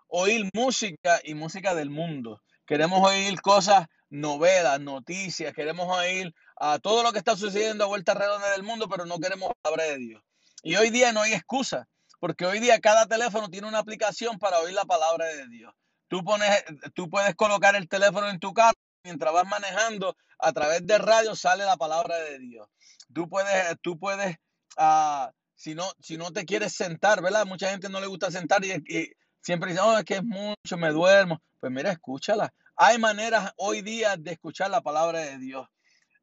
oír 0.08 0.48
música 0.52 1.20
y 1.24 1.34
música 1.34 1.74
del 1.74 1.88
mundo. 1.88 2.42
Queremos 2.66 3.00
oír 3.08 3.40
cosas, 3.40 3.86
novelas, 4.10 4.80
noticias, 4.80 5.54
queremos 5.54 5.86
oír 5.96 6.34
a 6.56 6.78
todo 6.78 7.02
lo 7.02 7.12
que 7.12 7.18
está 7.18 7.36
sucediendo 7.36 7.84
a 7.84 7.88
vuelta 7.88 8.14
redonda 8.14 8.50
del 8.50 8.62
mundo, 8.62 8.88
pero 8.88 9.06
no 9.06 9.18
queremos 9.18 9.48
la 9.48 9.54
palabra 9.62 9.84
de 9.84 9.98
Dios. 9.98 10.22
Y 10.62 10.76
hoy 10.76 10.90
día 10.90 11.12
no 11.12 11.22
hay 11.22 11.32
excusa, 11.32 11.88
porque 12.18 12.44
hoy 12.44 12.60
día 12.60 12.78
cada 12.80 13.06
teléfono 13.06 13.48
tiene 13.48 13.68
una 13.68 13.78
aplicación 13.78 14.38
para 14.38 14.58
oír 14.58 14.74
la 14.74 14.84
palabra 14.84 15.26
de 15.26 15.46
Dios. 15.48 15.72
Tú 16.08 16.22
pones, 16.24 16.64
tú 16.94 17.08
puedes 17.08 17.34
colocar 17.36 17.76
el 17.76 17.88
teléfono 17.88 18.28
en 18.28 18.40
tu 18.40 18.52
carro 18.52 18.74
mientras 19.04 19.32
vas 19.32 19.46
manejando 19.46 20.16
a 20.38 20.52
través 20.52 20.86
de 20.86 20.98
radio 20.98 21.34
sale 21.34 21.64
la 21.64 21.76
palabra 21.76 22.16
de 22.18 22.38
Dios. 22.40 22.68
Tú 23.14 23.28
puedes, 23.28 23.76
tú 23.80 23.98
puedes, 23.98 24.36
ah, 24.76 25.32
si 25.54 25.74
no, 25.74 25.90
si 26.00 26.16
no 26.16 26.32
te 26.32 26.44
quieres 26.44 26.74
sentar, 26.74 27.22
¿verdad? 27.22 27.46
Mucha 27.46 27.70
gente 27.70 27.88
no 27.88 28.00
le 28.00 28.06
gusta 28.06 28.30
sentar 28.30 28.64
y, 28.64 28.72
y 28.88 29.12
siempre 29.40 29.70
dice, 29.70 29.82
oh, 29.82 29.98
es 29.98 30.04
que 30.04 30.16
es 30.16 30.24
mucho, 30.24 30.76
me 30.76 30.90
duermo. 30.90 31.40
Pues 31.60 31.72
mira, 31.72 31.92
escúchala. 31.92 32.52
Hay 32.82 32.96
maneras 32.96 33.52
hoy 33.58 33.82
día 33.82 34.16
de 34.16 34.32
escuchar 34.32 34.70
la 34.70 34.80
palabra 34.80 35.18
de 35.18 35.36
Dios 35.36 35.68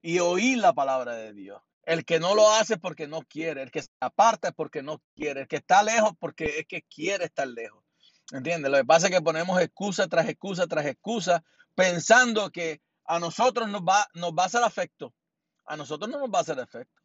y 0.01 0.17
oír 0.17 0.57
la 0.57 0.73
palabra 0.73 1.13
de 1.13 1.31
Dios. 1.31 1.61
El 1.83 2.03
que 2.03 2.19
no 2.19 2.33
lo 2.33 2.49
hace 2.49 2.77
porque 2.77 3.05
no 3.07 3.21
quiere, 3.21 3.61
el 3.61 3.69
que 3.69 3.83
se 3.83 3.89
aparta 3.99 4.47
es 4.47 4.53
porque 4.55 4.81
no 4.81 4.99
quiere, 5.15 5.41
el 5.41 5.47
que 5.47 5.57
está 5.57 5.83
lejos 5.83 6.13
porque 6.19 6.45
es 6.57 6.65
que 6.65 6.81
quiere 6.81 7.25
estar 7.25 7.47
lejos. 7.47 7.83
¿Entiendes? 8.31 8.71
Lo 8.71 8.77
que 8.79 8.85
pasa 8.85 9.05
es 9.05 9.13
que 9.13 9.21
ponemos 9.21 9.61
excusa 9.61 10.07
tras 10.07 10.27
excusa 10.27 10.65
tras 10.65 10.87
excusa 10.87 11.43
pensando 11.75 12.49
que 12.49 12.81
a 13.05 13.19
nosotros 13.19 13.69
nos 13.69 13.81
va, 13.81 14.07
nos 14.15 14.31
va 14.31 14.41
a 14.41 14.47
hacer 14.47 14.63
efecto. 14.65 15.13
A 15.67 15.77
nosotros 15.77 16.09
no 16.09 16.17
nos 16.17 16.29
va 16.29 16.39
a 16.39 16.41
hacer 16.41 16.57
efecto. 16.57 17.03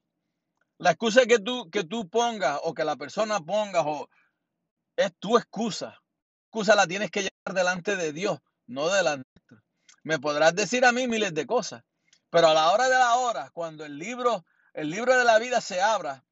La 0.79 0.93
excusa 0.93 1.27
que 1.27 1.41
tú, 1.41 1.69
que 1.69 1.85
tú 1.85 2.09
pongas 2.09 2.59
o 2.63 2.73
que 2.73 2.85
la 2.85 2.97
persona 2.97 3.39
ponga 3.39 3.83
o 3.83 4.09
es 4.97 5.13
tu 5.19 5.37
excusa. 5.37 6.01
Excusa 6.47 6.75
la 6.75 6.87
tienes 6.87 7.11
que 7.11 7.21
llevar 7.21 7.55
delante 7.55 7.97
de 7.97 8.15
Dios, 8.15 8.39
no 8.67 8.89
delante. 8.89 9.32
Me 10.03 10.19
podrás 10.19 10.55
decir 10.55 10.85
a 10.85 10.93
mí 10.93 11.07
miles 11.07 11.35
de 11.35 11.47
cosas, 11.47 11.83
pero 12.31 12.49
a 12.49 12.55
la 12.55 12.73
hora 12.73 12.89
de 12.89 12.99
la 12.99 13.17
hora, 13.17 13.51
cuando 13.53 13.85
el 13.85 13.99
libro, 13.99 14.45
el 14.75 14.91
libro 14.91 15.17
de 15.17 15.25
la 15.25 15.39
vida 15.39 15.61
se 15.61 15.81
abra 15.81 16.25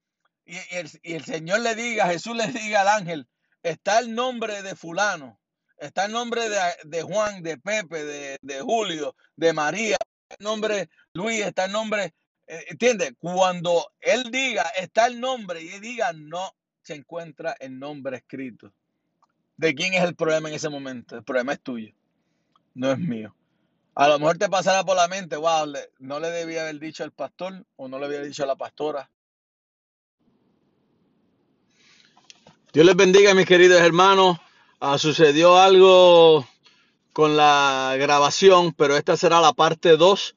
y, 0.45 0.57
el, 0.71 0.91
y 1.03 1.14
el 1.14 1.25
Señor 1.25 1.61
le 1.61 1.75
diga, 1.75 2.07
Jesús 2.07 2.37
le 2.37 2.47
diga 2.49 2.81
al 2.81 2.89
ángel, 2.89 3.29
está 3.62 3.99
el 3.99 4.14
nombre 4.14 4.62
de 4.62 4.75
fulano, 4.75 5.39
está 5.79 6.07
el 6.07 6.12
nombre 6.12 6.49
de, 6.49 6.59
de 6.85 7.03
Juan, 7.03 7.43
de 7.43 7.59
Pepe, 7.59 8.05
de, 8.05 8.39
de 8.43 8.61
Julio, 8.61 9.14
de 9.37 9.53
María, 9.53 9.97
el 10.31 10.45
nombre 10.45 10.89
Luis, 11.12 11.45
está 11.45 11.66
el 11.66 11.73
nombre, 11.73 12.14
eh, 12.47 12.64
¿entiendes? 12.68 13.12
Cuando 13.18 13.93
él 14.01 14.31
diga, 14.31 14.64
está 14.77 15.07
el 15.07 15.21
nombre 15.21 15.62
y 15.62 15.68
él 15.68 15.81
diga, 15.81 16.12
no 16.12 16.53
se 16.83 16.95
encuentra 16.95 17.55
el 17.61 17.79
nombre 17.79 18.16
escrito. 18.16 18.73
¿De 19.57 19.75
quién 19.75 19.95
es 19.95 20.03
el 20.03 20.16
problema 20.16 20.49
en 20.49 20.55
ese 20.55 20.68
momento? 20.68 21.16
El 21.16 21.25
problema 21.25 21.53
es 21.53 21.61
tuyo, 21.61 21.93
no 22.75 22.91
es 22.91 22.99
mío. 22.99 23.35
A 23.95 24.09
lo 24.09 24.18
mejor 24.18 24.38
te 24.38 24.49
pasará 24.49 24.84
por 24.84 24.97
la 24.97 25.09
mente, 25.09 25.36
wow, 25.36 25.72
no 25.99 26.20
le 26.20 26.30
debía 26.30 26.62
haber 26.62 26.78
dicho 26.78 27.03
al 27.03 27.12
pastor 27.12 27.64
o 27.76 27.88
no 27.88 27.99
le 27.99 28.07
había 28.07 28.22
dicho 28.22 28.45
a 28.45 28.47
la 28.47 28.57
pastora. 28.57 29.11
Dios 32.72 32.86
les 32.86 32.95
bendiga, 32.95 33.34
mis 33.34 33.47
queridos 33.47 33.80
hermanos. 33.80 34.38
Ah, 34.78 34.97
sucedió 34.97 35.59
algo 35.59 36.47
con 37.12 37.36
la 37.36 37.97
grabación, 37.99 38.72
pero 38.72 38.97
esta 38.97 39.16
será 39.16 39.41
la 39.41 39.53
parte 39.53 39.97
2 39.97 40.36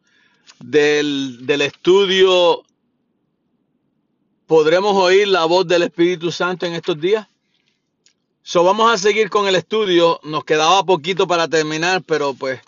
del, 0.59 1.45
del 1.45 1.61
estudio. 1.61 2.63
¿Podremos 4.47 4.95
oír 4.95 5.27
la 5.27 5.45
voz 5.45 5.67
del 5.67 5.83
Espíritu 5.83 6.31
Santo 6.31 6.65
en 6.65 6.73
estos 6.73 6.99
días? 6.99 7.27
So, 8.41 8.63
vamos 8.63 8.91
a 8.91 8.97
seguir 8.97 9.29
con 9.29 9.47
el 9.47 9.55
estudio. 9.55 10.19
Nos 10.23 10.43
quedaba 10.43 10.83
poquito 10.83 11.27
para 11.27 11.47
terminar, 11.47 12.01
pero 12.01 12.33
pues, 12.33 12.59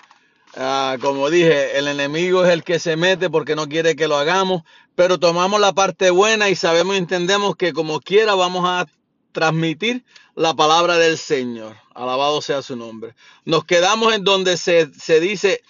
ah, 0.55 0.97
como 1.01 1.29
dije, 1.29 1.77
el 1.77 1.87
enemigo 1.87 2.45
es 2.45 2.51
el 2.51 2.63
que 2.63 2.79
se 2.79 2.95
mete 2.95 3.29
porque 3.29 3.55
no 3.55 3.67
quiere 3.67 3.95
que 3.95 4.07
lo 4.07 4.17
hagamos. 4.17 4.63
Pero 4.95 5.19
tomamos 5.19 5.59
la 5.59 5.73
parte 5.73 6.09
buena 6.09 6.49
y 6.49 6.55
sabemos 6.55 6.95
y 6.95 6.99
entendemos 6.99 7.55
que 7.55 7.73
como 7.73 7.99
quiera 7.99 8.35
vamos 8.35 8.63
a 8.65 8.87
transmitir 9.31 10.05
la 10.35 10.53
palabra 10.53 10.97
del 10.97 11.17
Señor. 11.17 11.75
Alabado 11.93 12.41
sea 12.41 12.61
su 12.61 12.75
nombre. 12.75 13.15
Nos 13.43 13.65
quedamos 13.65 14.13
en 14.13 14.23
donde 14.23 14.57
se, 14.57 14.93
se 14.93 15.19
dice, 15.19 15.61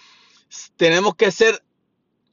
tenemos 0.76 1.16
que 1.16 1.30
ser 1.30 1.62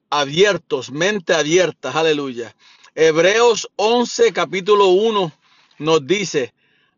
abiertos, 0.09 0.91
mente 0.91 1.33
abierta, 1.33 1.91
aleluya. 1.91 2.55
Hebreos 2.95 3.69
11, 3.75 4.33
capítulo 4.33 4.87
1 4.87 5.31
nos 5.79 6.05
dice, 6.05 6.53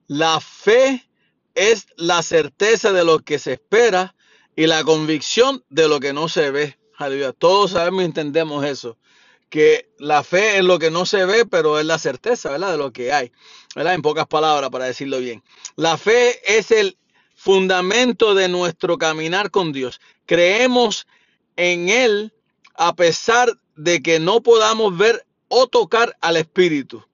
la 0.08 0.40
fe 0.42 1.08
es 1.56 1.88
la 1.96 2.22
certeza 2.22 2.92
de 2.92 3.06
lo 3.06 3.20
que 3.20 3.40
se 3.40 3.54
espera 3.54 4.15
y 4.56 4.68
la 4.68 4.84
convicción 4.84 5.64
de 5.70 5.88
lo 5.88 6.00
que 6.00 6.14
no 6.14 6.30
se 6.30 6.52
ve. 6.52 6.78
Aleluya. 6.98 7.34
Todos 7.34 7.72
sabemos 7.72 8.04
y 8.04 8.06
entendemos 8.06 8.66
eso. 8.66 8.98
Que 9.50 9.90
la 10.00 10.24
fe 10.24 10.58
es 10.58 10.64
lo 10.64 10.80
que 10.80 10.92
no 10.92 11.06
se 11.06 11.26
ve, 11.26 11.46
pero 11.46 11.80
es 11.80 11.86
la 11.86 12.00
certeza, 12.00 12.50
¿verdad? 12.50 12.72
De 12.72 12.78
lo 12.78 12.92
que 12.92 13.14
hay. 13.14 13.32
¿Verdad? 13.76 13.94
En 13.94 14.02
pocas 14.02 14.28
palabras, 14.28 14.70
para 14.70 14.86
decirlo 14.86 15.20
bien. 15.20 15.44
La 15.76 15.98
fe 15.98 16.58
es 16.58 16.72
el 16.72 16.98
fundamento 17.36 18.34
de 18.34 18.48
nuestro 18.48 18.98
caminar 18.98 19.52
con 19.52 19.72
Dios. 19.72 20.00
Creemos 20.26 21.06
en 21.58 21.90
Él 21.90 22.34
a 22.76 22.96
pesar 22.96 23.52
de 23.76 24.02
que 24.02 24.20
no 24.20 24.42
podamos 24.42 24.98
ver 24.98 25.26
o 25.48 25.68
tocar 25.68 26.16
al 26.22 26.38
Espíritu. 26.38 27.06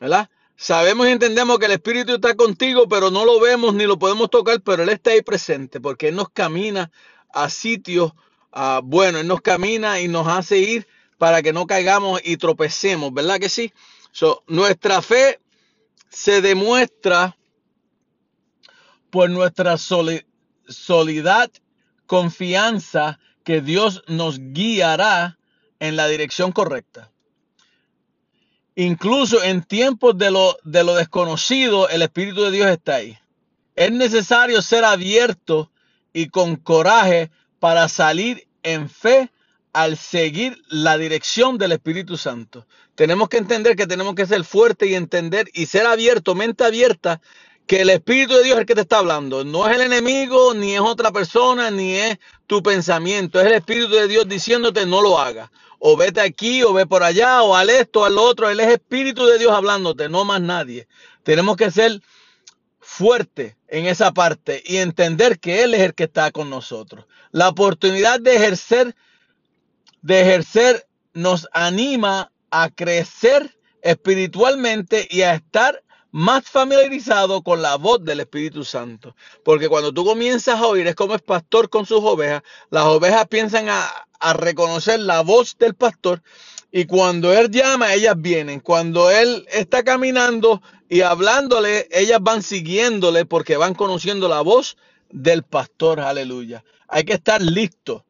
¿Verdad? 0.00 0.28
Sabemos 0.56 1.06
y 1.06 1.10
entendemos 1.10 1.58
que 1.58 1.66
el 1.66 1.72
Espíritu 1.72 2.14
está 2.14 2.34
contigo, 2.34 2.88
pero 2.88 3.10
no 3.10 3.24
lo 3.24 3.38
vemos 3.40 3.74
ni 3.74 3.84
lo 3.84 3.98
podemos 3.98 4.30
tocar, 4.30 4.60
pero 4.62 4.82
Él 4.82 4.88
está 4.88 5.10
ahí 5.10 5.22
presente 5.22 5.80
porque 5.80 6.08
Él 6.08 6.16
nos 6.16 6.30
camina 6.30 6.90
a 7.32 7.50
sitios 7.50 8.12
ah, 8.52 8.80
buenos, 8.82 9.20
Él 9.20 9.26
nos 9.28 9.42
camina 9.42 10.00
y 10.00 10.08
nos 10.08 10.26
hace 10.26 10.58
ir 10.58 10.86
para 11.18 11.42
que 11.42 11.52
no 11.52 11.66
caigamos 11.66 12.20
y 12.24 12.36
tropecemos, 12.38 13.12
¿verdad 13.12 13.38
que 13.38 13.48
sí? 13.48 13.72
So, 14.12 14.42
nuestra 14.46 15.02
fe 15.02 15.40
se 16.08 16.40
demuestra 16.40 17.36
por 19.10 19.28
nuestra 19.30 19.76
soli- 19.76 20.26
solidad, 20.66 21.50
confianza 22.06 23.18
que 23.44 23.60
Dios 23.60 24.02
nos 24.08 24.38
guiará 24.38 25.38
en 25.80 25.96
la 25.96 26.08
dirección 26.08 26.52
correcta. 26.52 27.12
Incluso 28.76 29.42
en 29.42 29.62
tiempos 29.62 30.16
de 30.18 30.30
lo, 30.30 30.56
de 30.62 30.84
lo 30.84 30.94
desconocido, 30.94 31.88
el 31.88 32.02
Espíritu 32.02 32.42
de 32.42 32.50
Dios 32.50 32.70
está 32.70 32.96
ahí. 32.96 33.18
Es 33.74 33.90
necesario 33.90 34.60
ser 34.60 34.84
abierto 34.84 35.70
y 36.12 36.28
con 36.28 36.56
coraje 36.56 37.30
para 37.58 37.88
salir 37.88 38.46
en 38.62 38.88
fe 38.88 39.30
al 39.72 39.96
seguir 39.96 40.62
la 40.68 40.98
dirección 40.98 41.58
del 41.58 41.72
Espíritu 41.72 42.16
Santo. 42.16 42.66
Tenemos 42.94 43.28
que 43.28 43.38
entender 43.38 43.76
que 43.76 43.86
tenemos 43.86 44.14
que 44.14 44.26
ser 44.26 44.44
fuertes 44.44 44.88
y 44.88 44.94
entender 44.94 45.48
y 45.52 45.66
ser 45.66 45.86
abierto, 45.86 46.34
mente 46.34 46.64
abierta, 46.64 47.20
que 47.66 47.80
el 47.80 47.90
Espíritu 47.90 48.34
de 48.34 48.44
Dios 48.44 48.54
es 48.54 48.60
el 48.60 48.66
que 48.66 48.74
te 48.74 48.82
está 48.82 48.98
hablando. 48.98 49.44
No 49.44 49.68
es 49.68 49.74
el 49.74 49.82
enemigo, 49.82 50.54
ni 50.54 50.74
es 50.74 50.80
otra 50.80 51.10
persona, 51.10 51.70
ni 51.70 51.96
es 51.96 52.18
tu 52.46 52.62
pensamiento. 52.62 53.40
Es 53.40 53.46
el 53.46 53.54
Espíritu 53.54 53.90
de 53.90 54.08
Dios 54.08 54.28
diciéndote 54.28 54.86
no 54.86 55.02
lo 55.02 55.18
hagas. 55.18 55.50
O 55.78 55.96
vete 55.96 56.20
aquí, 56.20 56.62
o 56.62 56.72
ve 56.72 56.86
por 56.86 57.02
allá, 57.02 57.42
o 57.42 57.56
al 57.56 57.70
esto, 57.70 58.04
al 58.04 58.18
otro. 58.18 58.48
Él 58.48 58.60
es 58.60 58.68
Espíritu 58.68 59.26
de 59.26 59.38
Dios 59.38 59.52
hablándote, 59.52 60.08
no 60.08 60.24
más 60.24 60.40
nadie. 60.40 60.86
Tenemos 61.24 61.56
que 61.56 61.70
ser 61.70 62.00
fuerte 62.78 63.56
en 63.66 63.86
esa 63.86 64.12
parte 64.12 64.62
y 64.64 64.76
entender 64.76 65.40
que 65.40 65.64
Él 65.64 65.74
es 65.74 65.80
el 65.80 65.94
que 65.94 66.04
está 66.04 66.30
con 66.30 66.48
nosotros. 66.48 67.06
La 67.32 67.48
oportunidad 67.48 68.20
de 68.20 68.36
ejercer, 68.36 68.94
de 70.02 70.20
ejercer 70.20 70.86
nos 71.12 71.48
anima 71.52 72.30
a 72.50 72.70
crecer 72.70 73.58
espiritualmente 73.82 75.06
y 75.10 75.22
a 75.22 75.34
estar 75.34 75.82
más 76.16 76.44
familiarizado 76.44 77.42
con 77.42 77.60
la 77.60 77.76
voz 77.76 78.02
del 78.02 78.20
Espíritu 78.20 78.64
Santo. 78.64 79.14
Porque 79.44 79.68
cuando 79.68 79.92
tú 79.92 80.02
comienzas 80.02 80.58
a 80.58 80.66
oír, 80.66 80.86
es 80.86 80.94
como 80.94 81.12
el 81.12 81.20
pastor 81.20 81.68
con 81.68 81.84
sus 81.84 82.00
ovejas, 82.02 82.42
las 82.70 82.84
ovejas 82.84 83.28
piensan 83.28 83.68
a, 83.68 83.86
reconocer 84.32 85.00
la 85.00 85.20
voz 85.20 85.58
del 85.58 85.74
pastor 85.74 86.22
y 86.72 86.86
cuando 86.86 87.34
él 87.34 87.50
llama, 87.50 87.92
ellas 87.92 88.14
vienen. 88.16 88.60
Cuando 88.60 89.10
él 89.10 89.46
está 89.52 89.84
caminando 89.84 90.62
y 90.88 91.02
hablándole, 91.02 91.86
ellas 91.90 92.18
van 92.22 92.42
siguiéndole 92.42 93.26
porque 93.26 93.58
van 93.58 93.74
conociendo 93.74 94.26
la 94.26 94.40
voz 94.40 94.78
del 95.10 95.42
pastor. 95.42 96.00
Aleluya. 96.00 96.64
Hay 96.88 97.04
que 97.04 97.12
estar 97.12 97.42
listo. 97.42 98.06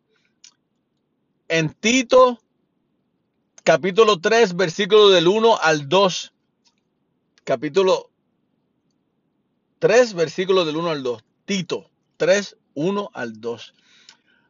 En 1.49 1.71
Tito, 1.71 2.39
capítulo 3.65 4.21
3, 4.21 4.55
versículo 4.55 5.09
del 5.09 5.27
1 5.27 5.59
al 5.61 5.89
2. 5.89 6.33
Capítulo 7.47 8.11
3, 9.79 10.15
versículo 10.15 10.65
del 10.65 10.79
1 10.79 10.91
al 10.91 11.05
2. 11.05 11.23
Tito 11.45 11.89
3, 12.17 12.57
1 12.75 13.11
al 13.15 13.41
2. 13.41 13.75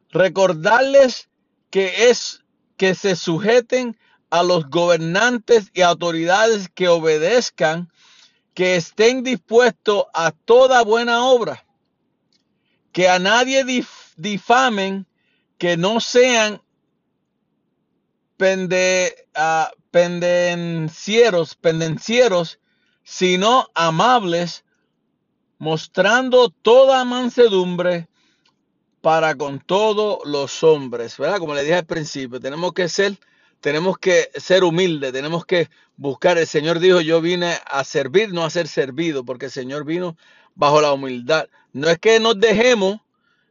Recordarles 0.09 1.29
que 1.69 2.09
es 2.09 2.43
que 2.75 2.95
se 2.95 3.15
sujeten 3.15 3.99
a 4.31 4.41
los 4.41 4.67
gobernantes 4.71 5.69
y 5.75 5.81
autoridades 5.81 6.69
que 6.73 6.87
obedezcan, 6.87 7.91
que 8.55 8.77
estén 8.77 9.21
dispuestos 9.21 10.05
a 10.15 10.31
toda 10.31 10.81
buena 10.83 11.23
obra, 11.23 11.67
que 12.91 13.09
a 13.09 13.19
nadie 13.19 13.63
dif- 13.63 14.15
difamen, 14.15 15.05
que 15.59 15.77
no 15.77 15.99
sean 15.99 16.63
pende, 18.37 19.27
ah, 19.35 19.69
pendencieros, 19.91 21.53
pendencieros, 21.53 22.59
sino 23.09 23.69
amables, 23.73 24.65
mostrando 25.59 26.49
toda 26.49 27.05
mansedumbre 27.05 28.09
para 28.99 29.35
con 29.35 29.61
todos 29.61 30.19
los 30.25 30.61
hombres, 30.61 31.17
¿verdad? 31.17 31.39
Como 31.39 31.55
le 31.55 31.61
dije 31.61 31.75
al 31.75 31.85
principio, 31.85 32.41
tenemos 32.41 32.73
que 32.73 32.89
ser, 32.89 33.17
tenemos 33.61 33.97
que 33.97 34.29
ser 34.35 34.65
humildes, 34.65 35.13
tenemos 35.13 35.45
que 35.45 35.69
buscar. 35.95 36.37
El 36.37 36.47
Señor 36.47 36.79
dijo, 36.79 36.99
yo 36.99 37.21
vine 37.21 37.57
a 37.65 37.85
servir, 37.85 38.33
no 38.33 38.43
a 38.43 38.49
ser 38.49 38.67
servido, 38.67 39.23
porque 39.23 39.45
el 39.45 39.51
Señor 39.51 39.85
vino 39.85 40.17
bajo 40.55 40.81
la 40.81 40.91
humildad. 40.91 41.47
No 41.71 41.89
es 41.89 41.99
que 41.99 42.19
nos 42.19 42.37
dejemos, 42.37 42.99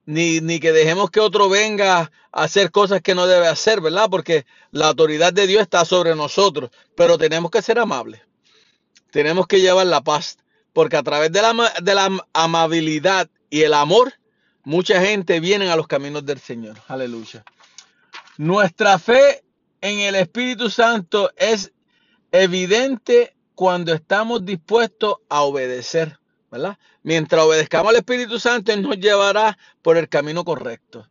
ni, 0.04 0.42
ni 0.42 0.60
que 0.60 0.72
dejemos 0.72 1.10
que 1.10 1.20
otro 1.20 1.48
venga 1.48 2.00
a 2.00 2.10
hacer 2.30 2.70
cosas 2.70 3.00
que 3.00 3.14
no 3.14 3.26
debe 3.26 3.48
hacer, 3.48 3.80
¿verdad? 3.80 4.08
Porque 4.10 4.44
la 4.70 4.88
autoridad 4.88 5.32
de 5.32 5.46
Dios 5.46 5.62
está 5.62 5.86
sobre 5.86 6.14
nosotros, 6.14 6.70
pero 6.94 7.16
tenemos 7.16 7.50
que 7.50 7.62
ser 7.62 7.78
amables 7.78 8.25
tenemos 9.10 9.46
que 9.46 9.60
llevar 9.60 9.86
la 9.86 10.02
paz, 10.02 10.38
porque 10.72 10.96
a 10.96 11.02
través 11.02 11.32
de 11.32 11.42
la, 11.42 12.24
amabilidad 12.32 13.30
y 13.50 13.62
el 13.62 13.74
amor, 13.74 14.14
mucha 14.64 15.00
gente 15.00 15.40
viene 15.40 15.70
a 15.70 15.76
los 15.76 15.86
caminos 15.86 16.24
del 16.26 16.38
Señor. 16.38 16.76
Aleluya. 16.88 17.44
Nuestra 18.36 18.98
fe 18.98 19.42
en 19.80 20.00
el 20.00 20.16
Espíritu 20.16 20.68
Santo 20.68 21.30
es 21.36 21.72
evidente 22.32 23.34
cuando 23.54 23.94
estamos 23.94 24.44
dispuestos 24.44 25.16
a 25.28 25.42
obedecer, 25.42 26.18
¿verdad? 26.50 26.78
Mientras 27.02 27.42
obedezcamos 27.42 27.90
al 27.90 27.96
Espíritu 27.96 28.38
Santo, 28.38 28.72
Él 28.72 28.82
nos 28.82 28.98
llevará 28.98 29.56
por 29.80 29.96
el 29.96 30.08
camino 30.08 30.44
correcto. 30.44 31.08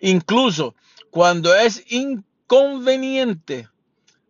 Incluso 0.00 0.74
cuando 1.10 1.54
es 1.54 1.84
inconveniente, 1.92 3.68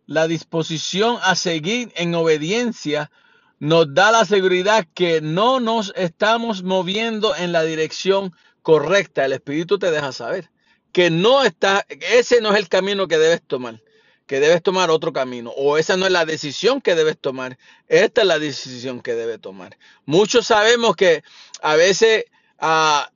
la 0.07 0.27
disposición 0.27 1.17
a 1.21 1.35
seguir 1.35 1.91
en 1.95 2.13
obediencia 2.15 3.11
nos 3.59 3.93
da 3.93 4.11
la 4.11 4.25
seguridad 4.25 4.85
que 4.93 5.21
no 5.21 5.59
nos 5.59 5.93
estamos 5.95 6.63
moviendo 6.63 7.35
en 7.35 7.51
la 7.51 7.63
dirección 7.63 8.33
correcta. 8.61 9.25
El 9.25 9.33
Espíritu 9.33 9.79
te 9.79 9.91
deja 9.91 10.11
saber 10.11 10.49
que 10.91 11.09
no 11.09 11.43
está, 11.43 11.85
ese 11.89 12.41
no 12.41 12.51
es 12.53 12.57
el 12.57 12.69
camino 12.69 13.07
que 13.07 13.17
debes 13.17 13.41
tomar, 13.45 13.81
que 14.27 14.39
debes 14.39 14.61
tomar 14.63 14.89
otro 14.89 15.11
camino, 15.11 15.51
o 15.51 15.77
esa 15.77 15.97
no 15.97 16.05
es 16.05 16.11
la 16.11 16.25
decisión 16.25 16.81
que 16.81 16.95
debes 16.95 17.17
tomar, 17.19 17.57
esta 17.87 18.21
es 18.21 18.27
la 18.27 18.39
decisión 18.39 19.01
que 19.01 19.13
debes 19.13 19.41
tomar. 19.41 19.77
Muchos 20.05 20.47
sabemos 20.47 20.95
que 20.95 21.23
a 21.61 21.75
veces 21.75 22.25
a- 22.59 23.09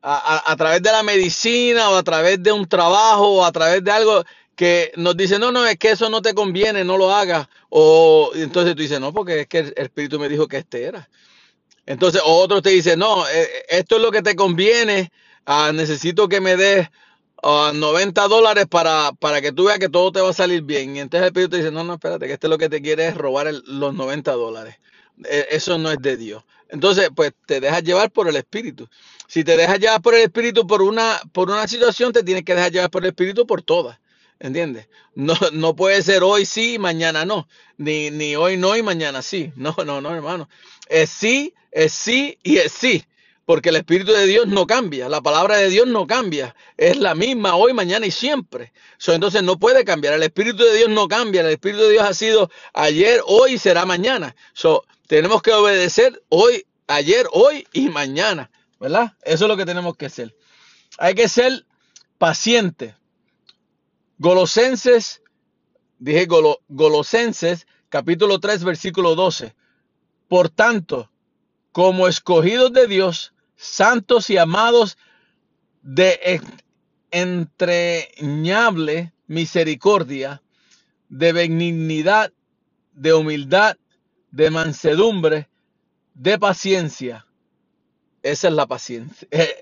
a 0.00 0.56
través 0.56 0.80
de 0.80 0.92
la 0.92 1.02
medicina 1.02 1.90
o 1.90 1.96
a 1.96 2.02
través 2.04 2.40
de 2.42 2.52
un 2.52 2.66
trabajo 2.68 3.28
o 3.28 3.44
a 3.44 3.50
través 3.50 3.82
de 3.82 3.90
algo 3.90 4.24
que 4.58 4.92
nos 4.96 5.16
dice, 5.16 5.38
no, 5.38 5.52
no, 5.52 5.64
es 5.64 5.78
que 5.78 5.92
eso 5.92 6.10
no 6.10 6.20
te 6.20 6.34
conviene, 6.34 6.84
no 6.84 6.98
lo 6.98 7.14
hagas. 7.14 7.46
O 7.70 8.32
entonces 8.34 8.74
tú 8.74 8.82
dices, 8.82 8.98
no, 9.00 9.12
porque 9.14 9.42
es 9.42 9.46
que 9.46 9.60
el 9.60 9.74
Espíritu 9.76 10.18
me 10.18 10.28
dijo 10.28 10.48
que 10.48 10.58
este 10.58 10.82
era. 10.84 11.08
Entonces 11.86 12.20
otro 12.24 12.60
te 12.62 12.70
dice, 12.70 12.96
no, 12.96 13.28
eh, 13.28 13.48
esto 13.68 13.96
es 13.96 14.02
lo 14.02 14.10
que 14.10 14.22
te 14.22 14.36
conviene, 14.36 15.12
ah, 15.46 15.72
necesito 15.72 16.28
que 16.28 16.40
me 16.40 16.56
des 16.56 16.88
ah, 17.44 17.72
90 17.74 18.28
dólares 18.28 18.66
para, 18.68 19.12
para 19.12 19.40
que 19.40 19.52
tú 19.52 19.66
veas 19.66 19.78
que 19.78 19.88
todo 19.88 20.12
te 20.12 20.20
va 20.20 20.30
a 20.30 20.34
salir 20.34 20.62
bien. 20.62 20.96
Y 20.96 21.00
entonces 21.00 21.22
el 21.22 21.28
Espíritu 21.28 21.50
te 21.52 21.56
dice, 21.58 21.70
no, 21.70 21.84
no, 21.84 21.94
espérate, 21.94 22.26
que 22.26 22.32
este 22.34 22.48
lo 22.48 22.58
que 22.58 22.68
te 22.68 22.82
quiere 22.82 23.06
es 23.08 23.16
robar 23.16 23.52
los 23.66 23.94
90 23.94 24.32
dólares. 24.32 24.76
Eh, 25.24 25.46
Eso 25.50 25.78
no 25.78 25.92
es 25.92 25.98
de 26.00 26.16
Dios. 26.16 26.44
Entonces, 26.68 27.10
pues 27.14 27.32
te 27.46 27.60
dejas 27.60 27.84
llevar 27.84 28.10
por 28.10 28.28
el 28.28 28.36
Espíritu. 28.36 28.88
Si 29.28 29.44
te 29.44 29.56
dejas 29.56 29.78
llevar 29.78 30.02
por 30.02 30.14
el 30.14 30.22
Espíritu 30.22 30.66
por 30.66 30.82
una, 30.82 31.20
por 31.32 31.48
una 31.50 31.68
situación, 31.68 32.12
te 32.12 32.24
tienes 32.24 32.44
que 32.44 32.54
dejar 32.56 32.72
llevar 32.72 32.90
por 32.90 33.04
el 33.04 33.10
Espíritu 33.10 33.46
por 33.46 33.62
todas. 33.62 33.98
¿Entiendes? 34.40 34.88
No, 35.14 35.34
no 35.52 35.74
puede 35.74 36.02
ser 36.02 36.22
hoy 36.22 36.46
sí 36.46 36.78
mañana 36.78 37.24
no. 37.24 37.48
Ni, 37.76 38.10
ni 38.10 38.36
hoy 38.36 38.56
no 38.56 38.76
y 38.76 38.82
mañana 38.82 39.22
sí. 39.22 39.52
No, 39.56 39.74
no, 39.84 40.00
no, 40.00 40.14
hermano. 40.14 40.48
Es 40.88 41.10
sí, 41.10 41.54
es 41.70 41.92
sí 41.92 42.38
y 42.42 42.58
es 42.58 42.72
sí. 42.72 43.04
Porque 43.44 43.70
el 43.70 43.76
Espíritu 43.76 44.12
de 44.12 44.26
Dios 44.26 44.46
no 44.46 44.66
cambia. 44.66 45.08
La 45.08 45.22
palabra 45.22 45.56
de 45.56 45.70
Dios 45.70 45.86
no 45.86 46.06
cambia. 46.06 46.54
Es 46.76 46.98
la 46.98 47.14
misma 47.14 47.54
hoy, 47.56 47.72
mañana 47.72 48.04
y 48.04 48.10
siempre. 48.10 48.74
So, 48.98 49.14
entonces 49.14 49.42
no 49.42 49.58
puede 49.58 49.86
cambiar. 49.86 50.12
El 50.12 50.22
Espíritu 50.22 50.62
de 50.62 50.76
Dios 50.76 50.90
no 50.90 51.08
cambia. 51.08 51.40
El 51.40 51.46
Espíritu 51.46 51.84
de 51.84 51.92
Dios 51.92 52.04
ha 52.04 52.12
sido 52.12 52.50
ayer, 52.74 53.22
hoy 53.24 53.54
y 53.54 53.58
será 53.58 53.86
mañana. 53.86 54.36
So, 54.52 54.84
tenemos 55.06 55.40
que 55.40 55.52
obedecer 55.52 56.22
hoy, 56.28 56.66
ayer, 56.88 57.26
hoy 57.32 57.66
y 57.72 57.88
mañana. 57.88 58.50
¿Verdad? 58.78 59.14
Eso 59.22 59.46
es 59.46 59.48
lo 59.48 59.56
que 59.56 59.64
tenemos 59.64 59.96
que 59.96 60.06
hacer. 60.06 60.36
Hay 60.98 61.14
que 61.14 61.26
ser 61.26 61.64
paciente. 62.18 62.97
Golosenses, 64.18 65.22
dije 65.98 66.26
Golo- 66.26 66.60
Golosenses, 66.68 67.66
capítulo 67.88 68.40
3, 68.40 68.64
versículo 68.64 69.14
12. 69.14 69.54
Por 70.28 70.50
tanto, 70.50 71.10
como 71.72 72.08
escogidos 72.08 72.72
de 72.72 72.86
Dios, 72.86 73.34
santos 73.56 74.30
y 74.30 74.38
amados 74.38 74.96
de 75.82 76.18
en- 76.22 76.42
entrañable 77.10 79.12
misericordia, 79.26 80.42
de 81.08 81.32
benignidad, 81.32 82.32
de 82.92 83.14
humildad, 83.14 83.76
de 84.30 84.50
mansedumbre, 84.50 85.48
de 86.14 86.38
paciencia. 86.38 87.26
Esa 88.22 88.48
es 88.48 88.54
la 88.54 88.66
paciencia. 88.66 89.28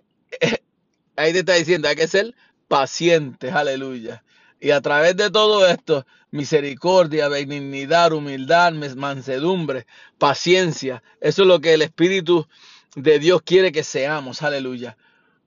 Ahí 1.17 1.33
te 1.33 1.41
está 1.41 1.55
diciendo, 1.55 1.89
hay 1.89 1.97
que 1.97 2.09
ser 2.09 2.35
pacientes, 2.69 3.53
aleluya. 3.53 4.25
Y 4.61 4.71
a 4.71 4.81
través 4.81 5.17
de 5.17 5.31
todo 5.31 5.67
esto, 5.67 6.07
misericordia, 6.31 7.29
benignidad, 7.29 8.13
humildad, 8.13 8.73
mansedumbre, 8.73 9.87
paciencia. 10.19 11.03
Eso 11.21 11.43
es 11.43 11.49
lo 11.49 11.61
que 11.61 11.75
el 11.75 11.83
Espíritu 11.83 12.47
de 12.95 13.19
Dios 13.19 13.43
quiere 13.43 13.73
que 13.73 13.85
seamos, 13.85 14.43
aleluya. 14.43 14.97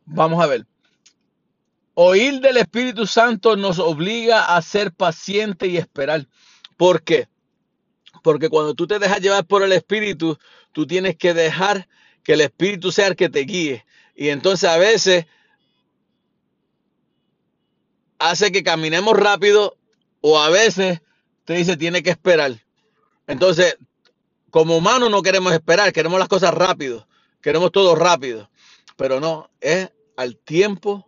Vamos 0.06 0.44
a 0.44 0.48
ver. 0.48 0.66
Oír 1.96 2.40
del 2.40 2.58
Espíritu 2.58 3.06
Santo 3.06 3.56
nos 3.58 3.80
obliga 3.80 4.56
a 4.56 4.62
ser 4.62 4.94
paciente 4.94 5.68
y 5.68 5.78
esperar. 5.78 6.28
¿Por 6.78 7.04
qué? 7.04 7.28
Porque 8.24 8.50
cuando 8.50 8.74
tú 8.74 8.88
te 8.88 9.00
dejas 9.00 9.20
llevar 9.20 9.46
por 9.46 9.64
el 9.64 9.72
Espíritu, 9.74 10.38
tú 10.72 10.88
tienes 10.88 11.18
que 11.18 11.34
dejar 11.34 11.88
que 12.24 12.34
el 12.34 12.42
Espíritu 12.42 12.92
sea 12.92 13.08
el 13.08 13.16
que 13.16 13.30
te 13.30 13.42
guíe. 13.42 13.86
Y 14.16 14.30
entonces 14.30 14.70
a 14.70 14.78
veces 14.78 15.26
hace 18.20 18.52
que 18.52 18.64
caminemos 18.64 19.18
rápido 19.18 19.78
o 20.22 20.40
a 20.40 20.50
veces 20.50 21.02
te 21.46 21.54
dice 21.54 21.78
tiene 21.78 22.04
que 22.04 22.12
esperar. 22.12 22.64
Entonces, 23.26 23.78
como 24.52 24.78
humanos 24.78 25.10
no 25.10 25.22
queremos 25.22 25.54
esperar, 25.54 25.92
queremos 25.94 26.20
las 26.20 26.28
cosas 26.28 26.54
rápido, 26.54 27.08
queremos 27.42 27.72
todo 27.72 27.96
rápido. 27.96 28.50
Pero 28.98 29.20
no, 29.20 29.50
es 29.62 29.90
al 30.18 30.38
tiempo 30.38 31.08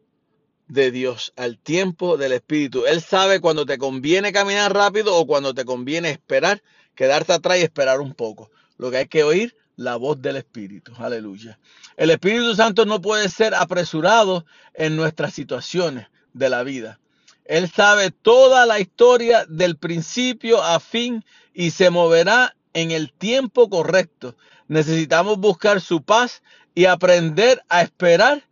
de 0.68 0.92
Dios, 0.92 1.34
al 1.36 1.58
tiempo 1.58 2.16
del 2.16 2.32
Espíritu. 2.32 2.86
Él 2.86 3.02
sabe 3.02 3.42
cuando 3.42 3.66
te 3.66 3.78
conviene 3.78 4.32
caminar 4.32 4.74
rápido 4.74 5.16
o 5.16 5.28
cuando 5.28 5.54
te 5.54 5.66
conviene 5.66 6.12
esperar, 6.12 6.64
quedarte 6.96 7.34
atrás 7.34 7.58
y 7.60 7.64
esperar 7.64 8.00
un 8.00 8.14
poco. 8.14 8.50
Lo 8.78 8.90
que 8.90 8.98
hay 8.98 9.08
que 9.08 9.24
oír, 9.24 9.58
la 9.76 9.98
voz 9.98 10.22
del 10.22 10.38
Espíritu. 10.38 10.94
Aleluya. 10.98 11.60
El 11.98 12.12
Espíritu 12.12 12.56
Santo 12.56 12.86
no 12.86 13.02
puede 13.02 13.28
ser 13.28 13.54
apresurado 13.54 14.46
en 14.74 14.96
nuestras 14.96 15.34
situaciones 15.34 16.08
de 16.34 16.50
la 16.50 16.64
vida. 16.64 17.00
Él 17.46 17.70
sabe 17.70 18.12
toda 18.12 18.66
la 18.66 18.80
historia 18.80 19.46
del 19.46 19.76
principio 19.78 20.64
a 20.64 20.80
fin 20.80 21.26
y 21.54 21.72
se 21.72 21.90
moverá 21.90 22.56
en 22.74 22.92
el 22.92 23.12
tiempo 23.12 23.70
correcto. 23.70 24.36
Necesitamos 24.68 25.38
buscar 25.38 25.82
su 25.82 26.02
paz 26.02 26.44
y 26.74 26.86
aprender 26.86 27.62
a 27.68 27.82
esperar 27.82 28.44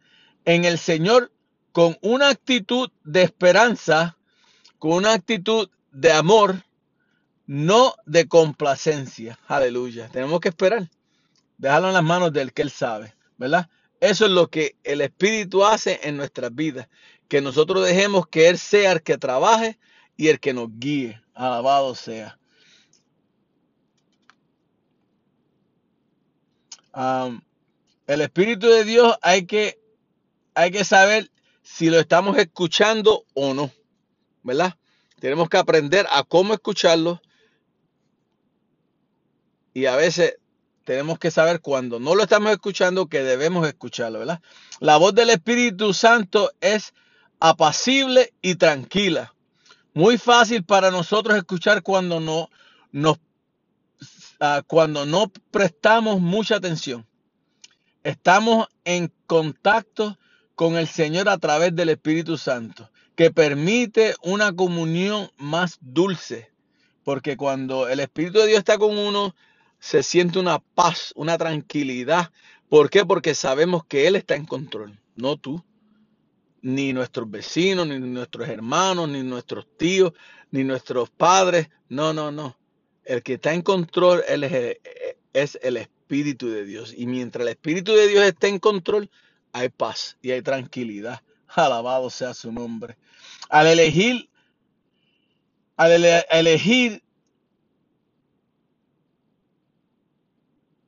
en 0.45 0.65
el 0.65 0.77
Señor 0.77 1.31
con 1.71 1.97
una 2.01 2.29
actitud 2.29 2.89
de 3.03 3.23
esperanza, 3.23 4.17
con 4.79 4.91
una 4.91 5.13
actitud 5.13 5.69
de 5.91 6.11
amor, 6.11 6.63
no 7.45 7.95
de 8.05 8.27
complacencia. 8.27 9.39
Aleluya. 9.47 10.09
Tenemos 10.09 10.39
que 10.39 10.49
esperar. 10.49 10.89
Dejarlo 11.57 11.87
en 11.89 11.93
las 11.93 12.03
manos 12.03 12.33
del 12.33 12.53
que 12.53 12.61
Él 12.61 12.71
sabe, 12.71 13.13
¿verdad? 13.37 13.69
Eso 13.99 14.25
es 14.25 14.31
lo 14.31 14.49
que 14.49 14.77
el 14.83 15.01
Espíritu 15.01 15.65
hace 15.65 15.99
en 16.03 16.15
nuestras 16.15 16.53
vidas. 16.53 16.87
Que 17.29 17.39
nosotros 17.39 17.85
dejemos 17.85 18.27
que 18.27 18.49
Él 18.49 18.57
sea 18.57 18.91
el 18.91 19.01
que 19.01 19.17
trabaje 19.17 19.79
y 20.17 20.27
el 20.27 20.41
que 20.41 20.53
nos 20.53 20.67
guíe. 20.77 21.21
Alabado 21.33 21.95
sea. 21.95 22.37
El 26.93 28.21
Espíritu 28.21 28.67
de 28.67 28.83
Dios 28.83 29.15
hay 29.21 29.45
que, 29.45 29.79
hay 30.53 30.71
que 30.71 30.83
saber 30.83 31.31
si 31.61 31.89
lo 31.89 31.99
estamos 31.99 32.37
escuchando 32.37 33.25
o 33.35 33.53
no, 33.53 33.71
¿verdad? 34.43 34.75
Tenemos 35.19 35.47
que 35.47 35.57
aprender 35.57 36.07
a 36.11 36.23
cómo 36.23 36.53
escucharlo 36.53 37.21
y 39.73 39.85
a 39.85 39.95
veces 39.95 40.37
tenemos 40.83 41.19
que 41.19 41.29
saber 41.29 41.61
cuando 41.61 41.99
no 41.99 42.15
lo 42.15 42.23
estamos 42.23 42.51
escuchando 42.51 43.07
que 43.07 43.21
debemos 43.21 43.67
escucharlo, 43.67 44.19
¿verdad? 44.19 44.41
La 44.79 44.97
voz 44.97 45.13
del 45.13 45.29
Espíritu 45.29 45.93
Santo 45.93 46.51
es 46.59 46.93
apacible 47.39 48.33
y 48.41 48.55
tranquila. 48.55 49.33
Muy 49.93 50.17
fácil 50.17 50.63
para 50.63 50.91
nosotros 50.91 51.37
escuchar 51.37 51.81
cuando 51.81 52.19
no 52.19 52.49
nos 52.91 53.17
ah, 54.39 54.61
cuando 54.65 55.05
no 55.05 55.31
prestamos 55.51 56.19
mucha 56.21 56.55
atención. 56.55 57.05
Estamos 58.03 58.67
en 58.85 59.11
contacto 59.27 60.17
con 60.55 60.77
el 60.77 60.87
Señor 60.87 61.29
a 61.29 61.37
través 61.37 61.75
del 61.75 61.89
Espíritu 61.89 62.37
Santo, 62.37 62.89
que 63.15 63.31
permite 63.31 64.15
una 64.21 64.53
comunión 64.53 65.29
más 65.37 65.77
dulce, 65.81 66.51
porque 67.03 67.37
cuando 67.37 67.87
el 67.89 67.99
Espíritu 67.99 68.39
de 68.39 68.47
Dios 68.47 68.59
está 68.59 68.77
con 68.77 68.97
uno, 68.97 69.35
se 69.79 70.03
siente 70.03 70.39
una 70.39 70.59
paz, 70.59 71.13
una 71.15 71.37
tranquilidad. 71.37 72.31
¿Por 72.69 72.89
qué? 72.89 73.05
Porque 73.05 73.35
sabemos 73.35 73.85
que 73.85 74.07
Él 74.07 74.15
está 74.15 74.35
en 74.35 74.45
control, 74.45 74.99
no 75.15 75.37
tú, 75.37 75.63
ni 76.61 76.93
nuestros 76.93 77.29
vecinos, 77.29 77.87
ni 77.87 77.99
nuestros 77.99 78.47
hermanos, 78.47 79.09
ni 79.09 79.23
nuestros 79.23 79.67
tíos, 79.77 80.13
ni 80.51 80.63
nuestros 80.63 81.09
padres. 81.09 81.69
No, 81.89 82.13
no, 82.13 82.31
no. 82.31 82.57
El 83.03 83.23
que 83.23 83.33
está 83.33 83.53
en 83.53 83.61
control 83.61 84.23
e, 84.27 84.79
es, 85.33 85.57
el, 85.61 85.77
Espíritu 85.77 86.49
de 86.49 86.65
Dios. 86.65 86.93
Y 86.95 87.05
mientras 87.07 87.43
el 87.43 87.49
Espíritu 87.49 87.93
de 87.93 88.07
Dios 88.07 88.23
esté 88.23 88.47
en 88.47 88.59
control, 88.59 89.09
hay 89.53 89.69
paz 89.69 90.17
y 90.21 90.31
hay 90.31 90.41
tranquilidad. 90.41 91.21
Alabado 91.47 92.09
sea 92.09 92.33
su 92.33 92.51
nombre. 92.51 92.97
Al 93.49 93.67
elegir, 93.67 94.29
al 95.77 96.03
elegir 96.29 97.01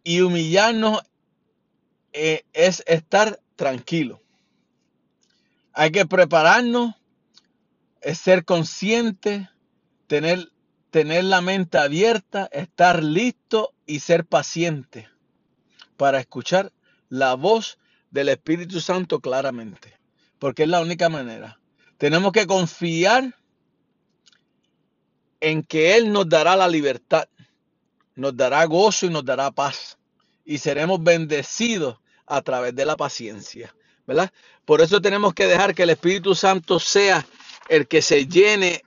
y 0.04 0.22
humillarnos 0.22 1.02
eh, 2.14 2.44
es 2.54 2.84
estar 2.88 3.40
tranquilo. 3.56 4.22
Hay 5.74 5.92
que 5.92 6.06
prepararnos, 6.06 6.96
es 8.02 8.20
ser 8.20 8.46
consciente, 8.46 9.50
tener, 10.08 10.52
tener 10.90 11.24
la 11.24 11.42
mente 11.42 11.78
abierta, 11.78 12.50
estar 12.52 13.04
listo 13.04 13.74
y 13.86 14.00
ser 14.00 14.26
paciente 14.26 15.10
para 15.98 16.20
escuchar 16.20 16.72
la 17.10 17.36
voz 17.36 17.78
del 18.10 18.30
Espíritu 18.30 18.82
Santo 18.82 19.20
claramente, 19.20 20.00
porque 20.40 20.64
es 20.64 20.70
la 20.70 20.82
única 20.82 21.10
manera. 21.10 21.60
Tenemos 21.98 22.32
que 22.32 22.48
confiar 22.48 23.36
en 25.40 25.64
que 25.64 25.96
Él 25.96 26.12
nos 26.12 26.28
dará 26.28 26.56
la 26.56 26.68
libertad, 26.68 27.28
nos 28.16 28.36
dará 28.36 28.66
gozo 28.66 29.06
y 29.06 29.10
nos 29.10 29.24
dará 29.24 29.52
paz, 29.52 29.98
y 30.44 30.58
seremos 30.58 31.04
bendecidos 31.04 32.00
a 32.26 32.42
través 32.42 32.76
de 32.76 32.86
la 32.86 32.96
paciencia, 32.96 33.76
Por 34.66 34.82
eso 34.82 35.02
tenemos 35.02 35.34
que 35.34 35.48
dejar 35.48 35.74
que 35.74 35.84
el 35.84 35.90
Espíritu 35.90 36.36
Santo 36.36 36.80
sea 36.80 37.26
el 37.70 37.88
que 37.88 38.02
se 38.02 38.28
llene, 38.28 38.84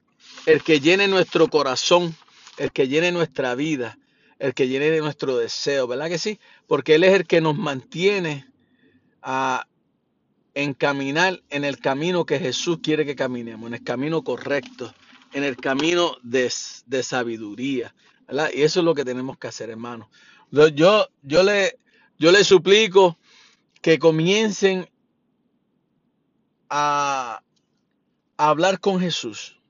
el 0.47 0.63
que 0.63 0.81
llene 0.81 1.09
nuestro 1.09 1.49
corazón, 1.49 2.15
el 2.59 2.73
que 2.73 2.89
llene 2.89 3.13
nuestra 3.13 3.55
vida, 3.55 3.99
el 4.39 4.55
que 4.55 4.69
llene 4.69 4.99
nuestro 4.99 5.37
deseo, 5.37 5.87
¿verdad 5.87 6.09
que 6.09 6.19
sí? 6.19 6.39
Porque 6.67 6.97
Él 6.97 7.05
es 7.05 7.15
el 7.15 7.27
que 7.27 7.41
nos 7.41 7.57
mantiene 7.57 8.47
a 9.23 9.67
encaminar 10.55 11.43
en 11.51 11.65
el 11.65 11.79
camino 11.79 12.27
que 12.27 12.39
Jesús 12.39 12.79
quiere 12.83 13.05
que 13.05 13.17
caminemos, 13.17 13.69
en 13.69 13.75
el 13.75 13.85
camino 13.85 14.23
correcto, 14.23 14.95
en 15.33 15.43
el 15.43 15.57
camino 15.57 16.17
de, 16.23 16.51
sabiduría, 17.03 17.95
¿verdad? 18.29 18.51
Y 18.55 18.63
eso 18.63 18.81
es 18.81 18.85
lo 18.85 18.95
que 18.95 19.05
tenemos 19.05 19.37
que 19.39 19.49
hacer, 19.49 19.71
hermano. 19.71 20.11
Yo, 20.51 21.09
yo 21.23 21.43
le, 21.43 21.79
yo 22.19 22.31
le 22.31 22.45
suplico 22.45 23.19
que 23.81 23.99
comiencen 23.99 24.89
a, 26.71 27.43
hablar 28.37 28.81
con 28.81 29.01
Jesús, 29.01 29.61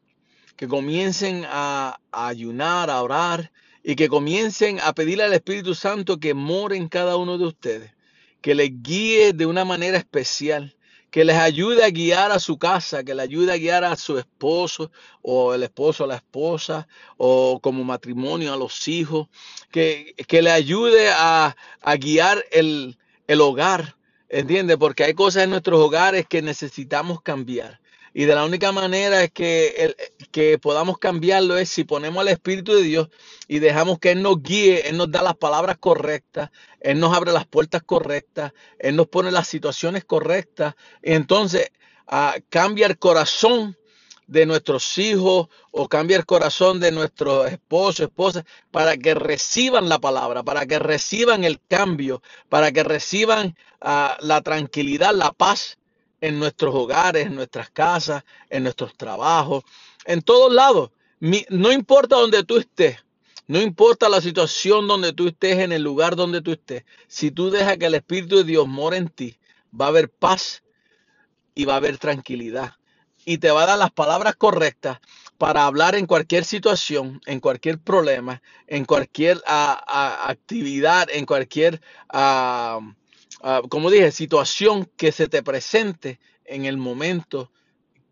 que 0.57 0.69
comiencen 0.69 1.45
a, 1.47 1.99
ayunar, 2.13 2.91
a 2.91 3.03
orar 3.03 3.53
y 3.83 3.97
que 3.97 4.09
comiencen 4.09 4.81
a 4.81 4.95
pedirle 4.95 5.25
al 5.25 5.35
Espíritu 5.35 5.75
Santo 5.75 6.19
que 6.19 6.33
more 6.35 6.77
en 6.77 6.89
cada 6.89 7.17
uno 7.17 7.37
de 7.37 7.47
ustedes, 7.47 7.93
que 8.41 8.55
les 8.55 8.71
guíe 8.83 9.33
de 9.33 9.47
una 9.47 9.65
manera 9.65 9.99
especial, 9.99 10.77
que 11.11 11.25
les 11.25 11.37
ayude 11.37 11.85
a 11.85 11.91
guiar 11.91 12.33
a 12.33 12.41
su 12.41 12.59
casa, 12.59 13.05
que 13.05 13.15
le 13.15 13.23
ayude 13.23 13.53
a 13.53 13.57
guiar 13.57 13.85
a 13.85 13.95
su 13.95 14.19
esposo 14.19 14.91
o 15.23 15.55
el 15.55 15.63
esposo 15.63 16.05
a 16.05 16.07
la 16.09 16.17
esposa 16.17 16.89
o 17.17 17.61
como 17.61 17.85
matrimonio 17.85 18.53
a 18.53 18.57
los 18.57 18.89
hijos, 18.89 19.29
que, 19.71 20.15
que 20.27 20.43
le 20.43 20.51
ayude 20.51 21.11
a, 21.11 21.57
a 21.83 21.97
guiar 21.97 22.45
el, 22.51 22.99
el 23.29 23.41
hogar, 23.41 23.97
¿entiende? 24.39 24.77
Porque 24.79 25.05
hay 25.05 25.15
cosas 25.15 25.45
en 25.45 25.51
nuestros 25.51 25.81
hogares 25.81 26.27
que 26.29 26.43
necesitamos 26.43 27.23
cambiar. 27.23 27.81
Y 28.13 28.27
de 28.27 28.35
la 28.35 28.45
única 28.45 28.71
manera 28.73 29.23
es 29.25 29.31
que, 29.33 29.69
el- 29.79 29.97
que 30.31 30.59
podamos 30.59 30.99
cambiarlo 30.99 31.57
es 31.59 31.69
si 31.69 31.85
ponemos 31.85 32.21
al 32.21 32.29
Espíritu 32.29 32.73
de 32.75 32.83
Dios 32.83 33.09
y 33.49 33.59
dejamos 33.59 33.99
que 33.99 34.13
Él 34.13 34.23
nos 34.23 34.41
guíe, 34.43 34.89
Él 34.89 34.97
nos 34.97 35.11
da 35.11 35.23
las 35.23 35.37
palabras 35.37 35.79
correctas, 35.79 36.51
Él 36.81 37.01
nos 37.01 37.17
abre 37.17 37.33
las 37.33 37.47
puertas 37.47 37.83
correctas, 37.83 38.53
Él 38.79 38.97
nos 38.97 39.09
pone 39.09 39.31
las 39.33 39.49
situaciones 39.49 40.05
correctas. 40.05 40.75
Y 41.03 41.13
entonces 41.13 41.71
ah, 42.07 42.37
cambia 42.51 42.87
el 42.87 42.99
corazón 42.99 43.77
de 44.27 44.47
nuestros 44.47 44.99
hijos 44.99 45.49
o 45.71 45.89
cambia 45.89 46.17
el 46.17 46.27
corazón 46.27 46.81
de 46.81 46.93
nuestros 46.93 47.51
esposos, 47.51 48.01
esposas, 48.01 48.45
para 48.71 48.97
que 48.97 49.15
reciban 49.15 49.89
la 49.89 49.99
palabra, 49.99 50.43
para 50.43 50.67
que 50.67 50.79
reciban 50.79 51.45
el 51.45 51.61
cambio, 51.69 52.23
para 52.49 52.73
que 52.73 52.83
reciban 52.83 53.57
ah, 53.81 54.17
la 54.21 54.41
tranquilidad, 54.43 55.15
la 55.15 55.33
paz 55.33 55.79
en 56.21 56.39
nuestros 56.39 56.75
hogares, 56.75 57.27
en 57.27 57.35
nuestras 57.35 57.71
casas, 57.71 58.25
en 58.49 58.63
nuestros 58.63 58.97
trabajos, 58.97 59.65
en 60.07 60.23
todos 60.23 60.53
lados. 60.53 60.91
No 61.21 61.73
importa 61.73 62.17
donde 62.17 62.45
tú 62.45 62.59
estés, 62.59 62.99
no 63.47 63.61
importa 63.61 64.09
la 64.09 64.21
situación 64.21 64.89
donde 64.89 65.13
tú 65.13 65.29
estés, 65.29 65.59
en 65.59 65.73
el 65.73 65.83
lugar 65.83 66.17
donde 66.17 66.41
tú 66.41 66.53
estés, 66.53 66.85
si 67.09 67.31
tú 67.31 67.51
dejas 67.51 67.77
que 67.77 67.87
el 67.87 67.95
Espíritu 67.95 68.39
de 68.39 68.45
Dios 68.45 68.67
more 68.67 68.97
en 68.97 69.09
ti, 69.09 69.37
va 69.79 69.87
a 69.87 69.89
haber 69.89 70.09
paz 70.09 70.63
y 71.55 71.65
va 71.65 71.75
a 71.75 71.77
haber 71.77 71.99
tranquilidad. 71.99 72.75
Y 73.25 73.39
te 73.39 73.51
va 73.51 73.63
a 73.63 73.67
dar 73.67 73.79
las 73.79 73.91
palabras 73.91 74.37
correctas 74.37 74.99
para 75.39 75.67
hablar 75.67 75.95
en 75.95 76.07
cualquier 76.07 76.45
situación, 76.45 77.21
en 77.27 77.41
cualquier 77.41 77.79
problema, 77.79 78.43
en 78.67 78.85
cualquier 78.85 79.43
ah, 79.47 79.83
ah, 79.87 80.31
actividad, 80.31 81.09
en 81.11 81.27
cualquier, 81.27 81.81
ah, 82.11 82.81
como 83.69 83.91
dije, 83.91 84.11
situación 84.13 84.91
que 84.97 85.13
se 85.13 85.29
te 85.29 85.43
presente 85.43 86.19
en 86.45 86.65
el 86.65 86.77
momento 86.77 87.51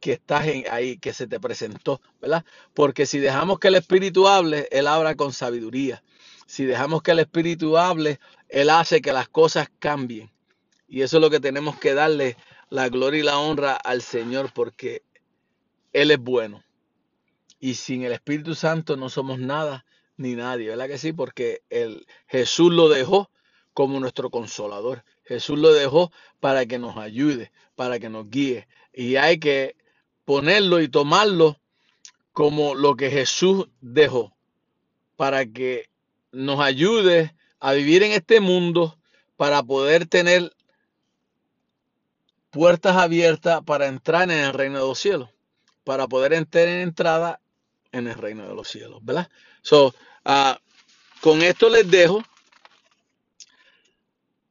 que 0.01 0.13
estás 0.15 0.47
en- 0.49 0.65
ahí, 0.71 0.99
que 0.99 1.13
se 1.13 1.27
te 1.27 1.41
presentó, 1.41 2.01
¿verdad? 2.21 2.45
Porque 2.75 3.07
si 3.07 3.19
dejamos 3.19 3.59
que 3.59 3.69
el 3.69 3.77
Espíritu 3.77 4.29
hable, 4.29 4.69
Él 4.73 4.87
habla 4.89 5.15
con 5.15 5.33
sabiduría. 5.33 6.03
Si 6.47 6.65
dejamos 6.65 7.03
que 7.03 7.13
el 7.13 7.21
Espíritu 7.21 7.79
hable, 7.79 8.19
Él 8.49 8.71
hace 8.71 9.01
que 9.01 9.13
las 9.13 9.29
cosas 9.29 9.69
cambien. 9.79 10.31
Y 10.89 11.03
eso 11.03 11.17
es 11.19 11.21
lo 11.23 11.31
que 11.31 11.41
tenemos 11.41 11.79
que 11.79 11.95
darle 11.95 12.37
la 12.73 12.89
gloria 12.89 13.21
y 13.21 13.23
la 13.23 13.39
honra 13.39 13.75
al 13.75 14.01
Señor 14.01 14.51
porque 14.55 15.03
Él 15.93 16.11
es 16.11 16.19
bueno. 16.19 16.65
Y 17.61 17.75
sin 17.75 18.03
el 18.03 18.13
Espíritu 18.13 18.55
Santo 18.55 18.97
no 18.97 19.11
somos 19.11 19.39
nada 19.39 19.85
ni 20.17 20.35
nadie, 20.35 20.71
¿verdad 20.71 20.87
que 20.87 20.97
sí? 20.97 21.13
Porque 21.13 21.61
el, 21.69 22.07
Jesús 22.27 22.73
lo 22.73 22.89
dejó 22.89 23.31
como 23.75 24.01
nuestro 24.01 24.31
consolador. 24.31 25.05
Jesús 25.25 25.59
lo 25.59 25.75
dejó 25.75 26.13
para 26.41 26.65
que 26.65 26.79
nos 26.79 26.97
ayude, 26.97 27.53
para 27.77 27.99
que 27.99 28.09
nos 28.09 28.31
guíe. 28.31 28.67
Y 28.95 29.17
hay 29.17 29.39
que 29.39 29.77
ponerlo 30.25 30.81
y 30.81 30.89
tomarlo 30.89 31.61
como 32.33 32.75
lo 32.75 32.97
que 32.97 33.11
Jesús 33.11 33.69
dejó, 33.83 34.35
para 35.17 35.45
que 35.45 35.91
nos 36.33 36.59
ayude 36.59 37.35
a 37.61 37.75
vivir 37.75 38.03
en 38.03 38.13
este 38.13 38.41
mundo, 38.41 38.97
para 39.37 39.63
poder 39.63 40.07
tener 40.07 40.55
puertas 42.53 42.97
abiertas 42.97 43.63
para 43.65 43.87
entrar 43.87 44.31
en 44.31 44.39
el 44.39 44.53
reino 44.53 44.79
de 44.79 44.87
los 44.87 44.99
cielos, 44.99 45.31
para 45.85 46.07
poder 46.07 46.35
entrar 46.35 46.69
en 46.69 46.81
entrada 46.81 47.41
en 47.91 48.07
el 48.07 48.15
reino 48.15 48.47
de 48.47 48.55
los 48.55 48.69
cielos, 48.69 49.01
¿verdad? 49.03 49.29
So, 49.63 49.95
ah, 50.25 50.61
con 51.21 51.43
esto 51.43 51.69
les 51.71 51.91
dejo 51.91 52.23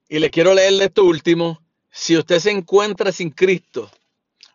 y 0.09 0.19
les 0.19 0.31
quiero 0.31 0.53
leer 0.53 0.81
esto 0.81 1.05
último. 1.05 1.61
Si 1.91 2.17
usted 2.17 2.39
se 2.39 2.51
encuentra 2.51 3.11
sin 3.11 3.29
Cristo 3.29 3.89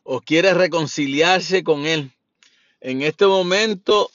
o 0.02 0.20
quiere 0.20 0.52
reconciliarse 0.52 1.62
con 1.62 1.86
Él, 1.86 2.12
en 2.81 3.02
este 3.02 3.27
momento 3.27 4.10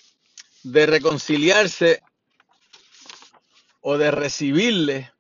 de 0.64 0.86
reconciliarse 0.86 2.02
o 3.80 3.98
de 3.98 4.12
recibirle, 4.12 5.12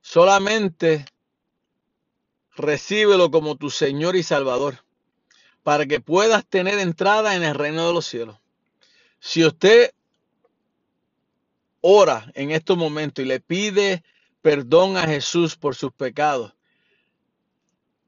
solamente 0.00 1.04
recíbelo 2.56 3.30
como 3.30 3.56
tu 3.56 3.70
Señor 3.70 4.16
y 4.16 4.22
Salvador, 4.22 4.84
para 5.62 5.86
que 5.86 6.00
puedas 6.00 6.44
tener 6.46 6.78
entrada 6.78 7.34
en 7.36 7.42
el 7.42 7.54
reino 7.54 7.86
de 7.86 7.94
los 7.94 8.06
cielos. 8.06 8.36
Si 9.20 9.44
usted 9.44 9.92
ora 11.80 12.30
en 12.34 12.50
estos 12.50 12.76
momentos 12.76 13.24
y 13.24 13.28
le 13.28 13.40
pide 13.40 14.02
perdón 14.40 14.96
a 14.96 15.06
Jesús 15.06 15.56
por 15.56 15.76
sus 15.76 15.92
pecados 15.92 16.52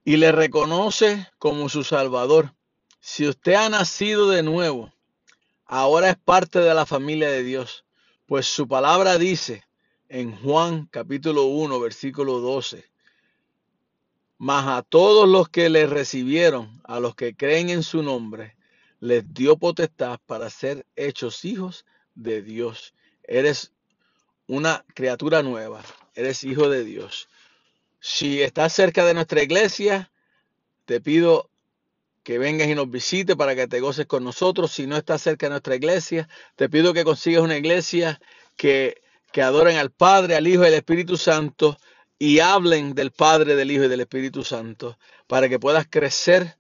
y 0.05 0.17
le 0.17 0.33
reconoce 0.33 1.29
como 1.39 1.69
su 1.69 1.85
Salvador, 1.85 2.55
si 3.01 3.29
usted 3.29 3.55
ha 3.55 3.69
nacido 3.69 4.31
de 4.31 4.43
nuevo, 4.43 4.93
ahora 5.67 6.11
es 6.11 6.17
parte 6.17 6.59
de 6.59 6.75
la 6.75 6.87
familia 6.87 7.29
de 7.29 7.43
Dios, 7.43 7.85
pues 8.27 8.47
su 8.47 8.67
palabra 8.67 9.19
dice 9.19 9.65
en 10.09 10.37
Juan 10.37 10.87
capítulo 10.91 11.45
1, 11.45 11.81
versículo 11.81 12.41
12, 12.41 12.85
mas 14.39 14.67
a 14.67 14.83
todos 14.83 15.29
los 15.29 15.49
que 15.49 15.69
le 15.69 15.87
recibieron, 15.87 16.81
a 16.85 17.01
los 17.01 17.15
que 17.15 17.35
creen 17.35 17.69
en 17.69 17.83
su 17.83 18.03
nombre, 18.03 18.57
les 19.01 19.33
dio 19.33 19.57
potestad 19.57 20.19
para 20.27 20.51
ser 20.51 20.87
hechos 20.97 21.45
hijos 21.45 21.85
de 22.15 22.43
Dios. 22.43 22.95
Eres 23.23 23.73
una 24.47 24.85
criatura 24.95 25.43
nueva, 25.43 25.83
eres 26.15 26.45
hijo 26.45 26.69
de 26.69 26.85
Dios. 26.85 27.29
Si 28.01 28.43
estás 28.43 28.73
cerca 28.73 29.05
de 29.05 29.15
nuestra 29.15 29.43
iglesia, 29.43 30.11
te 30.85 31.01
pido 31.01 31.49
que 32.23 32.39
vengas 32.39 32.69
y 32.69 32.75
nos 32.75 32.91
visites 32.91 33.37
para 33.37 33.55
que 33.55 33.69
te 33.69 33.81
goces 33.81 34.07
con 34.07 34.25
nosotros. 34.25 34.73
Si 34.73 34.87
no 34.87 34.97
estás 34.97 35.23
cerca 35.23 35.47
de 35.47 35.51
nuestra 35.51 35.77
iglesia, 35.77 36.29
te 36.57 36.69
pido 36.69 36.93
que 36.95 37.05
consigas 37.05 37.43
una 37.43 37.57
iglesia 37.57 38.21
que, 38.57 39.03
que 39.33 39.43
adoren 39.43 39.77
al 39.77 39.91
Padre, 39.91 40.35
al 40.35 40.47
Hijo 40.47 40.65
y 40.65 40.69
al 40.69 40.75
Espíritu 40.75 41.17
Santo 41.17 41.79
y 42.19 42.41
hablen 42.41 42.95
del 42.95 43.11
Padre, 43.11 43.57
del 43.57 43.71
Hijo 43.71 43.85
y 43.85 43.89
del 43.89 44.01
Espíritu 44.01 44.45
Santo 44.45 44.99
para 45.27 45.49
que 45.49 45.59
puedas 45.59 45.87
crecer 45.89 46.57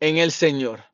en 0.00 0.18
el 0.18 0.32
Señor. 0.32 0.84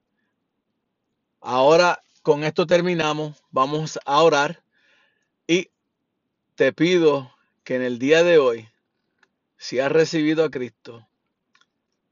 Ahora 1.40 2.02
con 2.22 2.44
esto 2.44 2.66
terminamos, 2.66 3.42
vamos 3.50 3.98
a 4.04 4.22
orar 4.22 4.62
y 5.46 5.70
te 6.56 6.72
pido 6.72 7.32
que 7.64 7.76
en 7.76 7.82
el 7.82 7.98
día 7.98 8.22
de 8.22 8.38
hoy, 8.38 8.68
si 9.56 9.80
has 9.80 9.90
recibido 9.90 10.44
a 10.44 10.50
Cristo, 10.50 11.08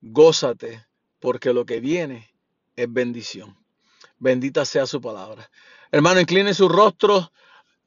gózate, 0.00 0.86
porque 1.20 1.52
lo 1.52 1.66
que 1.66 1.80
viene 1.80 2.30
es 2.76 2.92
bendición. 2.92 3.56
Bendita 4.18 4.64
sea 4.64 4.86
su 4.86 5.00
palabra. 5.00 5.50
Hermano, 5.90 6.20
incline 6.20 6.54
su 6.54 6.68
rostro. 6.68 7.30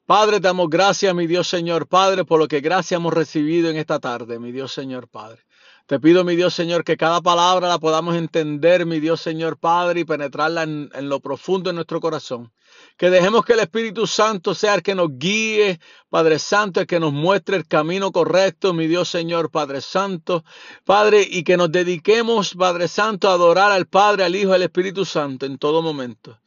Padre, 0.10 0.40
damos 0.40 0.72
gracias, 0.72 1.14
mi 1.14 1.27
Dios 1.27 1.48
Señor 1.48 1.88
Padre, 1.88 2.26
por 2.26 2.40
lo 2.40 2.48
que 2.48 2.61
gracias 2.61 2.98
hemos 2.98 3.14
recibido 3.14 3.69
en 3.69 3.77
esta 3.77 3.99
tarde, 3.99 4.40
mi 4.40 4.52
Dios 4.52 4.73
Señor 4.73 5.07
Padre. 5.07 5.44
Te 5.86 5.99
pido, 5.99 6.23
mi 6.23 6.36
Dios 6.36 6.56
Señor, 6.56 6.84
que 6.84 6.98
cada 6.98 7.22
palabra 7.22 7.68
la 7.68 7.77
podamos 7.77 8.15
entender, 8.15 8.88
mi 8.88 8.99
Dios 8.99 9.22
Señor 9.22 9.60
Padre, 9.60 9.99
y 9.99 10.06
penetrarla 10.06 10.64
en, 10.64 10.90
en, 10.95 11.10
lo 11.10 11.19
profundo 11.19 11.69
de 11.69 11.76
nuestro 11.76 12.02
corazón. 12.02 12.52
Que 12.98 13.11
dejemos 13.11 13.45
que 13.45 13.53
el 13.53 13.60
Espíritu 13.60 14.07
Santo 14.07 14.56
sea 14.56 14.73
el 14.73 14.81
que 14.81 14.95
nos 14.95 15.10
guíe, 15.19 15.80
Padre 16.10 16.40
Santo, 16.40 16.80
el 16.80 16.88
que 16.88 16.99
nos 16.99 17.14
muestre 17.14 17.56
el 17.56 17.68
camino 17.68 18.11
correcto, 18.11 18.73
mi 18.73 18.88
Dios 18.88 19.10
Señor 19.10 19.52
Padre 19.52 19.80
Santo. 19.80 20.44
Padre, 20.86 21.22
y 21.22 21.44
que 21.44 21.56
nos 21.56 21.72
dediquemos, 21.72 22.56
Padre 22.56 22.88
Santo, 22.88 23.30
a 23.30 23.34
adorar 23.34 23.72
al 23.72 23.86
Padre, 23.86 24.23
al 24.23 24.36
Hijo 24.36 24.53
al 24.53 24.64
Espíritu 24.64 25.06
Santo 25.06 25.45
en 25.45 25.60
todo 25.60 25.84
momento. 25.84 26.40